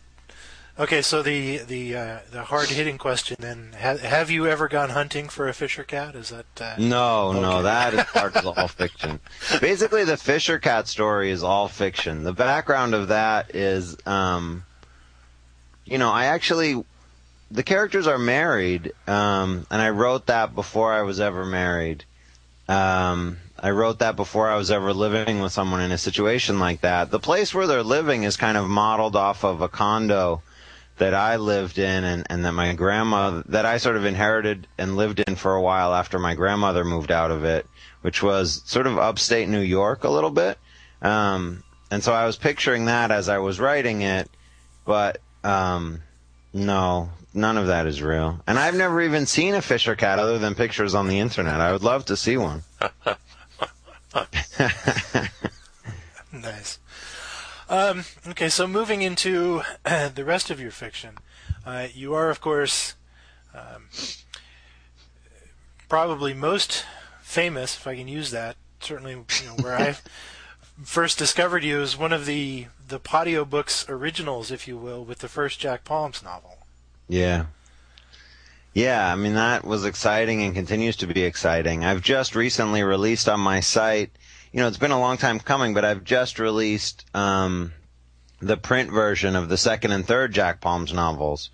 okay, 0.78 1.02
so 1.02 1.22
the 1.22 1.58
the 1.58 1.96
uh, 1.96 2.18
the 2.30 2.44
hard 2.44 2.68
hitting 2.68 2.96
question 2.96 3.36
then: 3.40 3.74
ha- 3.78 3.98
Have 3.98 4.30
you 4.30 4.46
ever 4.46 4.68
gone 4.68 4.90
hunting 4.90 5.28
for 5.28 5.48
a 5.48 5.52
Fisher 5.52 5.84
cat? 5.84 6.14
Is 6.14 6.30
that 6.30 6.46
uh, 6.60 6.76
no, 6.78 7.28
okay. 7.28 7.40
no? 7.40 7.62
That 7.62 7.94
is 7.94 8.04
part 8.12 8.36
of 8.36 8.46
all 8.46 8.68
fiction. 8.68 9.20
Basically, 9.60 10.04
the 10.04 10.16
Fisher 10.16 10.58
cat 10.58 10.88
story 10.88 11.30
is 11.30 11.42
all 11.42 11.68
fiction. 11.68 12.22
The 12.22 12.32
background 12.32 12.94
of 12.94 13.08
that 13.08 13.54
is, 13.54 13.96
um, 14.06 14.64
you 15.84 15.98
know, 15.98 16.10
I 16.10 16.26
actually 16.26 16.82
the 17.50 17.62
characters 17.62 18.06
are 18.06 18.18
married, 18.18 18.92
um, 19.06 19.66
and 19.70 19.82
I 19.82 19.90
wrote 19.90 20.26
that 20.26 20.54
before 20.54 20.92
I 20.92 21.02
was 21.02 21.20
ever 21.20 21.44
married. 21.44 22.04
Um, 22.68 23.38
I 23.58 23.70
wrote 23.70 24.00
that 24.00 24.16
before 24.16 24.48
I 24.48 24.56
was 24.56 24.70
ever 24.70 24.92
living 24.92 25.40
with 25.40 25.52
someone 25.52 25.80
in 25.80 25.92
a 25.92 25.98
situation 25.98 26.58
like 26.58 26.80
that. 26.80 27.10
The 27.10 27.20
place 27.20 27.54
where 27.54 27.66
they're 27.66 27.82
living 27.82 28.24
is 28.24 28.36
kind 28.36 28.56
of 28.56 28.68
modeled 28.68 29.14
off 29.14 29.44
of 29.44 29.60
a 29.60 29.68
condo 29.68 30.42
that 30.98 31.14
I 31.14 31.36
lived 31.36 31.78
in 31.78 32.04
and, 32.04 32.26
and 32.28 32.44
that 32.44 32.52
my 32.52 32.74
grandma, 32.74 33.42
that 33.46 33.64
I 33.66 33.78
sort 33.78 33.96
of 33.96 34.04
inherited 34.04 34.66
and 34.78 34.96
lived 34.96 35.20
in 35.20 35.36
for 35.36 35.54
a 35.54 35.62
while 35.62 35.94
after 35.94 36.18
my 36.18 36.34
grandmother 36.34 36.84
moved 36.84 37.10
out 37.10 37.30
of 37.30 37.44
it, 37.44 37.66
which 38.02 38.22
was 38.22 38.62
sort 38.66 38.86
of 38.86 38.98
upstate 38.98 39.48
New 39.48 39.60
York 39.60 40.04
a 40.04 40.10
little 40.10 40.30
bit. 40.30 40.58
Um, 41.00 41.62
and 41.90 42.02
so 42.02 42.12
I 42.12 42.26
was 42.26 42.36
picturing 42.36 42.86
that 42.86 43.10
as 43.10 43.28
I 43.28 43.38
was 43.38 43.60
writing 43.60 44.02
it, 44.02 44.28
but, 44.84 45.20
um, 45.44 46.02
no, 46.52 47.10
none 47.34 47.56
of 47.56 47.66
that 47.66 47.86
is 47.86 48.02
real. 48.02 48.40
And 48.46 48.58
I've 48.58 48.74
never 48.74 49.00
even 49.00 49.26
seen 49.26 49.54
a 49.54 49.62
Fisher 49.62 49.96
cat 49.96 50.18
other 50.18 50.38
than 50.38 50.54
pictures 50.54 50.94
on 50.94 51.08
the 51.08 51.18
internet. 51.18 51.60
I 51.60 51.72
would 51.72 51.82
love 51.82 52.04
to 52.06 52.16
see 52.16 52.36
one. 52.36 52.62
nice. 56.32 56.78
Um, 57.68 58.04
okay, 58.28 58.48
so 58.48 58.66
moving 58.66 59.02
into 59.02 59.62
uh, 59.84 60.08
the 60.14 60.24
rest 60.24 60.50
of 60.50 60.60
your 60.60 60.70
fiction, 60.70 61.16
uh, 61.64 61.88
you 61.94 62.14
are, 62.14 62.28
of 62.28 62.40
course, 62.40 62.94
um, 63.54 63.88
probably 65.88 66.34
most 66.34 66.84
famous, 67.22 67.76
if 67.76 67.86
I 67.86 67.96
can 67.96 68.08
use 68.08 68.30
that. 68.30 68.56
Certainly, 68.80 69.12
you 69.12 69.46
know, 69.46 69.54
where 69.62 69.76
I 69.76 69.96
first 70.84 71.18
discovered 71.18 71.64
you 71.64 71.80
is 71.80 71.96
one 71.96 72.12
of 72.12 72.26
the 72.26 72.66
the 72.86 73.00
Podiobooks 73.00 73.88
originals, 73.88 74.50
if 74.50 74.68
you 74.68 74.76
will, 74.76 75.04
with 75.04 75.20
the 75.20 75.28
first 75.28 75.58
Jack 75.60 75.84
Palms 75.84 76.22
novel. 76.22 76.58
Yeah. 77.08 77.46
Yeah, 78.74 79.12
I 79.12 79.16
mean 79.16 79.34
that 79.34 79.64
was 79.64 79.84
exciting 79.84 80.42
and 80.42 80.54
continues 80.54 80.96
to 80.96 81.06
be 81.06 81.22
exciting. 81.22 81.84
I've 81.84 82.00
just 82.00 82.34
recently 82.34 82.82
released 82.82 83.28
on 83.28 83.40
my 83.40 83.60
site. 83.60 84.10
You 84.50 84.60
know, 84.60 84.68
it's 84.68 84.78
been 84.78 84.92
a 84.92 85.00
long 85.00 85.18
time 85.18 85.40
coming, 85.40 85.74
but 85.74 85.84
I've 85.84 86.04
just 86.04 86.38
released 86.38 87.04
um, 87.14 87.72
the 88.40 88.56
print 88.56 88.90
version 88.90 89.36
of 89.36 89.48
the 89.50 89.58
second 89.58 89.92
and 89.92 90.06
third 90.06 90.32
Jack 90.32 90.62
Palms 90.62 90.92
novels, 90.92 91.50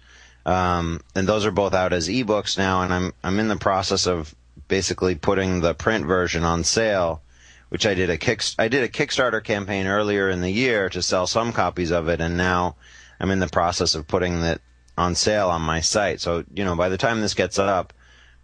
um, 0.46 1.01
and 1.16 1.26
those 1.26 1.44
are 1.44 1.51
both 1.51 1.74
out 1.74 1.92
as 1.92 2.09
ebooks 2.09 2.57
now. 2.57 2.82
And 2.82 2.94
I'm 2.94 3.12
I'm 3.24 3.40
in 3.40 3.49
the 3.49 3.57
process 3.57 4.07
of 4.07 4.34
basically 4.68 5.16
putting 5.16 5.61
the 5.61 5.74
print 5.74 6.07
version 6.07 6.44
on 6.44 6.62
sale, 6.62 7.22
which 7.68 7.84
I 7.84 7.94
did 7.94 8.11
a 8.11 8.16
kick 8.18 8.42
I 8.61 8.68
did 8.68 8.84
a 8.84 8.88
Kickstarter 8.88 9.42
campaign 9.42 9.88
earlier 9.88 10.30
in 10.30 10.40
the 10.40 10.51
year 10.51 10.88
to 10.90 11.03
sell 11.03 11.26
some 11.26 11.53
copies 11.53 11.90
of 11.90 12.09
it, 12.09 12.20
and 12.20 12.36
now 12.36 12.76
I'm 13.18 13.32
in 13.32 13.40
the 13.40 13.49
process 13.49 13.96
of 13.96 14.07
putting 14.07 14.40
that 14.42 14.61
on 14.99 15.14
sale 15.14 15.49
on 15.49 15.62
my 15.62 15.80
site. 15.80 16.20
So, 16.20 16.44
you 16.53 16.64
know, 16.64 16.76
by 16.76 16.88
the 16.88 16.99
time 16.99 17.20
this 17.20 17.34
gets 17.34 17.59
up, 17.59 17.92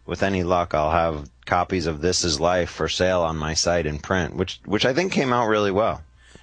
with 0.07 0.23
any 0.23 0.43
luck, 0.43 0.75
I'll 0.75 0.91
have 0.91 1.31
copies 1.47 1.87
of 1.87 2.01
This 2.01 2.25
Is 2.25 2.41
Life 2.41 2.71
for 2.71 2.89
sale 2.89 3.23
on 3.23 3.37
my 3.37 3.55
site 3.55 3.87
in 3.87 3.99
print, 3.99 4.37
which 4.37 4.61
which 4.65 4.85
I 4.85 4.93
think 4.93 5.13
came 5.13 5.33
out 5.33 5.49
really 5.49 5.71
well. 5.71 6.03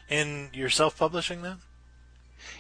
And 0.10 0.50
you're 0.54 0.70
self-publishing 0.70 1.42
then? 1.42 1.58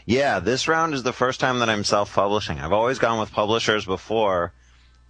Yeah, 0.05 0.39
this 0.39 0.67
round 0.67 0.93
is 0.93 1.03
the 1.03 1.13
first 1.13 1.39
time 1.39 1.59
that 1.59 1.69
I'm 1.69 1.83
self-publishing. 1.83 2.59
I've 2.59 2.71
always 2.71 2.99
gone 2.99 3.19
with 3.19 3.31
publishers 3.31 3.85
before, 3.85 4.53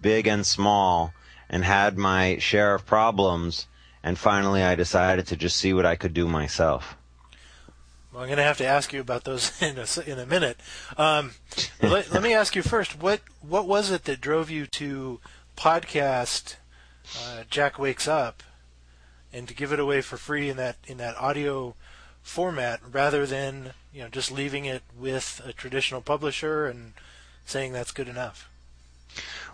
big 0.00 0.26
and 0.26 0.44
small, 0.44 1.12
and 1.48 1.64
had 1.64 1.98
my 1.98 2.38
share 2.38 2.74
of 2.74 2.86
problems. 2.86 3.66
And 4.02 4.18
finally, 4.18 4.62
I 4.62 4.74
decided 4.74 5.26
to 5.28 5.36
just 5.36 5.56
see 5.56 5.72
what 5.72 5.86
I 5.86 5.94
could 5.94 6.14
do 6.14 6.26
myself. 6.26 6.96
I'm 8.14 8.26
going 8.26 8.36
to 8.36 8.42
have 8.42 8.58
to 8.58 8.66
ask 8.66 8.92
you 8.92 9.00
about 9.00 9.24
those 9.24 9.50
in 9.62 9.78
a, 9.78 10.10
in 10.10 10.18
a 10.18 10.26
minute. 10.26 10.58
Um, 10.96 11.32
let, 11.80 12.12
let, 12.12 12.22
me 12.22 12.34
ask 12.34 12.54
you 12.54 12.62
first 12.62 13.00
what 13.00 13.20
what 13.40 13.66
was 13.66 13.90
it 13.90 14.04
that 14.04 14.20
drove 14.20 14.50
you 14.50 14.66
to 14.66 15.20
podcast 15.56 16.56
uh, 17.18 17.44
Jack 17.48 17.78
Wakes 17.78 18.06
Up 18.06 18.42
and 19.32 19.48
to 19.48 19.54
give 19.54 19.72
it 19.72 19.80
away 19.80 20.02
for 20.02 20.16
free 20.16 20.50
in 20.50 20.56
that 20.58 20.76
in 20.86 20.98
that 20.98 21.16
audio 21.16 21.74
format 22.22 22.80
rather 22.90 23.26
than 23.26 23.72
you 23.92 24.02
know 24.02 24.08
just 24.08 24.30
leaving 24.30 24.64
it 24.64 24.82
with 24.98 25.40
a 25.44 25.52
traditional 25.52 26.00
publisher 26.00 26.66
and 26.66 26.92
saying 27.44 27.72
that's 27.72 27.92
good 27.92 28.08
enough? 28.08 28.48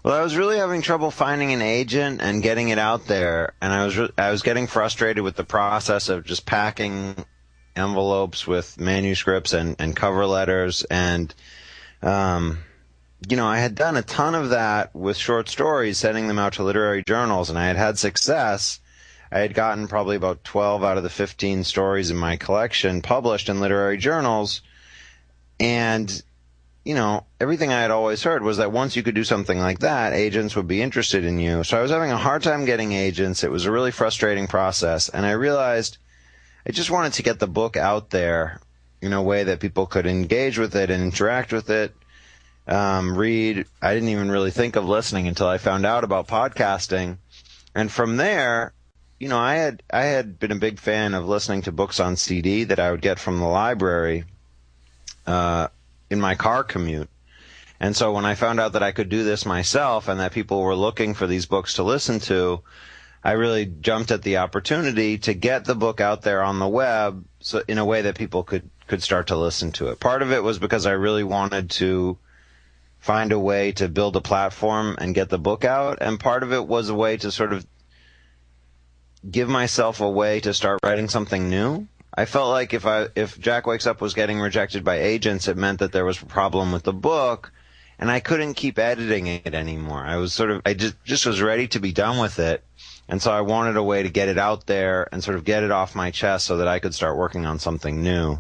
Well, 0.05 0.15
I 0.15 0.23
was 0.23 0.37
really 0.37 0.59
having 0.59 0.83
trouble 0.83 1.11
finding 1.11 1.53
an 1.53 1.63
agent 1.63 2.21
and 2.23 2.43
getting 2.43 2.69
it 2.69 2.79
out 2.79 3.07
there, 3.07 3.55
and 3.61 3.73
I 3.73 3.85
was 3.85 3.97
re- 3.97 4.11
I 4.17 4.31
was 4.31 4.43
getting 4.43 4.67
frustrated 4.67 5.25
with 5.25 5.37
the 5.37 5.45
process 5.45 6.09
of 6.09 6.25
just 6.25 6.47
packing 6.47 7.25
envelopes 7.79 8.47
with 8.47 8.79
manuscripts 8.79 9.53
and, 9.53 9.77
and 9.79 9.97
cover 9.97 10.27
letters 10.27 10.85
and 10.91 11.35
um, 12.03 12.59
you 13.27 13.37
know, 13.37 13.47
I 13.47 13.59
had 13.59 13.75
done 13.75 13.97
a 13.97 14.03
ton 14.03 14.35
of 14.35 14.51
that 14.51 14.95
with 14.95 15.17
short 15.17 15.49
stories, 15.49 15.99
sending 15.99 16.29
them 16.29 16.39
out 16.39 16.55
to 16.55 16.63
literary 16.63 17.03
journals, 17.03 17.51
and 17.51 17.59
I 17.59 17.67
had 17.67 17.77
had 17.77 17.99
success. 17.99 18.79
I 19.33 19.41
had 19.41 19.55
gotten 19.55 19.89
probably 19.89 20.17
about 20.17 20.45
12 20.45 20.85
out 20.85 20.97
of 20.97 21.03
the 21.03 21.11
15 21.11 21.65
stories 21.65 22.11
in 22.11 22.17
my 22.17 22.37
collection 22.37 23.03
published 23.03 23.49
in 23.49 23.61
literary 23.61 23.99
journals. 23.99 24.63
And, 25.61 26.23
you 26.85 26.95
know, 26.95 27.27
everything 27.41 27.71
I 27.71 27.83
had 27.83 27.91
always 27.91 28.23
heard 28.23 28.43
was 28.43 28.57
that 28.57 28.73
once 28.73 28.97
you 28.97 29.03
could 29.03 29.17
do 29.17 29.25
something 29.25 29.59
like 29.59 29.81
that, 29.81 30.13
agents 30.15 30.57
would 30.57 30.69
be 30.69 30.81
interested 30.81 31.25
in 31.25 31.39
you. 31.39 31.65
So 31.65 31.77
I 31.77 31.83
was 31.83 31.91
having 31.91 32.13
a 32.13 32.17
hard 32.17 32.43
time 32.43 32.65
getting 32.65 32.93
agents. 32.93 33.45
It 33.45 33.51
was 33.51 33.67
a 33.67 33.73
really 33.73 33.91
frustrating 33.91 34.47
process. 34.47 35.09
And 35.11 35.27
I 35.27 35.33
realized 35.33 35.99
I 36.69 36.73
just 36.73 36.91
wanted 36.91 37.15
to 37.15 37.23
get 37.23 37.39
the 37.39 37.47
book 37.47 37.79
out 37.79 38.11
there 38.11 38.61
in 39.01 39.15
a 39.15 39.23
way 39.23 39.45
that 39.45 39.61
people 39.61 39.87
could 39.87 40.07
engage 40.07 40.59
with 40.59 40.77
it 40.77 40.91
and 40.91 41.03
interact 41.03 41.51
with 41.51 41.71
it. 41.71 41.95
Um, 42.67 43.17
read. 43.17 43.65
I 43.81 43.95
didn't 43.95 44.11
even 44.11 44.31
really 44.31 44.51
think 44.51 44.77
of 44.77 44.87
listening 44.87 45.27
until 45.27 45.49
I 45.49 45.57
found 45.57 45.87
out 45.87 46.05
about 46.05 46.29
podcasting. 46.29 47.17
And 47.75 47.91
from 47.91 48.19
there, 48.19 48.75
you 49.19 49.29
know, 49.29 49.39
I 49.39 49.55
had 49.55 49.83
I 49.91 50.03
had 50.03 50.39
been 50.39 50.53
a 50.53 50.57
big 50.57 50.79
fan 50.79 51.15
of 51.15 51.27
listening 51.27 51.63
to 51.63 51.73
books 51.73 52.01
on 52.01 52.17
CD 52.17 52.65
that 52.65 52.79
I 52.79 52.91
would 52.91 53.01
get 53.01 53.19
from 53.19 53.39
the 53.39 53.47
library 53.47 54.25
uh, 55.27 55.69
in 56.11 56.21
my 56.21 56.35
car 56.35 56.63
commute. 56.65 57.09
And 57.81 57.97
so 57.97 58.13
when 58.13 58.27
I 58.27 58.35
found 58.35 58.61
out 58.61 58.75
that 58.75 58.83
I 58.83 58.93
could 58.93 59.09
do 59.09 59.25
this 59.25 59.47
myself 59.47 60.07
and 60.09 60.21
that 60.21 60.33
people 60.33 60.61
were 60.61 60.75
looking 60.75 61.15
for 61.15 61.27
these 61.27 61.47
books 61.47 61.75
to 61.75 61.83
listen 61.83 62.21
to, 62.21 62.61
I 63.29 63.33
really 63.33 63.67
jumped 63.67 64.11
at 64.11 64.23
the 64.23 64.39
opportunity 64.39 65.19
to 65.19 65.35
get 65.35 65.67
the 65.67 65.75
book 65.75 66.01
out 66.01 66.23
there 66.23 66.43
on 66.43 66.59
the 66.59 66.67
web 66.67 67.27
so 67.41 67.63
in 67.69 67.77
a 67.77 67.85
way 67.85 68.01
that 68.01 68.17
people 68.17 68.43
could 68.43 68.71
could 68.87 69.03
start 69.03 69.27
to 69.27 69.37
listen 69.37 69.71
to 69.73 69.89
it. 69.89 70.01
Part 70.01 70.23
of 70.23 70.33
it 70.33 70.43
was 70.43 70.59
because 70.59 70.87
I 70.87 70.93
really 70.93 71.25
wanted 71.25 71.69
to 71.73 72.17
find 73.01 73.31
a 73.31 73.39
way 73.39 73.73
to 73.73 73.87
build 73.87 74.17
a 74.17 74.23
platform 74.23 74.97
and 74.99 75.15
get 75.15 75.29
the 75.29 75.39
book 75.39 75.67
out, 75.67 75.99
and 76.01 76.19
part 76.19 76.43
of 76.43 76.55
it 76.55 76.67
was 76.67 76.89
a 76.89 76.95
way 76.95 77.19
to 77.19 77.31
sort 77.31 77.53
of 77.53 77.67
give 79.31 79.51
myself 79.51 80.01
a 80.01 80.09
way 80.11 80.41
to 80.41 80.55
start 80.55 80.81
writing 80.83 81.11
something 81.11 81.51
new. 81.51 81.87
I 82.15 82.25
felt 82.25 82.49
like 82.49 82.73
if 82.73 82.87
I 82.87 83.09
if 83.15 83.39
Jack 83.39 83.67
Wakes 83.67 83.87
Up 83.87 84.01
was 84.01 84.15
getting 84.15 84.41
rejected 84.41 84.85
by 84.85 85.01
agents, 85.01 85.49
it 85.49 85.59
meant 85.59 85.81
that 85.81 85.93
there 85.93 86.07
was 86.07 86.23
a 86.23 86.25
problem 86.25 86.73
with 86.73 86.85
the 86.85 86.95
book, 86.95 87.53
and 87.99 88.11
I 88.11 88.21
couldn't 88.21 88.55
keep 88.55 88.79
editing 88.79 89.27
it 89.27 89.55
anymore. 89.55 90.03
I 90.03 90.17
was 90.17 90.33
sort 90.33 90.51
of 90.51 90.63
I 90.65 90.73
just 90.73 90.97
just 91.05 91.27
was 91.27 91.43
ready 91.43 91.69
to 91.69 91.79
be 91.79 91.93
done 91.93 92.19
with 92.19 92.39
it, 92.39 92.65
and 93.09 93.23
so 93.23 93.33
I 93.33 93.41
wanted 93.41 93.77
a 93.77 93.83
way 93.83 94.03
to 94.03 94.11
get 94.11 94.29
it 94.29 94.39
out 94.39 94.67
there 94.67 95.09
and 95.11 95.25
sort 95.25 95.37
of 95.37 95.45
get 95.45 95.63
it 95.63 95.71
off 95.71 95.95
my 95.95 96.11
chest 96.11 96.45
so 96.45 96.59
that 96.59 96.69
I 96.69 96.79
could 96.79 96.95
start 96.95 97.17
working 97.17 97.47
on 97.47 97.59
something 97.59 98.03
new. 98.03 98.39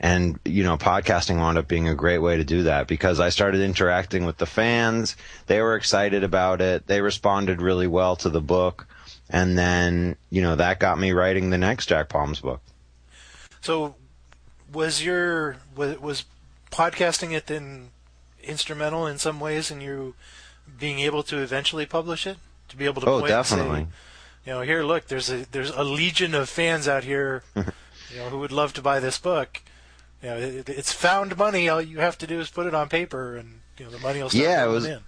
And, 0.00 0.38
you 0.44 0.62
know, 0.62 0.76
podcasting 0.76 1.38
wound 1.38 1.58
up 1.58 1.66
being 1.66 1.88
a 1.88 1.94
great 1.94 2.18
way 2.18 2.36
to 2.36 2.44
do 2.44 2.64
that 2.64 2.86
because 2.86 3.18
I 3.18 3.30
started 3.30 3.62
interacting 3.62 4.26
with 4.26 4.36
the 4.36 4.46
fans. 4.46 5.16
They 5.46 5.60
were 5.60 5.74
excited 5.74 6.22
about 6.22 6.60
it. 6.60 6.86
They 6.86 7.00
responded 7.00 7.62
really 7.62 7.88
well 7.88 8.14
to 8.16 8.28
the 8.28 8.42
book. 8.42 8.86
And 9.30 9.58
then, 9.58 10.16
you 10.30 10.42
know, 10.42 10.54
that 10.54 10.78
got 10.78 10.98
me 10.98 11.12
writing 11.12 11.50
the 11.50 11.58
next 11.58 11.86
Jack 11.86 12.10
Palms 12.10 12.40
book. 12.40 12.60
So, 13.60 13.96
was 14.72 15.04
your 15.04 15.56
was, 15.74 15.98
was 15.98 16.24
podcasting 16.70 17.32
it 17.32 17.46
then 17.46 17.90
instrumental 18.42 19.06
in 19.06 19.18
some 19.18 19.40
ways 19.40 19.70
in 19.70 19.80
you 19.80 20.14
being 20.78 21.00
able 21.00 21.22
to 21.24 21.38
eventually 21.38 21.86
publish 21.86 22.26
it? 22.26 22.36
To 22.68 22.76
be 22.76 22.84
able 22.84 23.00
to 23.02 23.08
oh, 23.08 23.18
point 23.20 23.28
definitely. 23.28 23.78
and 23.80 23.86
say, 23.88 23.92
you 24.46 24.52
know, 24.52 24.60
here, 24.62 24.82
look, 24.82 25.06
there's 25.08 25.30
a 25.30 25.46
there's 25.50 25.70
a 25.70 25.84
legion 25.84 26.34
of 26.34 26.48
fans 26.48 26.88
out 26.88 27.04
here, 27.04 27.42
you 27.56 27.64
know, 28.16 28.28
who 28.28 28.38
would 28.38 28.52
love 28.52 28.72
to 28.74 28.82
buy 28.82 29.00
this 29.00 29.18
book. 29.18 29.62
You 30.22 30.30
know, 30.30 30.36
it, 30.36 30.68
it's 30.68 30.92
found 30.92 31.36
money. 31.36 31.68
All 31.68 31.80
you 31.80 32.00
have 32.00 32.18
to 32.18 32.26
do 32.26 32.40
is 32.40 32.50
put 32.50 32.66
it 32.66 32.74
on 32.74 32.88
paper, 32.88 33.36
and 33.36 33.60
you 33.78 33.84
know, 33.84 33.90
the 33.90 33.98
money 33.98 34.22
will 34.22 34.30
start 34.30 34.44
Yeah, 34.44 34.64
it 34.64 34.68
was- 34.68 34.86
in. 34.86 35.00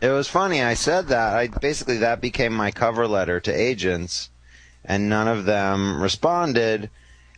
It 0.00 0.10
was 0.10 0.28
funny. 0.28 0.62
I 0.62 0.74
said 0.74 1.08
that. 1.08 1.34
I 1.34 1.46
basically 1.46 1.98
that 1.98 2.20
became 2.20 2.52
my 2.52 2.70
cover 2.70 3.06
letter 3.08 3.40
to 3.40 3.52
agents, 3.52 4.28
and 4.84 5.08
none 5.08 5.28
of 5.28 5.46
them 5.46 6.02
responded. 6.02 6.90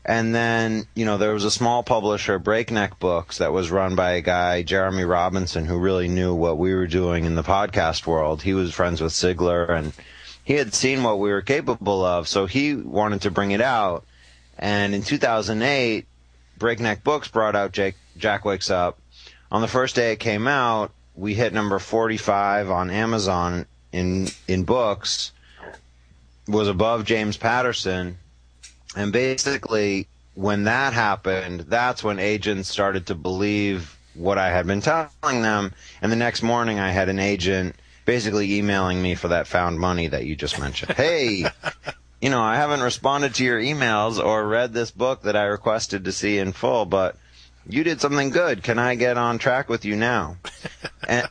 And 0.08 0.32
then, 0.32 0.86
you 0.94 1.04
know, 1.04 1.18
there 1.18 1.34
was 1.34 1.42
a 1.42 1.50
small 1.50 1.82
publisher, 1.82 2.38
Breakneck 2.38 3.00
Books, 3.00 3.38
that 3.38 3.52
was 3.52 3.72
run 3.72 3.96
by 3.96 4.12
a 4.12 4.20
guy, 4.20 4.62
Jeremy 4.62 5.02
Robinson, 5.02 5.64
who 5.64 5.80
really 5.80 6.06
knew 6.06 6.32
what 6.32 6.58
we 6.58 6.72
were 6.76 6.86
doing 6.86 7.24
in 7.24 7.34
the 7.34 7.42
podcast 7.42 8.06
world. 8.06 8.40
He 8.40 8.54
was 8.54 8.72
friends 8.72 9.00
with 9.00 9.12
Sigler, 9.12 9.68
and 9.68 9.92
he 10.44 10.54
had 10.54 10.74
seen 10.74 11.02
what 11.02 11.18
we 11.18 11.30
were 11.30 11.42
capable 11.42 12.04
of, 12.04 12.28
so 12.28 12.46
he 12.46 12.76
wanted 12.76 13.22
to 13.22 13.32
bring 13.32 13.50
it 13.50 13.60
out. 13.60 14.04
And 14.56 14.94
in 14.94 15.02
2008, 15.02 16.06
Breakneck 16.56 17.02
Books 17.02 17.26
brought 17.26 17.56
out 17.56 17.72
Jake, 17.72 17.96
Jack 18.16 18.44
Wakes 18.44 18.70
Up. 18.70 19.00
On 19.50 19.60
the 19.60 19.66
first 19.66 19.96
day 19.96 20.12
it 20.12 20.20
came 20.20 20.46
out, 20.46 20.92
we 21.16 21.34
hit 21.34 21.52
number 21.52 21.80
45 21.80 22.70
on 22.70 22.90
Amazon 22.90 23.66
in 23.90 24.28
in 24.46 24.62
books. 24.62 25.32
Was 26.46 26.68
above 26.68 27.04
James 27.04 27.36
Patterson, 27.36 28.18
and 28.96 29.12
basically 29.12 30.08
when 30.34 30.64
that 30.64 30.92
happened, 30.92 31.60
that's 31.68 32.02
when 32.02 32.18
agents 32.18 32.68
started 32.68 33.06
to 33.06 33.14
believe 33.14 33.96
what 34.14 34.38
I 34.38 34.50
had 34.50 34.66
been 34.66 34.80
telling 34.80 35.10
them. 35.22 35.72
And 36.02 36.10
the 36.10 36.16
next 36.16 36.42
morning, 36.42 36.78
I 36.78 36.90
had 36.90 37.08
an 37.08 37.18
agent 37.18 37.76
basically 38.04 38.54
emailing 38.54 39.02
me 39.02 39.14
for 39.14 39.28
that 39.28 39.46
found 39.46 39.78
money 39.78 40.06
that 40.08 40.24
you 40.24 40.36
just 40.36 40.58
mentioned. 40.58 40.92
hey, 40.96 41.46
you 42.20 42.30
know, 42.30 42.42
I 42.42 42.56
haven't 42.56 42.80
responded 42.80 43.34
to 43.36 43.44
your 43.44 43.60
emails 43.60 44.22
or 44.22 44.46
read 44.46 44.72
this 44.72 44.90
book 44.90 45.22
that 45.22 45.36
I 45.36 45.44
requested 45.44 46.04
to 46.04 46.12
see 46.12 46.38
in 46.38 46.52
full, 46.52 46.84
but 46.84 47.16
you 47.68 47.82
did 47.82 48.00
something 48.00 48.30
good. 48.30 48.62
Can 48.62 48.78
I 48.78 48.94
get 48.94 49.18
on 49.18 49.38
track 49.38 49.68
with 49.68 49.84
you 49.84 49.96
now? 49.96 50.36
and, 51.08 51.26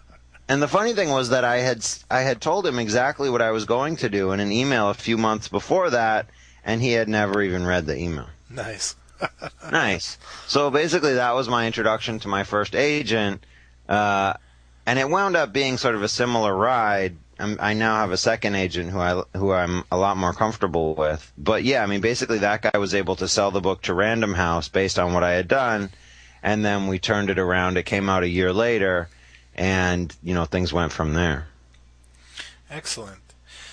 and 0.47 0.61
the 0.61 0.68
funny 0.68 0.93
thing 0.93 1.09
was 1.09 1.30
that 1.30 1.45
I 1.45 1.57
had 1.57 1.86
I 2.11 2.22
had 2.22 2.41
told 2.41 2.68
him 2.68 2.78
exactly 2.78 3.30
what 3.30 3.41
I 3.41 3.51
was 3.51 3.66
going 3.66 3.95
to 3.97 4.09
do 4.09 4.32
in 4.32 4.39
an 4.39 4.51
email 4.51 4.89
a 4.89 4.93
few 4.93 5.18
months 5.18 5.47
before 5.47 5.89
that, 5.91 6.28
and 6.66 6.82
he 6.82 6.93
had 6.93 7.07
never 7.07 7.41
even 7.41 7.66
read 7.66 7.86
the 7.86 7.97
email. 7.97 8.28
Nice. 8.49 8.95
Nice. 9.72 10.18
So 10.45 10.70
basically, 10.70 11.16
that 11.16 11.34
was 11.34 11.47
my 11.49 11.66
introduction 11.66 12.20
to 12.20 12.28
my 12.28 12.43
first 12.43 12.76
agent, 12.76 13.43
uh, 13.89 14.34
and 14.86 14.99
it 14.99 15.09
wound 15.09 15.36
up 15.36 15.53
being 15.53 15.78
sort 15.78 15.95
of 15.95 16.03
a 16.03 16.07
similar 16.07 16.53
ride. 16.53 17.16
I'm, 17.39 17.57
I 17.59 17.74
now 17.74 17.95
have 17.95 18.11
a 18.11 18.18
second 18.18 18.55
agent 18.55 18.91
who 18.91 18.99
I 18.99 19.24
who 19.34 19.51
I'm 19.51 19.84
a 19.91 19.97
lot 19.97 20.18
more 20.18 20.34
comfortable 20.34 20.93
with. 20.93 21.32
But 21.38 21.63
yeah, 21.63 21.82
I 21.82 21.88
mean, 21.88 22.01
basically, 22.01 22.39
that 22.39 22.61
guy 22.61 22.78
was 22.78 22.93
able 22.93 23.16
to 23.16 23.28
sell 23.28 23.51
the 23.51 23.61
book 23.61 23.82
to 23.84 23.93
Random 23.93 24.34
House 24.34 24.68
based 24.68 24.99
on 24.99 25.13
what 25.13 25.24
I 25.24 25.32
had 25.32 25.47
done, 25.47 25.89
and 26.43 26.63
then 26.63 26.88
we 26.88 26.99
turned 26.99 27.30
it 27.30 27.39
around. 27.39 27.78
It 27.78 27.84
came 27.84 28.09
out 28.09 28.24
a 28.24 28.30
year 28.30 28.53
later, 28.53 29.09
and 29.55 30.16
you 30.22 30.36
know 30.36 30.45
things 30.45 30.74
went 30.74 30.91
from 30.91 31.13
there. 31.13 31.47
Excellent. 32.70 33.22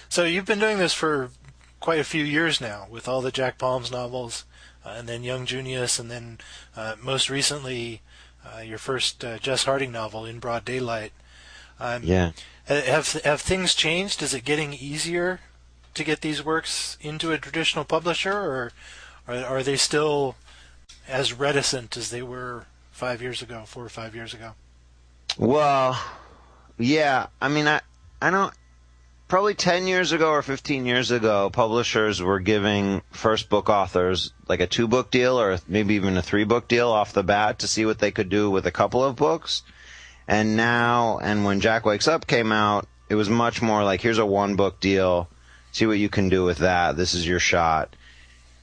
So 0.09 0.25
you've 0.25 0.47
been 0.47 0.61
doing 0.61 0.79
this 0.79 0.95
for 0.95 1.31
quite 1.83 1.99
a 1.99 2.05
few 2.05 2.25
years 2.25 2.61
now, 2.61 2.87
with 2.89 3.09
all 3.09 3.21
the 3.21 3.33
Jack 3.33 3.59
Palms 3.59 3.91
novels, 3.91 4.45
uh, 4.87 4.95
and 4.97 5.09
then 5.09 5.25
Young 5.25 5.45
Junius, 5.45 5.99
and 5.99 6.11
then 6.11 6.39
uh, 6.77 6.95
most 7.03 7.29
recently 7.29 8.01
uh, 8.47 8.61
your 8.61 8.79
first 8.79 9.25
uh, 9.25 9.39
Jess 9.39 9.65
Harding 9.65 9.93
novel, 9.93 10.25
In 10.25 10.39
Broad 10.39 10.65
Daylight. 10.65 11.13
Um, 11.79 12.03
Yeah. 12.05 12.33
Have 12.67 13.13
have 13.25 13.41
things 13.41 13.75
changed? 13.75 14.23
Is 14.23 14.33
it 14.33 14.45
getting 14.45 14.73
easier 14.73 15.41
to 15.95 16.05
get 16.05 16.21
these 16.21 16.45
works 16.45 16.97
into 17.01 17.33
a 17.33 17.39
traditional 17.39 17.85
publisher, 17.85 18.33
or 18.33 18.73
are, 19.27 19.45
are 19.45 19.63
they 19.65 19.77
still 19.77 20.37
as 21.09 21.33
reticent 21.33 21.97
as 21.97 22.11
they 22.11 22.23
were 22.23 22.67
five 22.93 23.21
years 23.21 23.43
ago, 23.43 23.65
four 23.67 23.85
or 23.85 23.89
five 23.89 24.15
years 24.15 24.33
ago? 24.33 24.53
Well, 25.37 26.01
yeah. 26.79 27.27
I 27.41 27.49
mean, 27.49 27.67
I 27.67 27.81
I 28.23 28.31
don't. 28.31 28.55
Probably 29.33 29.55
ten 29.55 29.87
years 29.87 30.13
ago 30.13 30.29
or 30.29 30.43
fifteen 30.43 30.85
years 30.85 31.11
ago, 31.11 31.49
publishers 31.49 32.21
were 32.21 32.39
giving 32.39 33.01
first 33.13 33.49
book 33.49 33.71
authors 33.71 34.35
like 34.47 34.61
a 34.61 34.67
two 34.67 34.87
book 34.87 35.11
deal 35.11 35.41
or 35.41 35.59
maybe 35.67 35.95
even 35.95 36.19
a 36.19 36.23
three 36.23 36.45
book 36.45 36.69
deal 36.69 36.91
off 36.91 37.15
the 37.15 37.23
bat 37.23 37.61
to 37.61 37.67
see 37.67 37.87
what 37.87 37.99
they 37.99 38.11
could 38.11 38.29
do 38.29 38.51
with 38.51 38.67
a 38.67 38.71
couple 38.71 39.03
of 39.03 39.17
books. 39.17 39.63
And 40.29 40.55
now, 40.55 41.19
and 41.23 41.47
when 41.47 41.63
Jack 41.63 41.87
Wakes 41.87 42.07
Up 42.07 42.27
came 42.27 42.53
out, 42.53 42.87
it 43.09 43.15
was 43.15 43.31
much 43.31 43.63
more 43.63 43.83
like 43.85 44.03
here's 44.03 44.19
a 44.19 44.27
one 44.27 44.55
book 44.55 44.81
deal. 44.81 45.31
See 45.71 45.87
what 45.87 45.97
you 45.97 46.11
can 46.11 46.29
do 46.29 46.45
with 46.45 46.59
that. 46.59 46.99
This 46.99 47.15
is 47.15 47.27
your 47.27 47.41
shot. 47.41 47.97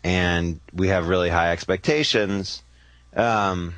And 0.04 0.60
we 0.72 0.90
have 0.90 1.08
really 1.08 1.32
high 1.32 1.52
expectations. 1.52 2.62
Um, 3.16 3.74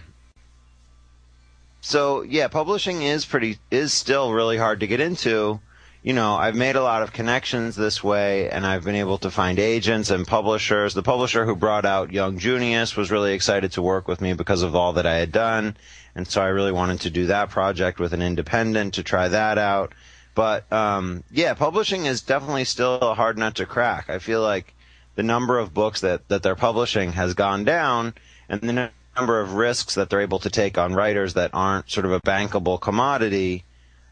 so 1.79 2.23
yeah, 2.23 2.49
publishing 2.49 3.01
is 3.01 3.25
pretty 3.25 3.59
is 3.71 3.93
still 3.93 4.33
really 4.33 4.57
hard 4.57 4.81
to 4.81 4.87
get 4.87 4.99
into. 4.99 5.61
You 6.03 6.13
know, 6.13 6.33
I've 6.33 6.55
made 6.55 6.75
a 6.75 6.81
lot 6.81 7.03
of 7.03 7.13
connections 7.13 7.75
this 7.75 8.03
way, 8.03 8.49
and 8.49 8.65
I've 8.65 8.83
been 8.83 8.95
able 8.95 9.19
to 9.19 9.29
find 9.29 9.59
agents 9.59 10.09
and 10.09 10.25
publishers. 10.25 10.95
The 10.95 11.03
publisher 11.03 11.45
who 11.45 11.55
brought 11.55 11.85
out 11.85 12.11
Young 12.11 12.39
Junius 12.39 12.97
was 12.97 13.11
really 13.11 13.33
excited 13.33 13.73
to 13.73 13.83
work 13.83 14.07
with 14.07 14.19
me 14.19 14.33
because 14.33 14.63
of 14.63 14.75
all 14.75 14.93
that 14.93 15.05
I 15.05 15.17
had 15.17 15.31
done, 15.31 15.77
and 16.15 16.27
so 16.27 16.41
I 16.41 16.47
really 16.47 16.71
wanted 16.71 17.01
to 17.01 17.11
do 17.11 17.27
that 17.27 17.51
project 17.51 17.99
with 17.99 18.13
an 18.13 18.21
independent 18.23 18.95
to 18.95 19.03
try 19.03 19.27
that 19.27 19.59
out. 19.59 19.93
But 20.33 20.71
um, 20.73 21.23
yeah, 21.29 21.53
publishing 21.53 22.07
is 22.07 22.21
definitely 22.21 22.65
still 22.65 22.95
a 22.95 23.13
hard 23.13 23.37
nut 23.37 23.53
to 23.55 23.67
crack. 23.67 24.09
I 24.09 24.17
feel 24.17 24.41
like 24.41 24.73
the 25.13 25.23
number 25.23 25.59
of 25.59 25.71
books 25.71 26.01
that 26.01 26.27
that 26.29 26.41
they're 26.41 26.55
publishing 26.55 27.11
has 27.11 27.35
gone 27.35 27.63
down, 27.63 28.15
and 28.49 28.59
the 28.61 28.89
number 29.15 29.39
of 29.39 29.53
risks 29.53 29.93
that 29.93 30.09
they're 30.09 30.21
able 30.21 30.39
to 30.39 30.49
take 30.49 30.79
on 30.79 30.95
writers 30.95 31.35
that 31.35 31.51
aren't 31.53 31.91
sort 31.91 32.07
of 32.07 32.11
a 32.11 32.21
bankable 32.21 32.81
commodity 32.81 33.65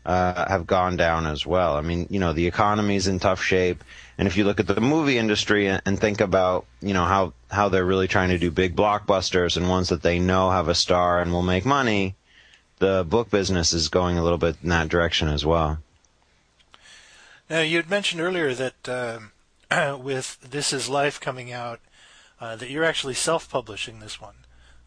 uh, 0.06 0.48
have 0.50 0.66
gone 0.66 0.98
down 0.98 1.28
as 1.28 1.46
well. 1.46 1.76
I 1.76 1.82
mean, 1.82 2.08
you 2.10 2.20
know, 2.20 2.34
the 2.34 2.48
economy's 2.48 3.08
in 3.08 3.20
tough 3.20 3.42
shape, 3.42 3.84
and 4.18 4.28
if 4.28 4.38
you 4.38 4.44
look 4.44 4.60
at 4.60 4.68
the 4.68 4.82
movie 4.82 5.18
industry 5.18 5.68
and, 5.68 5.82
and 5.86 6.00
think 6.00 6.22
about, 6.22 6.66
you 6.82 6.94
know, 6.94 7.06
how 7.06 7.34
how 7.52 7.70
they're 7.70 7.86
really 7.86 8.08
trying 8.08 8.30
to 8.30 8.38
do 8.38 8.52
big 8.52 8.76
blockbusters 8.76 9.58
and 9.58 9.70
ones 9.70 9.90
that 9.90 10.02
they 10.02 10.20
know 10.20 10.50
have 10.52 10.68
a 10.68 10.76
star 10.76 11.22
and 11.22 11.32
will 11.32 11.42
make 11.42 11.66
money, 11.66 12.16
the 12.80 13.06
book 13.08 13.30
business 13.30 13.74
is 13.74 13.88
going 13.88 14.18
a 14.18 14.24
little 14.24 14.38
bit 14.38 14.58
in 14.64 14.70
that 14.70 14.90
direction 14.90 15.28
as 15.28 15.46
well. 15.46 15.80
Now, 17.50 17.62
you 17.62 17.78
had 17.78 17.90
mentioned 17.90 18.22
earlier 18.22 18.54
that 18.54 18.88
uh, 18.88 19.98
with 20.02 20.40
This 20.42 20.72
Is 20.72 20.88
Life 20.90 21.20
coming 21.20 21.52
out, 21.52 21.80
uh, 22.40 22.56
that 22.56 22.70
you're 22.70 22.86
actually 22.86 23.16
self-publishing 23.16 24.00
this 24.00 24.22
one. 24.22 24.36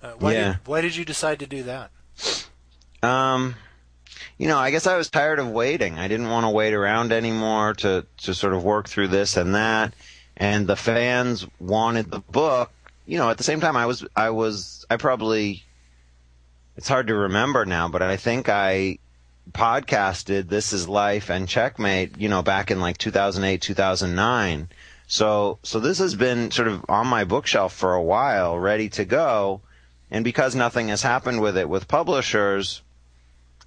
Uh, 0.02 0.12
why 0.18 0.32
Yeah. 0.32 0.52
Did, 0.52 0.58
why 0.66 0.80
did 0.80 0.96
you 0.96 1.04
decide 1.04 1.38
to 1.40 1.46
do 1.46 1.62
that? 1.64 1.90
Um, 3.02 3.56
you 4.43 4.49
know, 4.49 4.59
I 4.59 4.72
guess 4.72 4.88
I 4.88 4.97
was 4.97 5.09
tired 5.09 5.38
of 5.38 5.51
waiting. 5.51 6.01
I 6.01 6.09
didn't 6.09 6.28
want 6.28 6.43
to 6.43 6.51
wait 6.51 6.74
around 6.74 7.12
anymore 7.12 7.74
to 7.74 8.05
to 8.24 8.34
sort 8.34 8.55
of 8.55 8.64
work 8.64 8.88
through 8.88 9.07
this 9.07 9.36
and 9.36 9.55
that. 9.55 9.95
And 10.36 10.66
the 10.66 10.74
fans 10.74 11.47
wanted 11.61 12.11
the 12.11 12.18
book. 12.18 12.72
You 13.07 13.18
know, 13.18 13.30
at 13.30 13.38
the 13.38 13.45
same 13.45 13.61
time, 13.61 13.76
I 13.76 13.86
was 13.86 14.05
I 14.16 14.30
was 14.30 14.84
I 14.90 14.97
probably 14.97 15.62
it's 16.76 16.88
hard 16.88 17.07
to 17.07 17.14
remember 17.14 17.64
now, 17.64 17.86
but 17.86 18.03
I 18.03 18.16
think 18.16 18.49
I 18.49 18.99
podcasted 19.53 20.49
This 20.49 20.72
Is 20.72 20.88
Life 20.88 21.30
and 21.30 21.49
Checkmate. 21.49 22.18
You 22.18 22.28
know, 22.28 22.43
back 22.43 22.72
in 22.72 22.80
like 22.80 22.99
2008, 22.99 23.62
2009. 23.62 24.68
So 25.07 25.61
so 25.62 25.78
this 25.78 25.99
has 26.01 26.16
been 26.16 26.51
sort 26.51 26.66
of 26.66 26.84
on 26.88 27.07
my 27.07 27.22
bookshelf 27.22 27.72
for 27.72 27.95
a 27.95 28.03
while, 28.03 28.59
ready 28.59 28.88
to 28.88 29.05
go. 29.05 29.61
And 30.11 30.24
because 30.24 30.57
nothing 30.57 30.88
has 30.88 31.03
happened 31.03 31.40
with 31.40 31.57
it 31.57 31.68
with 31.68 31.86
publishers, 31.86 32.82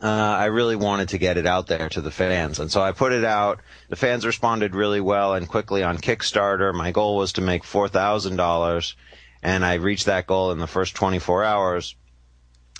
uh, 0.02 0.08
I 0.08 0.46
really 0.46 0.76
wanted 0.76 1.10
to 1.10 1.18
get 1.18 1.38
it 1.38 1.46
out 1.46 1.68
there 1.68 1.88
to 1.90 2.02
the 2.02 2.12
fans. 2.12 2.60
And 2.60 2.70
so 2.72 2.82
I 2.82 2.92
put 2.92 3.14
it 3.14 3.24
out. 3.24 3.62
The 3.90 3.96
fans 3.96 4.26
responded 4.26 4.76
really 4.76 5.00
well 5.00 5.34
and 5.34 5.48
quickly 5.48 5.84
on 5.84 5.98
Kickstarter. 5.98 6.74
My 6.74 6.92
goal 6.92 7.16
was 7.16 7.34
to 7.34 7.42
make 7.42 7.64
$4,000, 7.64 8.96
and 9.42 9.66
I 9.66 9.76
reached 9.76 10.08
that 10.08 10.28
goal 10.28 10.52
in 10.52 10.60
the 10.60 10.68
first 10.68 10.96
24 10.96 11.44
hours. 11.46 11.96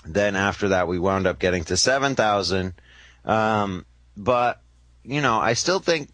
Then 0.04 0.36
after 0.36 0.68
that, 0.68 0.88
we 0.88 0.98
wound 0.98 1.26
up 1.26 1.38
getting 1.38 1.64
to 1.64 1.76
7,000. 1.76 2.74
Um, 3.24 3.86
but, 4.16 4.60
you 5.02 5.20
know, 5.22 5.38
I 5.38 5.54
still 5.54 5.80
think 5.80 6.10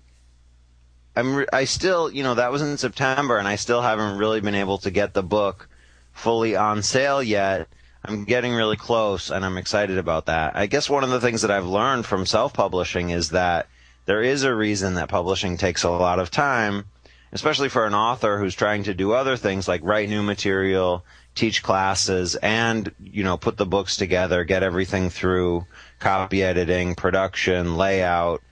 I'm, 1.16 1.34
re- 1.34 1.46
I 1.52 1.64
still, 1.64 2.10
you 2.10 2.22
know, 2.22 2.34
that 2.34 2.52
was 2.52 2.62
in 2.62 2.78
September, 2.78 3.38
and 3.38 3.48
I 3.48 3.56
still 3.56 3.82
haven't 3.82 4.18
really 4.18 4.40
been 4.40 4.54
able 4.54 4.78
to 4.78 4.90
get 4.90 5.14
the 5.14 5.22
book 5.22 5.68
fully 6.12 6.56
on 6.56 6.82
sale 6.82 7.22
yet. 7.22 7.68
I'm 8.04 8.24
getting 8.24 8.54
really 8.54 8.76
close, 8.76 9.30
and 9.30 9.44
I'm 9.44 9.56
excited 9.56 9.96
about 9.96 10.26
that. 10.26 10.56
I 10.56 10.66
guess 10.66 10.90
one 10.90 11.04
of 11.04 11.10
the 11.10 11.20
things 11.20 11.42
that 11.42 11.50
I've 11.50 11.66
learned 11.66 12.04
from 12.04 12.26
self-publishing 12.26 13.10
is 13.10 13.30
that 13.30 13.68
there 14.06 14.22
is 14.22 14.42
a 14.42 14.54
reason 14.54 14.94
that 14.94 15.08
publishing 15.08 15.56
takes 15.56 15.84
a 15.84 15.90
lot 15.90 16.18
of 16.18 16.30
time, 16.30 16.86
especially 17.32 17.68
for 17.68 17.86
an 17.86 17.94
author 17.94 18.38
who's 18.38 18.56
trying 18.56 18.82
to 18.84 18.94
do 18.94 19.12
other 19.12 19.36
things 19.36 19.68
like 19.68 19.80
write 19.84 20.08
new 20.08 20.22
material, 20.22 21.04
teach 21.36 21.62
classes, 21.62 22.34
and 22.36 22.92
you 23.00 23.22
know 23.22 23.36
put 23.36 23.56
the 23.56 23.66
books 23.66 23.96
together, 23.96 24.42
get 24.42 24.64
everything 24.64 25.08
through 25.08 25.64
copy 26.00 26.42
editing, 26.42 26.96
production, 26.96 27.76
layout, 27.76 28.42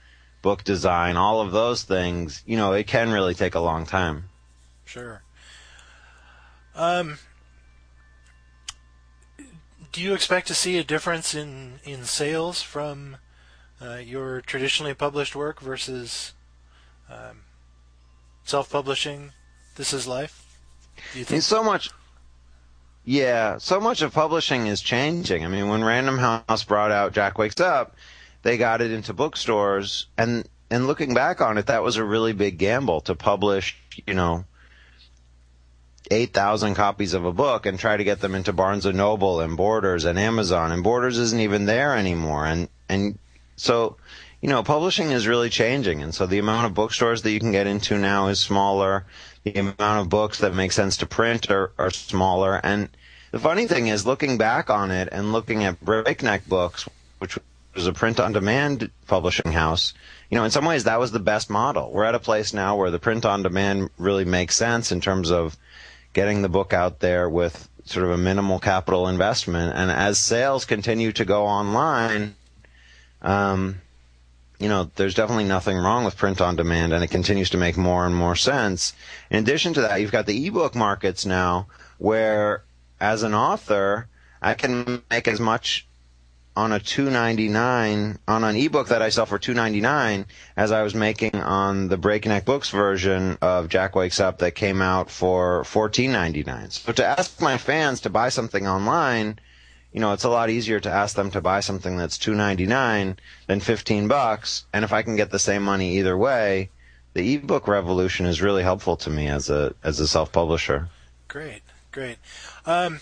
book 0.42 0.62
design, 0.62 1.16
all 1.16 1.40
of 1.40 1.50
those 1.50 1.82
things. 1.82 2.42
You 2.46 2.56
know, 2.56 2.72
it 2.72 2.86
can 2.86 3.10
really 3.10 3.34
take 3.34 3.56
a 3.56 3.60
long 3.60 3.84
time. 3.84 4.28
Sure. 4.84 5.22
Um, 6.76 7.18
do 9.92 10.00
you 10.00 10.14
expect 10.14 10.46
to 10.48 10.54
see 10.54 10.78
a 10.78 10.84
difference 10.84 11.34
in, 11.34 11.80
in 11.84 12.04
sales 12.04 12.62
from 12.62 13.16
uh, 13.80 13.96
your 13.96 14.40
traditionally 14.40 14.94
published 14.94 15.34
work 15.34 15.60
versus 15.60 16.32
um, 17.10 17.42
self-publishing? 18.44 19.32
This 19.76 19.92
is 19.92 20.06
life. 20.06 20.58
Do 21.12 21.18
you 21.18 21.24
think? 21.24 21.42
so 21.42 21.62
much. 21.62 21.90
Yeah, 23.04 23.58
so 23.58 23.80
much 23.80 24.02
of 24.02 24.12
publishing 24.12 24.66
is 24.66 24.80
changing. 24.80 25.44
I 25.44 25.48
mean, 25.48 25.68
when 25.68 25.82
Random 25.82 26.18
House 26.18 26.64
brought 26.64 26.92
out 26.92 27.12
Jack 27.12 27.38
Wakes 27.38 27.60
Up, 27.60 27.96
they 28.42 28.56
got 28.56 28.80
it 28.80 28.90
into 28.90 29.12
bookstores, 29.12 30.06
and 30.16 30.46
and 30.70 30.86
looking 30.86 31.14
back 31.14 31.40
on 31.40 31.58
it, 31.58 31.66
that 31.66 31.82
was 31.82 31.96
a 31.96 32.04
really 32.04 32.32
big 32.32 32.58
gamble 32.58 33.00
to 33.02 33.14
publish, 33.14 33.76
you 34.06 34.14
know, 34.14 34.44
eight 36.10 36.32
thousand 36.32 36.74
copies 36.74 37.14
of 37.14 37.24
a 37.24 37.32
book 37.32 37.66
and 37.66 37.78
try 37.78 37.96
to 37.96 38.04
get 38.04 38.20
them 38.20 38.34
into 38.34 38.52
Barnes 38.52 38.86
and 38.86 38.96
Noble 38.96 39.40
and 39.40 39.56
Borders 39.56 40.04
and 40.04 40.18
Amazon, 40.18 40.72
and 40.72 40.82
Borders 40.82 41.18
isn't 41.18 41.40
even 41.40 41.66
there 41.66 41.96
anymore, 41.96 42.46
and 42.46 42.68
and 42.88 43.18
so. 43.56 43.96
You 44.42 44.48
know, 44.48 44.62
publishing 44.62 45.10
is 45.10 45.28
really 45.28 45.50
changing, 45.50 46.02
and 46.02 46.14
so 46.14 46.24
the 46.24 46.38
amount 46.38 46.64
of 46.64 46.72
bookstores 46.72 47.20
that 47.20 47.30
you 47.30 47.40
can 47.40 47.52
get 47.52 47.66
into 47.66 47.98
now 47.98 48.28
is 48.28 48.40
smaller 48.40 49.04
the 49.44 49.58
amount 49.58 49.80
of 50.00 50.08
books 50.08 50.38
that 50.38 50.54
make 50.54 50.72
sense 50.72 50.98
to 50.98 51.06
print 51.06 51.50
are, 51.50 51.72
are 51.78 51.90
smaller. 51.90 52.60
And 52.62 52.88
the 53.30 53.38
funny 53.38 53.66
thing 53.66 53.86
is, 53.86 54.06
looking 54.06 54.38
back 54.38 54.70
on 54.70 54.90
it 54.90 55.08
and 55.10 55.32
looking 55.32 55.64
at 55.64 55.80
Breakneck 55.80 56.46
Books, 56.46 56.88
which 57.18 57.38
was 57.74 57.86
a 57.86 57.92
print 57.92 58.20
on 58.20 58.32
demand 58.32 58.90
publishing 59.06 59.52
house, 59.52 59.94
you 60.30 60.36
know, 60.36 60.44
in 60.44 60.50
some 60.50 60.64
ways 60.64 60.84
that 60.84 61.00
was 61.00 61.12
the 61.12 61.20
best 61.20 61.48
model. 61.48 61.90
We're 61.90 62.04
at 62.04 62.14
a 62.14 62.20
place 62.20 62.52
now 62.52 62.76
where 62.76 62.90
the 62.90 62.98
print 62.98 63.24
on 63.24 63.42
demand 63.42 63.90
really 63.98 64.24
makes 64.24 64.56
sense 64.56 64.92
in 64.92 65.00
terms 65.00 65.30
of 65.30 65.56
getting 66.12 66.42
the 66.42 66.48
book 66.48 66.72
out 66.72 67.00
there 67.00 67.28
with 67.28 67.68
sort 67.84 68.04
of 68.04 68.12
a 68.12 68.18
minimal 68.18 68.58
capital 68.58 69.08
investment. 69.08 69.76
And 69.76 69.90
as 69.90 70.18
sales 70.18 70.64
continue 70.64 71.12
to 71.12 71.24
go 71.24 71.44
online, 71.46 72.36
um, 73.22 73.80
you 74.58 74.68
know, 74.68 74.90
there's 74.96 75.14
definitely 75.14 75.44
nothing 75.44 75.76
wrong 75.78 76.04
with 76.04 76.16
print 76.16 76.40
on 76.40 76.56
demand, 76.56 76.92
and 76.92 77.02
it 77.02 77.10
continues 77.10 77.50
to 77.50 77.56
make 77.56 77.76
more 77.76 78.06
and 78.06 78.14
more 78.14 78.36
sense. 78.36 78.92
In 79.30 79.42
addition 79.42 79.72
to 79.74 79.80
that, 79.80 80.00
you've 80.00 80.12
got 80.12 80.26
the 80.26 80.46
ebook 80.46 80.74
markets 80.74 81.24
now, 81.24 81.66
where 81.98 82.62
as 83.00 83.22
an 83.22 83.34
author, 83.34 84.06
I 84.42 84.54
can 84.54 85.02
make 85.10 85.26
as 85.26 85.40
much 85.40 85.86
on 86.60 86.72
a 86.72 86.78
299 86.78 88.18
on 88.28 88.44
an 88.44 88.54
ebook 88.54 88.88
that 88.88 89.00
I 89.00 89.08
sell 89.08 89.24
for 89.24 89.38
299 89.38 90.26
as 90.58 90.70
I 90.72 90.82
was 90.82 90.94
making 90.94 91.34
on 91.34 91.88
the 91.88 91.96
Breakneck 91.96 92.44
Books 92.44 92.68
version 92.68 93.38
of 93.40 93.70
Jack 93.70 93.96
Wakes 93.96 94.20
Up 94.20 94.38
that 94.38 94.54
came 94.54 94.82
out 94.82 95.10
for 95.10 95.62
14.99. 95.62 96.72
So 96.72 96.92
to 96.92 97.06
ask 97.06 97.40
my 97.40 97.56
fans 97.56 98.02
to 98.02 98.10
buy 98.10 98.28
something 98.28 98.68
online, 98.68 99.38
you 99.90 100.00
know, 100.00 100.12
it's 100.12 100.24
a 100.24 100.28
lot 100.28 100.50
easier 100.50 100.78
to 100.80 100.90
ask 100.90 101.16
them 101.16 101.30
to 101.30 101.40
buy 101.40 101.60
something 101.60 101.96
that's 101.96 102.18
2.99 102.18 103.16
than 103.46 103.60
15 103.60 104.08
bucks, 104.08 104.66
and 104.74 104.84
if 104.84 104.92
I 104.92 105.00
can 105.00 105.16
get 105.16 105.30
the 105.30 105.38
same 105.38 105.62
money 105.62 105.96
either 105.96 106.16
way, 106.16 106.68
the 107.14 107.34
ebook 107.34 107.68
revolution 107.68 108.26
is 108.26 108.42
really 108.42 108.62
helpful 108.62 108.96
to 108.98 109.08
me 109.10 109.28
as 109.28 109.48
a 109.48 109.74
as 109.82 109.98
a 109.98 110.06
self-publisher. 110.06 110.90
Great, 111.26 111.62
great. 111.90 112.18
Um, 112.66 113.00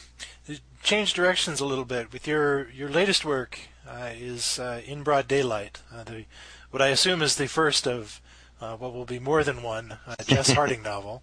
change 0.83 1.15
directions 1.15 1.61
a 1.61 1.67
little 1.67 1.85
bit 1.85 2.13
with 2.13 2.27
your 2.27 2.69
your 2.71 2.89
latest 2.89 3.25
work 3.25 3.59
uh, 3.89 4.11
is 4.15 4.59
uh, 4.59 4.81
in 4.87 5.03
broad 5.03 5.29
daylight. 5.29 5.83
Uh, 5.95 6.05
the, 6.05 6.25
what 6.71 6.83
I 6.83 6.89
assume 6.89 7.23
is 7.23 7.37
the 7.37 7.49
first 7.49 7.87
of 7.87 8.21
uh, 8.61 8.77
what 8.77 8.93
will 8.93 9.05
be 9.05 9.19
more 9.19 9.45
than 9.45 9.63
one 9.63 9.99
uh, 10.07 10.17
Jess 10.27 10.53
Harding 10.53 10.83
novel. 10.95 11.23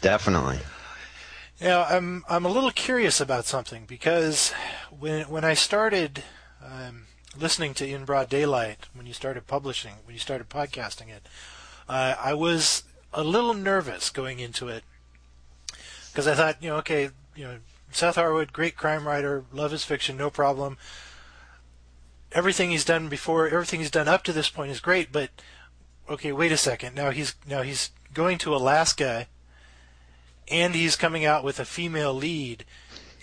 Definitely. 0.00 0.58
Yeah, 1.60 1.86
I'm 1.88 2.24
I'm 2.28 2.44
a 2.44 2.50
little 2.50 2.70
curious 2.70 3.20
about 3.20 3.46
something 3.46 3.84
because 3.86 4.52
when 4.90 5.28
when 5.28 5.44
I 5.44 5.54
started 5.54 6.22
um, 6.62 7.06
listening 7.38 7.74
to 7.74 7.88
In 7.88 8.04
Broad 8.04 8.28
Daylight, 8.28 8.88
when 8.94 9.06
you 9.06 9.14
started 9.14 9.46
publishing, 9.46 9.94
when 10.04 10.14
you 10.14 10.20
started 10.20 10.50
podcasting 10.50 11.08
it, 11.08 11.26
uh, 11.88 12.14
I 12.20 12.34
was 12.34 12.84
a 13.12 13.24
little 13.24 13.54
nervous 13.54 14.10
going 14.10 14.38
into 14.38 14.68
it 14.68 14.84
because 16.10 16.26
I 16.26 16.34
thought, 16.34 16.62
you 16.62 16.68
know, 16.68 16.76
okay, 16.76 17.10
you 17.34 17.44
know, 17.44 17.56
Seth 17.90 18.16
Harwood, 18.16 18.52
great 18.52 18.76
crime 18.76 19.06
writer, 19.06 19.44
love 19.52 19.70
his 19.70 19.84
fiction, 19.84 20.16
no 20.16 20.30
problem. 20.30 20.76
Everything 22.32 22.70
he's 22.70 22.84
done 22.84 23.08
before, 23.08 23.48
everything 23.48 23.80
he's 23.80 23.90
done 23.90 24.08
up 24.08 24.22
to 24.24 24.32
this 24.32 24.50
point 24.50 24.70
is 24.70 24.80
great, 24.80 25.12
but 25.12 25.30
okay, 26.08 26.32
wait 26.32 26.52
a 26.52 26.56
second. 26.56 26.94
Now 26.94 27.10
he's 27.10 27.34
now 27.46 27.62
he's 27.62 27.90
going 28.12 28.38
to 28.38 28.54
Alaska 28.54 29.26
and 30.48 30.74
he's 30.74 30.96
coming 30.96 31.24
out 31.24 31.44
with 31.44 31.58
a 31.58 31.64
female 31.64 32.14
lead 32.14 32.64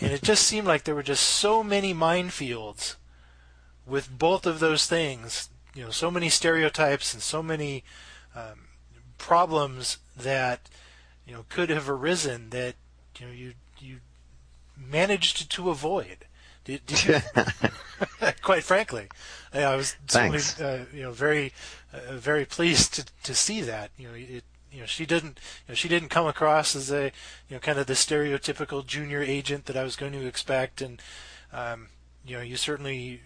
and 0.02 0.12
it 0.12 0.22
just 0.22 0.44
seemed 0.44 0.68
like 0.68 0.84
there 0.84 0.96
were 0.96 1.04
just 1.04 1.24
so 1.24 1.64
many 1.64 1.94
minefields 1.94 2.96
with 3.86 4.18
both 4.18 4.46
of 4.46 4.60
those 4.60 4.86
things 4.86 5.50
you 5.74 5.84
know 5.84 5.90
so 5.90 6.12
many 6.12 6.30
stereotypes 6.30 7.14
and 7.14 7.24
so 7.24 7.42
many 7.42 7.84
um, 8.36 8.68
problems 9.18 9.98
that 10.18 10.70
you 11.26 11.34
know 11.34 11.46
could 11.50 11.70
have 11.70 11.90
arisen 11.90 12.50
that 12.50 12.76
you 13.20 13.26
know 13.26 13.32
you 13.32 13.54
you 13.80 13.98
managed 14.78 15.52
to 15.52 15.70
avoid. 15.70 16.26
Did, 16.66 16.86
did 16.86 17.06
you? 17.06 17.16
Quite 18.42 18.64
frankly. 18.64 19.08
I 19.54 19.76
was 19.76 19.96
certainly 20.08 20.40
uh, 20.60 20.86
you 20.94 21.04
know 21.04 21.12
very 21.12 21.54
uh, 21.94 22.16
very 22.16 22.46
pleased 22.46 22.94
to 22.96 23.06
to 23.24 23.36
see 23.36 23.62
that. 23.62 23.92
You 23.98 24.08
know 24.08 24.14
it 24.16 24.44
you 24.72 24.80
know 24.80 24.86
she 24.86 25.06
didn't 25.06 25.40
you 25.68 25.72
know 25.72 25.76
she 25.76 25.88
didn't 25.88 26.10
come 26.10 26.26
across 26.26 26.76
as 26.76 26.92
a 26.92 27.12
you 27.50 27.56
know 27.56 27.60
kind 27.60 27.78
of 27.78 27.88
the 27.88 27.94
stereotypical 27.94 28.86
junior 28.86 29.22
agent 29.22 29.66
that 29.66 29.78
I 29.78 29.84
was 29.84 29.96
going 29.96 30.14
to 30.14 30.26
expect. 30.26 30.82
And 30.82 31.02
um, 31.52 31.88
you 32.26 32.36
know 32.38 32.42
you 32.42 32.56
certainly 32.56 33.22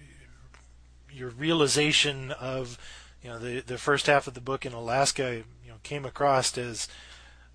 your 1.12 1.30
realization 1.30 2.32
of 2.32 2.78
you 3.24 3.30
know 3.30 3.40
the 3.40 3.62
the 3.62 3.78
first 3.78 4.08
half 4.08 4.28
of 4.28 4.34
the 4.34 4.42
book 4.42 4.66
in 4.66 4.74
Alaska 4.74 5.44
you 5.64 5.70
know 5.70 5.78
came 5.84 6.06
across 6.06 6.58
as 6.58 6.88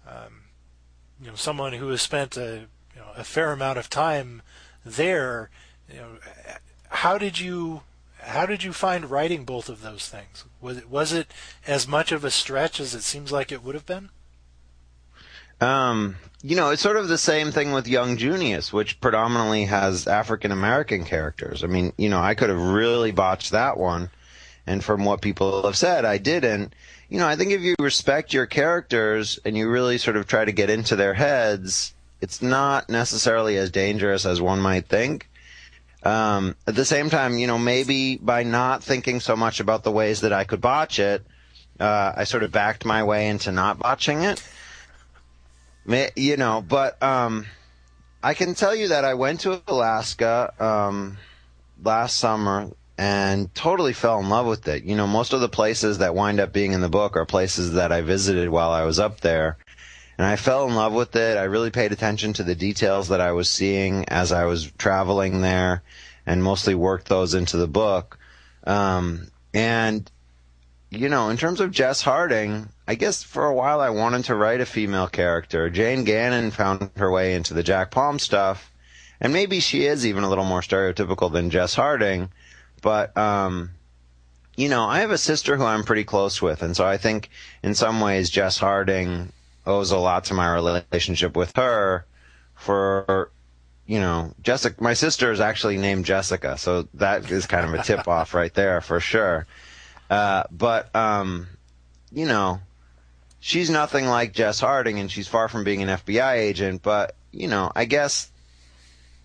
um, 0.08 0.42
you 1.20 1.28
know 1.28 1.34
someone 1.34 1.74
who 1.74 1.88
has 1.88 2.00
spent 2.00 2.36
a 2.36 2.66
know 3.02 3.12
a 3.16 3.24
fair 3.24 3.52
amount 3.52 3.78
of 3.78 3.90
time 3.90 4.42
there 4.84 5.50
you 5.88 5.96
know 5.96 6.16
how 6.88 7.18
did 7.18 7.38
you 7.38 7.82
how 8.22 8.46
did 8.46 8.62
you 8.62 8.72
find 8.72 9.10
writing 9.10 9.44
both 9.44 9.68
of 9.68 9.82
those 9.82 10.08
things? 10.08 10.44
Was 10.60 10.78
it 10.78 10.90
was 10.90 11.12
it 11.12 11.32
as 11.66 11.88
much 11.88 12.12
of 12.12 12.24
a 12.24 12.30
stretch 12.30 12.80
as 12.80 12.94
it 12.94 13.02
seems 13.02 13.32
like 13.32 13.52
it 13.52 13.62
would 13.62 13.74
have 13.74 13.86
been? 13.86 14.10
Um, 15.60 16.16
you 16.42 16.56
know, 16.56 16.70
it's 16.70 16.82
sort 16.82 16.96
of 16.96 17.08
the 17.08 17.18
same 17.18 17.52
thing 17.52 17.72
with 17.72 17.86
Young 17.86 18.16
Junius, 18.16 18.72
which 18.72 19.00
predominantly 19.00 19.64
has 19.66 20.06
African 20.06 20.50
American 20.50 21.04
characters. 21.04 21.62
I 21.62 21.66
mean, 21.66 21.92
you 21.96 22.08
know, 22.08 22.20
I 22.20 22.34
could 22.34 22.48
have 22.48 22.60
really 22.60 23.12
botched 23.12 23.52
that 23.52 23.76
one, 23.76 24.10
and 24.66 24.82
from 24.82 25.04
what 25.04 25.20
people 25.20 25.64
have 25.64 25.76
said, 25.76 26.04
I 26.04 26.18
didn't. 26.18 26.74
You 27.08 27.18
know, 27.18 27.28
I 27.28 27.36
think 27.36 27.52
if 27.52 27.60
you 27.60 27.74
respect 27.78 28.32
your 28.32 28.46
characters 28.46 29.38
and 29.44 29.56
you 29.56 29.68
really 29.68 29.98
sort 29.98 30.16
of 30.16 30.26
try 30.26 30.44
to 30.44 30.52
get 30.52 30.70
into 30.70 30.96
their 30.96 31.14
heads, 31.14 31.92
it's 32.22 32.40
not 32.40 32.88
necessarily 32.88 33.56
as 33.58 33.70
dangerous 33.70 34.24
as 34.24 34.40
one 34.40 34.60
might 34.60 34.86
think. 34.86 35.28
Um, 36.04 36.54
at 36.66 36.76
the 36.76 36.84
same 36.84 37.10
time, 37.10 37.36
you 37.36 37.48
know, 37.48 37.58
maybe 37.58 38.16
by 38.16 38.44
not 38.44 38.82
thinking 38.82 39.18
so 39.20 39.36
much 39.36 39.58
about 39.58 39.82
the 39.82 39.90
ways 39.90 40.20
that 40.20 40.32
I 40.32 40.44
could 40.44 40.60
botch 40.60 41.00
it, 41.00 41.26
uh, 41.80 42.12
I 42.16 42.24
sort 42.24 42.44
of 42.44 42.52
backed 42.52 42.84
my 42.84 43.02
way 43.02 43.28
into 43.28 43.50
not 43.50 43.78
botching 43.80 44.22
it. 44.22 44.42
You 46.16 46.36
know, 46.36 46.64
but 46.66 47.02
um, 47.02 47.46
I 48.22 48.34
can 48.34 48.54
tell 48.54 48.74
you 48.74 48.88
that 48.88 49.04
I 49.04 49.14
went 49.14 49.40
to 49.40 49.60
Alaska 49.66 50.54
um, 50.60 51.18
last 51.82 52.18
summer 52.18 52.70
and 52.96 53.52
totally 53.52 53.92
fell 53.92 54.20
in 54.20 54.28
love 54.28 54.46
with 54.46 54.68
it. 54.68 54.84
You 54.84 54.94
know, 54.94 55.08
most 55.08 55.32
of 55.32 55.40
the 55.40 55.48
places 55.48 55.98
that 55.98 56.14
wind 56.14 56.38
up 56.38 56.52
being 56.52 56.72
in 56.72 56.80
the 56.80 56.88
book 56.88 57.16
are 57.16 57.24
places 57.24 57.72
that 57.72 57.90
I 57.90 58.00
visited 58.00 58.48
while 58.48 58.70
I 58.70 58.84
was 58.84 59.00
up 59.00 59.20
there. 59.20 59.56
And 60.22 60.30
I 60.30 60.36
fell 60.36 60.68
in 60.68 60.76
love 60.76 60.92
with 60.92 61.16
it. 61.16 61.36
I 61.36 61.42
really 61.42 61.72
paid 61.72 61.90
attention 61.90 62.32
to 62.34 62.44
the 62.44 62.54
details 62.54 63.08
that 63.08 63.20
I 63.20 63.32
was 63.32 63.50
seeing 63.50 64.08
as 64.08 64.30
I 64.30 64.44
was 64.44 64.70
traveling 64.78 65.40
there 65.40 65.82
and 66.24 66.44
mostly 66.44 66.76
worked 66.76 67.08
those 67.08 67.34
into 67.34 67.56
the 67.56 67.66
book. 67.66 68.20
Um, 68.62 69.32
and 69.52 70.08
you 70.90 71.08
know, 71.08 71.28
in 71.28 71.38
terms 71.38 71.58
of 71.58 71.72
Jess 71.72 72.02
Harding, 72.02 72.68
I 72.86 72.94
guess 72.94 73.24
for 73.24 73.46
a 73.46 73.52
while 73.52 73.80
I 73.80 73.90
wanted 73.90 74.26
to 74.26 74.36
write 74.36 74.60
a 74.60 74.64
female 74.64 75.08
character. 75.08 75.68
Jane 75.68 76.04
Gannon 76.04 76.52
found 76.52 76.92
her 76.98 77.10
way 77.10 77.34
into 77.34 77.52
the 77.52 77.64
Jack 77.64 77.90
Palm 77.90 78.20
stuff, 78.20 78.70
and 79.20 79.32
maybe 79.32 79.58
she 79.58 79.86
is 79.86 80.06
even 80.06 80.22
a 80.22 80.28
little 80.28 80.44
more 80.44 80.60
stereotypical 80.60 81.32
than 81.32 81.50
Jess 81.50 81.74
Harding, 81.74 82.30
but 82.80 83.16
um, 83.16 83.70
you 84.56 84.68
know, 84.68 84.84
I 84.84 85.00
have 85.00 85.10
a 85.10 85.18
sister 85.18 85.56
who 85.56 85.64
I'm 85.64 85.82
pretty 85.82 86.04
close 86.04 86.40
with, 86.40 86.62
and 86.62 86.76
so 86.76 86.86
I 86.86 86.96
think 86.96 87.28
in 87.64 87.74
some 87.74 88.00
ways 88.00 88.30
Jess 88.30 88.58
Harding 88.58 89.32
owes 89.66 89.90
a 89.90 89.98
lot 89.98 90.24
to 90.24 90.34
my 90.34 90.52
relationship 90.54 91.36
with 91.36 91.56
her 91.56 92.06
for 92.54 93.30
you 93.86 94.00
know, 94.00 94.32
Jessica 94.42 94.82
my 94.82 94.94
sister 94.94 95.32
is 95.32 95.40
actually 95.40 95.76
named 95.76 96.04
Jessica, 96.04 96.56
so 96.56 96.88
that 96.94 97.30
is 97.30 97.46
kind 97.46 97.66
of 97.66 97.74
a 97.74 97.82
tip 97.82 98.06
off 98.08 98.34
right 98.34 98.52
there 98.54 98.80
for 98.80 99.00
sure. 99.00 99.46
Uh, 100.08 100.44
but 100.50 100.94
um, 100.94 101.48
you 102.12 102.26
know, 102.26 102.60
she's 103.40 103.70
nothing 103.70 104.06
like 104.06 104.32
Jess 104.32 104.60
Harding, 104.60 104.98
and 104.98 105.10
she's 105.10 105.28
far 105.28 105.48
from 105.48 105.64
being 105.64 105.82
an 105.82 105.88
FBI 105.88 106.34
agent. 106.36 106.82
But 106.82 107.16
you 107.32 107.48
know, 107.48 107.72
I 107.74 107.84
guess 107.84 108.30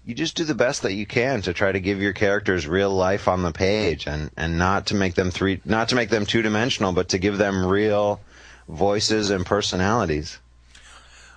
you 0.06 0.16
just 0.16 0.36
do 0.36 0.44
the 0.44 0.56
best 0.56 0.82
that 0.82 0.94
you 0.94 1.06
can 1.06 1.42
to 1.44 1.54
try 1.54 1.72
to 1.72 1.80
give 1.80 2.02
your 2.02 2.14
characters 2.14 2.68
real 2.68 2.92
life 2.92 3.28
on 3.28 3.44
the 3.44 3.52
page, 3.52 4.08
and 4.08 4.32
and 4.36 4.58
not 4.58 4.88
to 4.88 4.96
make 4.96 5.14
them 5.14 5.30
three, 5.30 5.62
not 5.66 5.90
to 5.90 5.96
make 5.96 6.10
them 6.10 6.26
two 6.26 6.42
dimensional, 6.42 6.94
but 6.94 7.10
to 7.10 7.20
give 7.20 7.38
them 7.38 7.66
real 7.66 8.20
voices 8.68 9.30
and 9.30 9.46
personalities. 9.46 10.40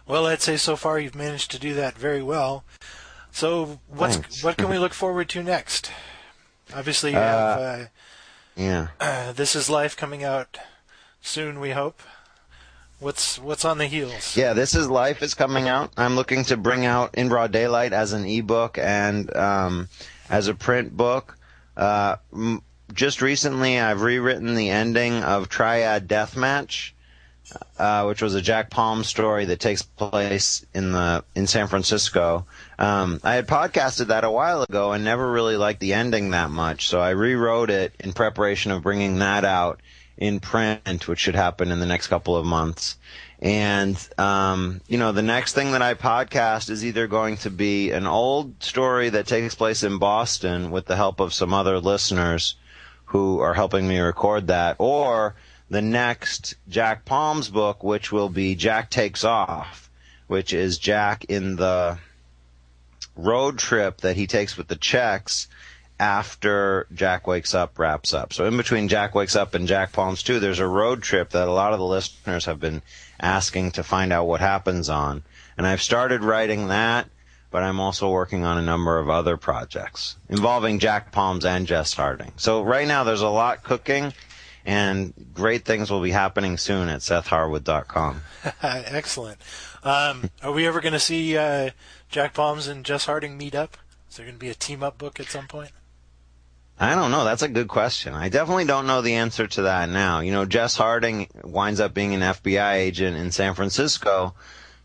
Well, 0.06 0.26
I'd 0.26 0.42
say 0.42 0.56
so 0.56 0.76
far 0.76 0.98
you've 0.98 1.14
managed 1.14 1.50
to 1.52 1.58
do 1.58 1.74
that 1.74 1.96
very 1.96 2.22
well. 2.22 2.64
So, 3.32 3.78
what's 3.88 4.16
Thanks. 4.16 4.42
what 4.42 4.56
can 4.56 4.68
we 4.68 4.78
look 4.84 4.92
forward 4.94 5.28
to 5.30 5.42
next? 5.42 5.92
Obviously, 6.74 7.12
you 7.12 7.18
uh, 7.18 7.20
have 7.20 7.60
uh, 7.60 7.84
yeah. 8.56 8.88
Uh, 8.98 9.32
this 9.36 9.54
is 9.54 9.70
life 9.70 9.96
coming 9.96 10.24
out 10.24 10.58
soon. 11.20 11.60
We 11.60 11.70
hope. 11.70 12.02
What's 12.98 13.38
what's 13.38 13.64
on 13.64 13.78
the 13.78 13.86
heels? 13.86 14.36
Yeah, 14.36 14.52
this 14.52 14.74
is 14.74 14.90
life 14.90 15.22
is 15.22 15.32
coming 15.32 15.68
out. 15.68 15.92
I'm 15.96 16.16
looking 16.16 16.44
to 16.44 16.56
bring 16.56 16.84
out 16.84 17.14
in 17.14 17.28
broad 17.30 17.50
daylight 17.50 17.94
as 17.94 18.12
an 18.12 18.26
ebook 18.26 18.76
and 18.76 19.34
um, 19.34 19.88
as 20.28 20.48
a 20.48 20.54
print 20.54 20.94
book. 20.94 21.38
Uh, 21.76 22.16
m- 22.32 22.62
just 22.92 23.22
recently, 23.22 23.78
I've 23.78 24.02
rewritten 24.02 24.54
the 24.54 24.68
ending 24.68 25.22
of 25.22 25.48
Triad 25.48 26.08
Deathmatch, 26.08 26.90
uh, 27.78 28.04
which 28.04 28.22
was 28.22 28.34
a 28.34 28.42
Jack 28.42 28.70
Palm 28.70 29.04
story 29.04 29.46
that 29.46 29.60
takes 29.60 29.82
place 29.82 30.64
in 30.74 30.92
the 30.92 31.24
in 31.34 31.46
San 31.46 31.66
Francisco. 31.66 32.46
Um, 32.78 33.20
I 33.22 33.34
had 33.34 33.46
podcasted 33.46 34.08
that 34.08 34.24
a 34.24 34.30
while 34.30 34.62
ago 34.62 34.92
and 34.92 35.04
never 35.04 35.30
really 35.30 35.56
liked 35.56 35.80
the 35.80 35.94
ending 35.94 36.30
that 36.30 36.50
much, 36.50 36.88
so 36.88 37.00
I 37.00 37.10
rewrote 37.10 37.70
it 37.70 37.94
in 38.00 38.12
preparation 38.12 38.72
of 38.72 38.82
bringing 38.82 39.18
that 39.18 39.44
out 39.44 39.80
in 40.16 40.38
print, 40.38 41.08
which 41.08 41.18
should 41.18 41.34
happen 41.34 41.70
in 41.70 41.80
the 41.80 41.86
next 41.86 42.08
couple 42.08 42.36
of 42.36 42.44
months. 42.44 42.96
And 43.40 43.96
um, 44.18 44.82
you 44.86 44.98
know, 44.98 45.12
the 45.12 45.22
next 45.22 45.54
thing 45.54 45.72
that 45.72 45.82
I 45.82 45.94
podcast 45.94 46.68
is 46.68 46.84
either 46.84 47.06
going 47.06 47.38
to 47.38 47.50
be 47.50 47.90
an 47.90 48.06
old 48.06 48.62
story 48.62 49.08
that 49.08 49.26
takes 49.26 49.54
place 49.54 49.82
in 49.82 49.98
Boston 49.98 50.70
with 50.70 50.86
the 50.86 50.96
help 50.96 51.20
of 51.20 51.32
some 51.32 51.54
other 51.54 51.80
listeners 51.80 52.56
who 53.06 53.40
are 53.40 53.54
helping 53.54 53.88
me 53.88 53.98
record 53.98 54.46
that, 54.48 54.76
or 54.78 55.34
the 55.70 55.80
next 55.80 56.56
Jack 56.68 57.04
Palms 57.04 57.48
book, 57.48 57.82
which 57.82 58.10
will 58.10 58.28
be 58.28 58.56
Jack 58.56 58.90
Takes 58.90 59.24
Off, 59.24 59.88
which 60.26 60.52
is 60.52 60.78
Jack 60.78 61.24
in 61.26 61.56
the 61.56 61.98
road 63.16 63.58
trip 63.58 64.00
that 64.00 64.16
he 64.16 64.26
takes 64.26 64.56
with 64.56 64.68
the 64.68 64.76
checks 64.76 65.46
after 66.00 66.86
Jack 66.92 67.26
Wakes 67.26 67.54
Up 67.54 67.78
wraps 67.78 68.12
up. 68.12 68.32
So 68.32 68.46
in 68.46 68.56
between 68.56 68.88
Jack 68.88 69.14
Wakes 69.14 69.36
Up 69.36 69.54
and 69.54 69.68
Jack 69.68 69.92
Palms 69.92 70.22
2, 70.22 70.40
there's 70.40 70.58
a 70.58 70.66
road 70.66 71.02
trip 71.02 71.30
that 71.30 71.46
a 71.46 71.52
lot 71.52 71.72
of 71.72 71.78
the 71.78 71.84
listeners 71.84 72.46
have 72.46 72.58
been 72.58 72.82
asking 73.20 73.72
to 73.72 73.82
find 73.82 74.12
out 74.12 74.26
what 74.26 74.40
happens 74.40 74.88
on. 74.88 75.22
And 75.56 75.66
I've 75.66 75.82
started 75.82 76.24
writing 76.24 76.68
that, 76.68 77.08
but 77.50 77.62
I'm 77.62 77.80
also 77.80 78.10
working 78.10 78.44
on 78.44 78.56
a 78.56 78.62
number 78.62 78.98
of 78.98 79.10
other 79.10 79.36
projects 79.36 80.16
involving 80.28 80.78
Jack 80.78 81.12
Palms 81.12 81.44
and 81.44 81.66
Jess 81.66 81.92
Harding. 81.92 82.32
So 82.36 82.62
right 82.62 82.88
now 82.88 83.04
there's 83.04 83.20
a 83.20 83.28
lot 83.28 83.62
cooking 83.62 84.14
and 84.64 85.14
great 85.32 85.64
things 85.64 85.90
will 85.90 86.02
be 86.02 86.10
happening 86.10 86.56
soon 86.56 86.88
at 86.88 87.00
SethHarwood.com. 87.00 88.22
Excellent. 88.62 89.38
Um, 89.82 90.30
are 90.42 90.52
we 90.52 90.66
ever 90.66 90.80
going 90.80 90.92
to 90.92 91.00
see 91.00 91.36
uh, 91.36 91.70
Jack 92.08 92.34
Palms 92.34 92.66
and 92.66 92.84
Jess 92.84 93.06
Harding 93.06 93.38
meet 93.38 93.54
up? 93.54 93.76
Is 94.10 94.16
there 94.16 94.26
going 94.26 94.36
to 94.36 94.40
be 94.40 94.50
a 94.50 94.54
team 94.54 94.82
up 94.82 94.98
book 94.98 95.20
at 95.20 95.26
some 95.26 95.46
point? 95.46 95.70
I 96.78 96.94
don't 96.94 97.10
know. 97.10 97.24
That's 97.24 97.42
a 97.42 97.48
good 97.48 97.68
question. 97.68 98.14
I 98.14 98.30
definitely 98.30 98.64
don't 98.64 98.86
know 98.86 99.02
the 99.02 99.14
answer 99.14 99.46
to 99.46 99.62
that 99.62 99.90
now. 99.90 100.20
You 100.20 100.32
know, 100.32 100.46
Jess 100.46 100.76
Harding 100.76 101.28
winds 101.44 101.78
up 101.78 101.92
being 101.92 102.14
an 102.14 102.22
FBI 102.22 102.72
agent 102.74 103.18
in 103.18 103.30
San 103.30 103.54
Francisco, 103.54 104.34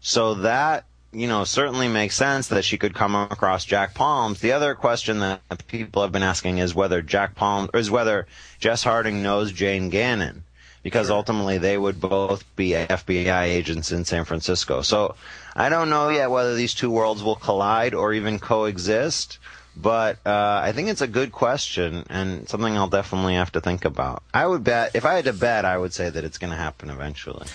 so 0.02 0.34
that 0.36 0.86
you 1.16 1.28
know 1.28 1.43
certainly 1.43 1.88
makes 1.88 2.16
sense 2.16 2.47
that 2.49 2.66
she 2.66 2.78
could 2.78 2.93
come 2.93 3.16
across 3.16 3.66
Jack 3.66 3.93
Palms. 3.93 4.39
The 4.39 4.51
other 4.51 4.76
question 4.76 5.20
that 5.20 5.41
people 5.68 6.01
have 6.01 6.11
been 6.11 6.24
asking 6.24 6.57
is 6.57 6.76
whether 6.76 7.01
Jack 7.01 7.36
Palms 7.36 7.70
is 7.74 7.89
whether 7.89 8.28
Jess 8.59 8.84
Harding 8.84 9.24
knows 9.24 9.51
Jane 9.51 9.89
Gannon 9.89 10.43
because 10.86 11.07
sure. 11.07 11.16
ultimately 11.16 11.57
they 11.57 11.80
would 11.80 11.99
both 11.99 12.43
be 12.55 12.70
FBI 12.70 13.45
agents 13.45 13.91
in 13.91 14.05
San 14.05 14.24
Francisco. 14.24 14.84
So 14.84 15.16
I 15.55 15.68
don't 15.70 15.89
know 15.89 16.09
yet 16.09 16.30
whether 16.30 16.53
these 16.53 16.76
two 16.76 16.91
worlds 16.91 17.24
will 17.24 17.36
collide 17.36 17.95
or 17.95 18.13
even 18.13 18.38
coexist, 18.38 19.39
but 19.76 20.20
uh, 20.28 20.61
I 20.63 20.74
think 20.74 20.89
it's 20.89 21.01
a 21.01 21.07
good 21.07 21.32
question 21.32 22.05
and 22.11 22.47
something 22.47 22.78
I'll 22.78 22.88
definitely 22.88 23.34
have 23.34 23.51
to 23.53 23.61
think 23.61 23.84
about. 23.84 24.22
I 24.32 24.45
would 24.45 24.63
bet, 24.63 24.91
if 24.93 25.05
I 25.05 25.16
had 25.16 25.26
to 25.26 25.34
bet, 25.34 25.66
I 25.66 25.76
would 25.76 25.91
say 25.91 26.11
that 26.11 26.24
it's 26.24 26.38
going 26.38 26.51
to 26.51 26.57
happen 26.57 26.91
eventually. 26.91 27.47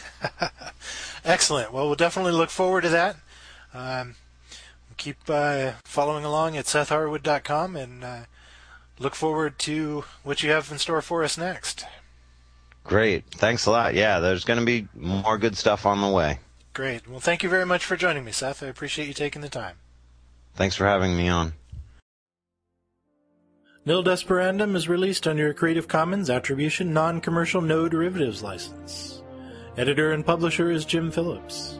Excellent. 1.24 1.72
Well, 1.72 1.86
we'll 1.86 1.94
definitely 1.94 2.32
look 2.32 2.50
forward 2.50 2.80
to 2.80 2.88
that. 2.88 3.14
Um, 3.72 4.16
keep 4.96 5.16
uh, 5.28 5.72
following 5.84 6.24
along 6.24 6.56
at 6.56 6.66
SethHarwood.com 6.66 7.76
and 7.76 8.04
uh, 8.04 8.20
look 8.98 9.14
forward 9.14 9.58
to 9.60 10.04
what 10.22 10.42
you 10.42 10.50
have 10.50 10.70
in 10.70 10.78
store 10.78 11.02
for 11.02 11.24
us 11.24 11.38
next. 11.38 11.84
Great. 12.84 13.24
Thanks 13.30 13.66
a 13.66 13.70
lot. 13.70 13.94
Yeah, 13.94 14.20
there's 14.20 14.44
going 14.44 14.60
to 14.60 14.66
be 14.66 14.88
more 14.94 15.38
good 15.38 15.56
stuff 15.56 15.86
on 15.86 16.00
the 16.00 16.08
way. 16.08 16.38
Great. 16.72 17.08
Well, 17.08 17.20
thank 17.20 17.42
you 17.42 17.48
very 17.48 17.66
much 17.66 17.84
for 17.84 17.96
joining 17.96 18.24
me, 18.24 18.32
Seth. 18.32 18.62
I 18.62 18.66
appreciate 18.66 19.08
you 19.08 19.14
taking 19.14 19.42
the 19.42 19.48
time. 19.48 19.76
Thanks 20.54 20.76
for 20.76 20.86
having 20.86 21.16
me 21.16 21.28
on. 21.28 21.54
Nil 23.86 24.04
Desperandum 24.04 24.76
is 24.76 24.88
released 24.88 25.26
under 25.26 25.48
a 25.48 25.54
Creative 25.54 25.88
Commons 25.88 26.28
Attribution 26.28 26.92
Non 26.92 27.20
Commercial 27.20 27.62
No 27.62 27.88
Derivatives 27.88 28.42
license. 28.42 29.22
Editor 29.76 30.12
and 30.12 30.24
publisher 30.24 30.70
is 30.70 30.84
Jim 30.84 31.10
Phillips. 31.10 31.79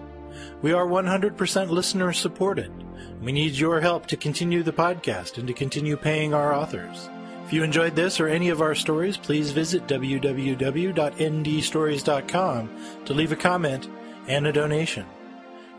We 0.63 0.73
are 0.73 0.87
100% 0.87 1.71
listener 1.71 2.13
supported. 2.13 2.71
We 3.23 3.33
need 3.33 3.53
your 3.53 3.81
help 3.81 4.07
to 4.07 4.17
continue 4.17 4.63
the 4.63 4.73
podcast 4.73 5.39
and 5.39 5.49
to 5.49 5.55
continue 5.55 5.97
paying 5.97 6.35
our 6.35 6.55
authors. 6.55 7.09
If 7.47 7.55
you 7.55 7.63
enjoyed 7.63 7.97
this 7.97 8.21
or 8.21 8.29
any 8.29 8.51
of 8.51 8.61
our 8.61 8.75
stories, 8.75 9.17
please 9.17 9.53
visit 9.53 9.87
www.ndstories.com 9.87 12.71
to 13.05 13.15
leave 13.15 13.33
a 13.33 13.37
comment 13.37 13.89
and 14.29 14.47
a 14.47 14.53
donation. 14.53 15.07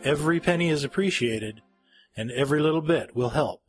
Every 0.03 0.39
penny 0.39 0.69
is 0.69 0.83
appreciated, 0.83 1.61
and 2.17 2.31
every 2.31 2.59
little 2.59 2.81
bit 2.81 3.15
will 3.15 3.29
help. 3.29 3.61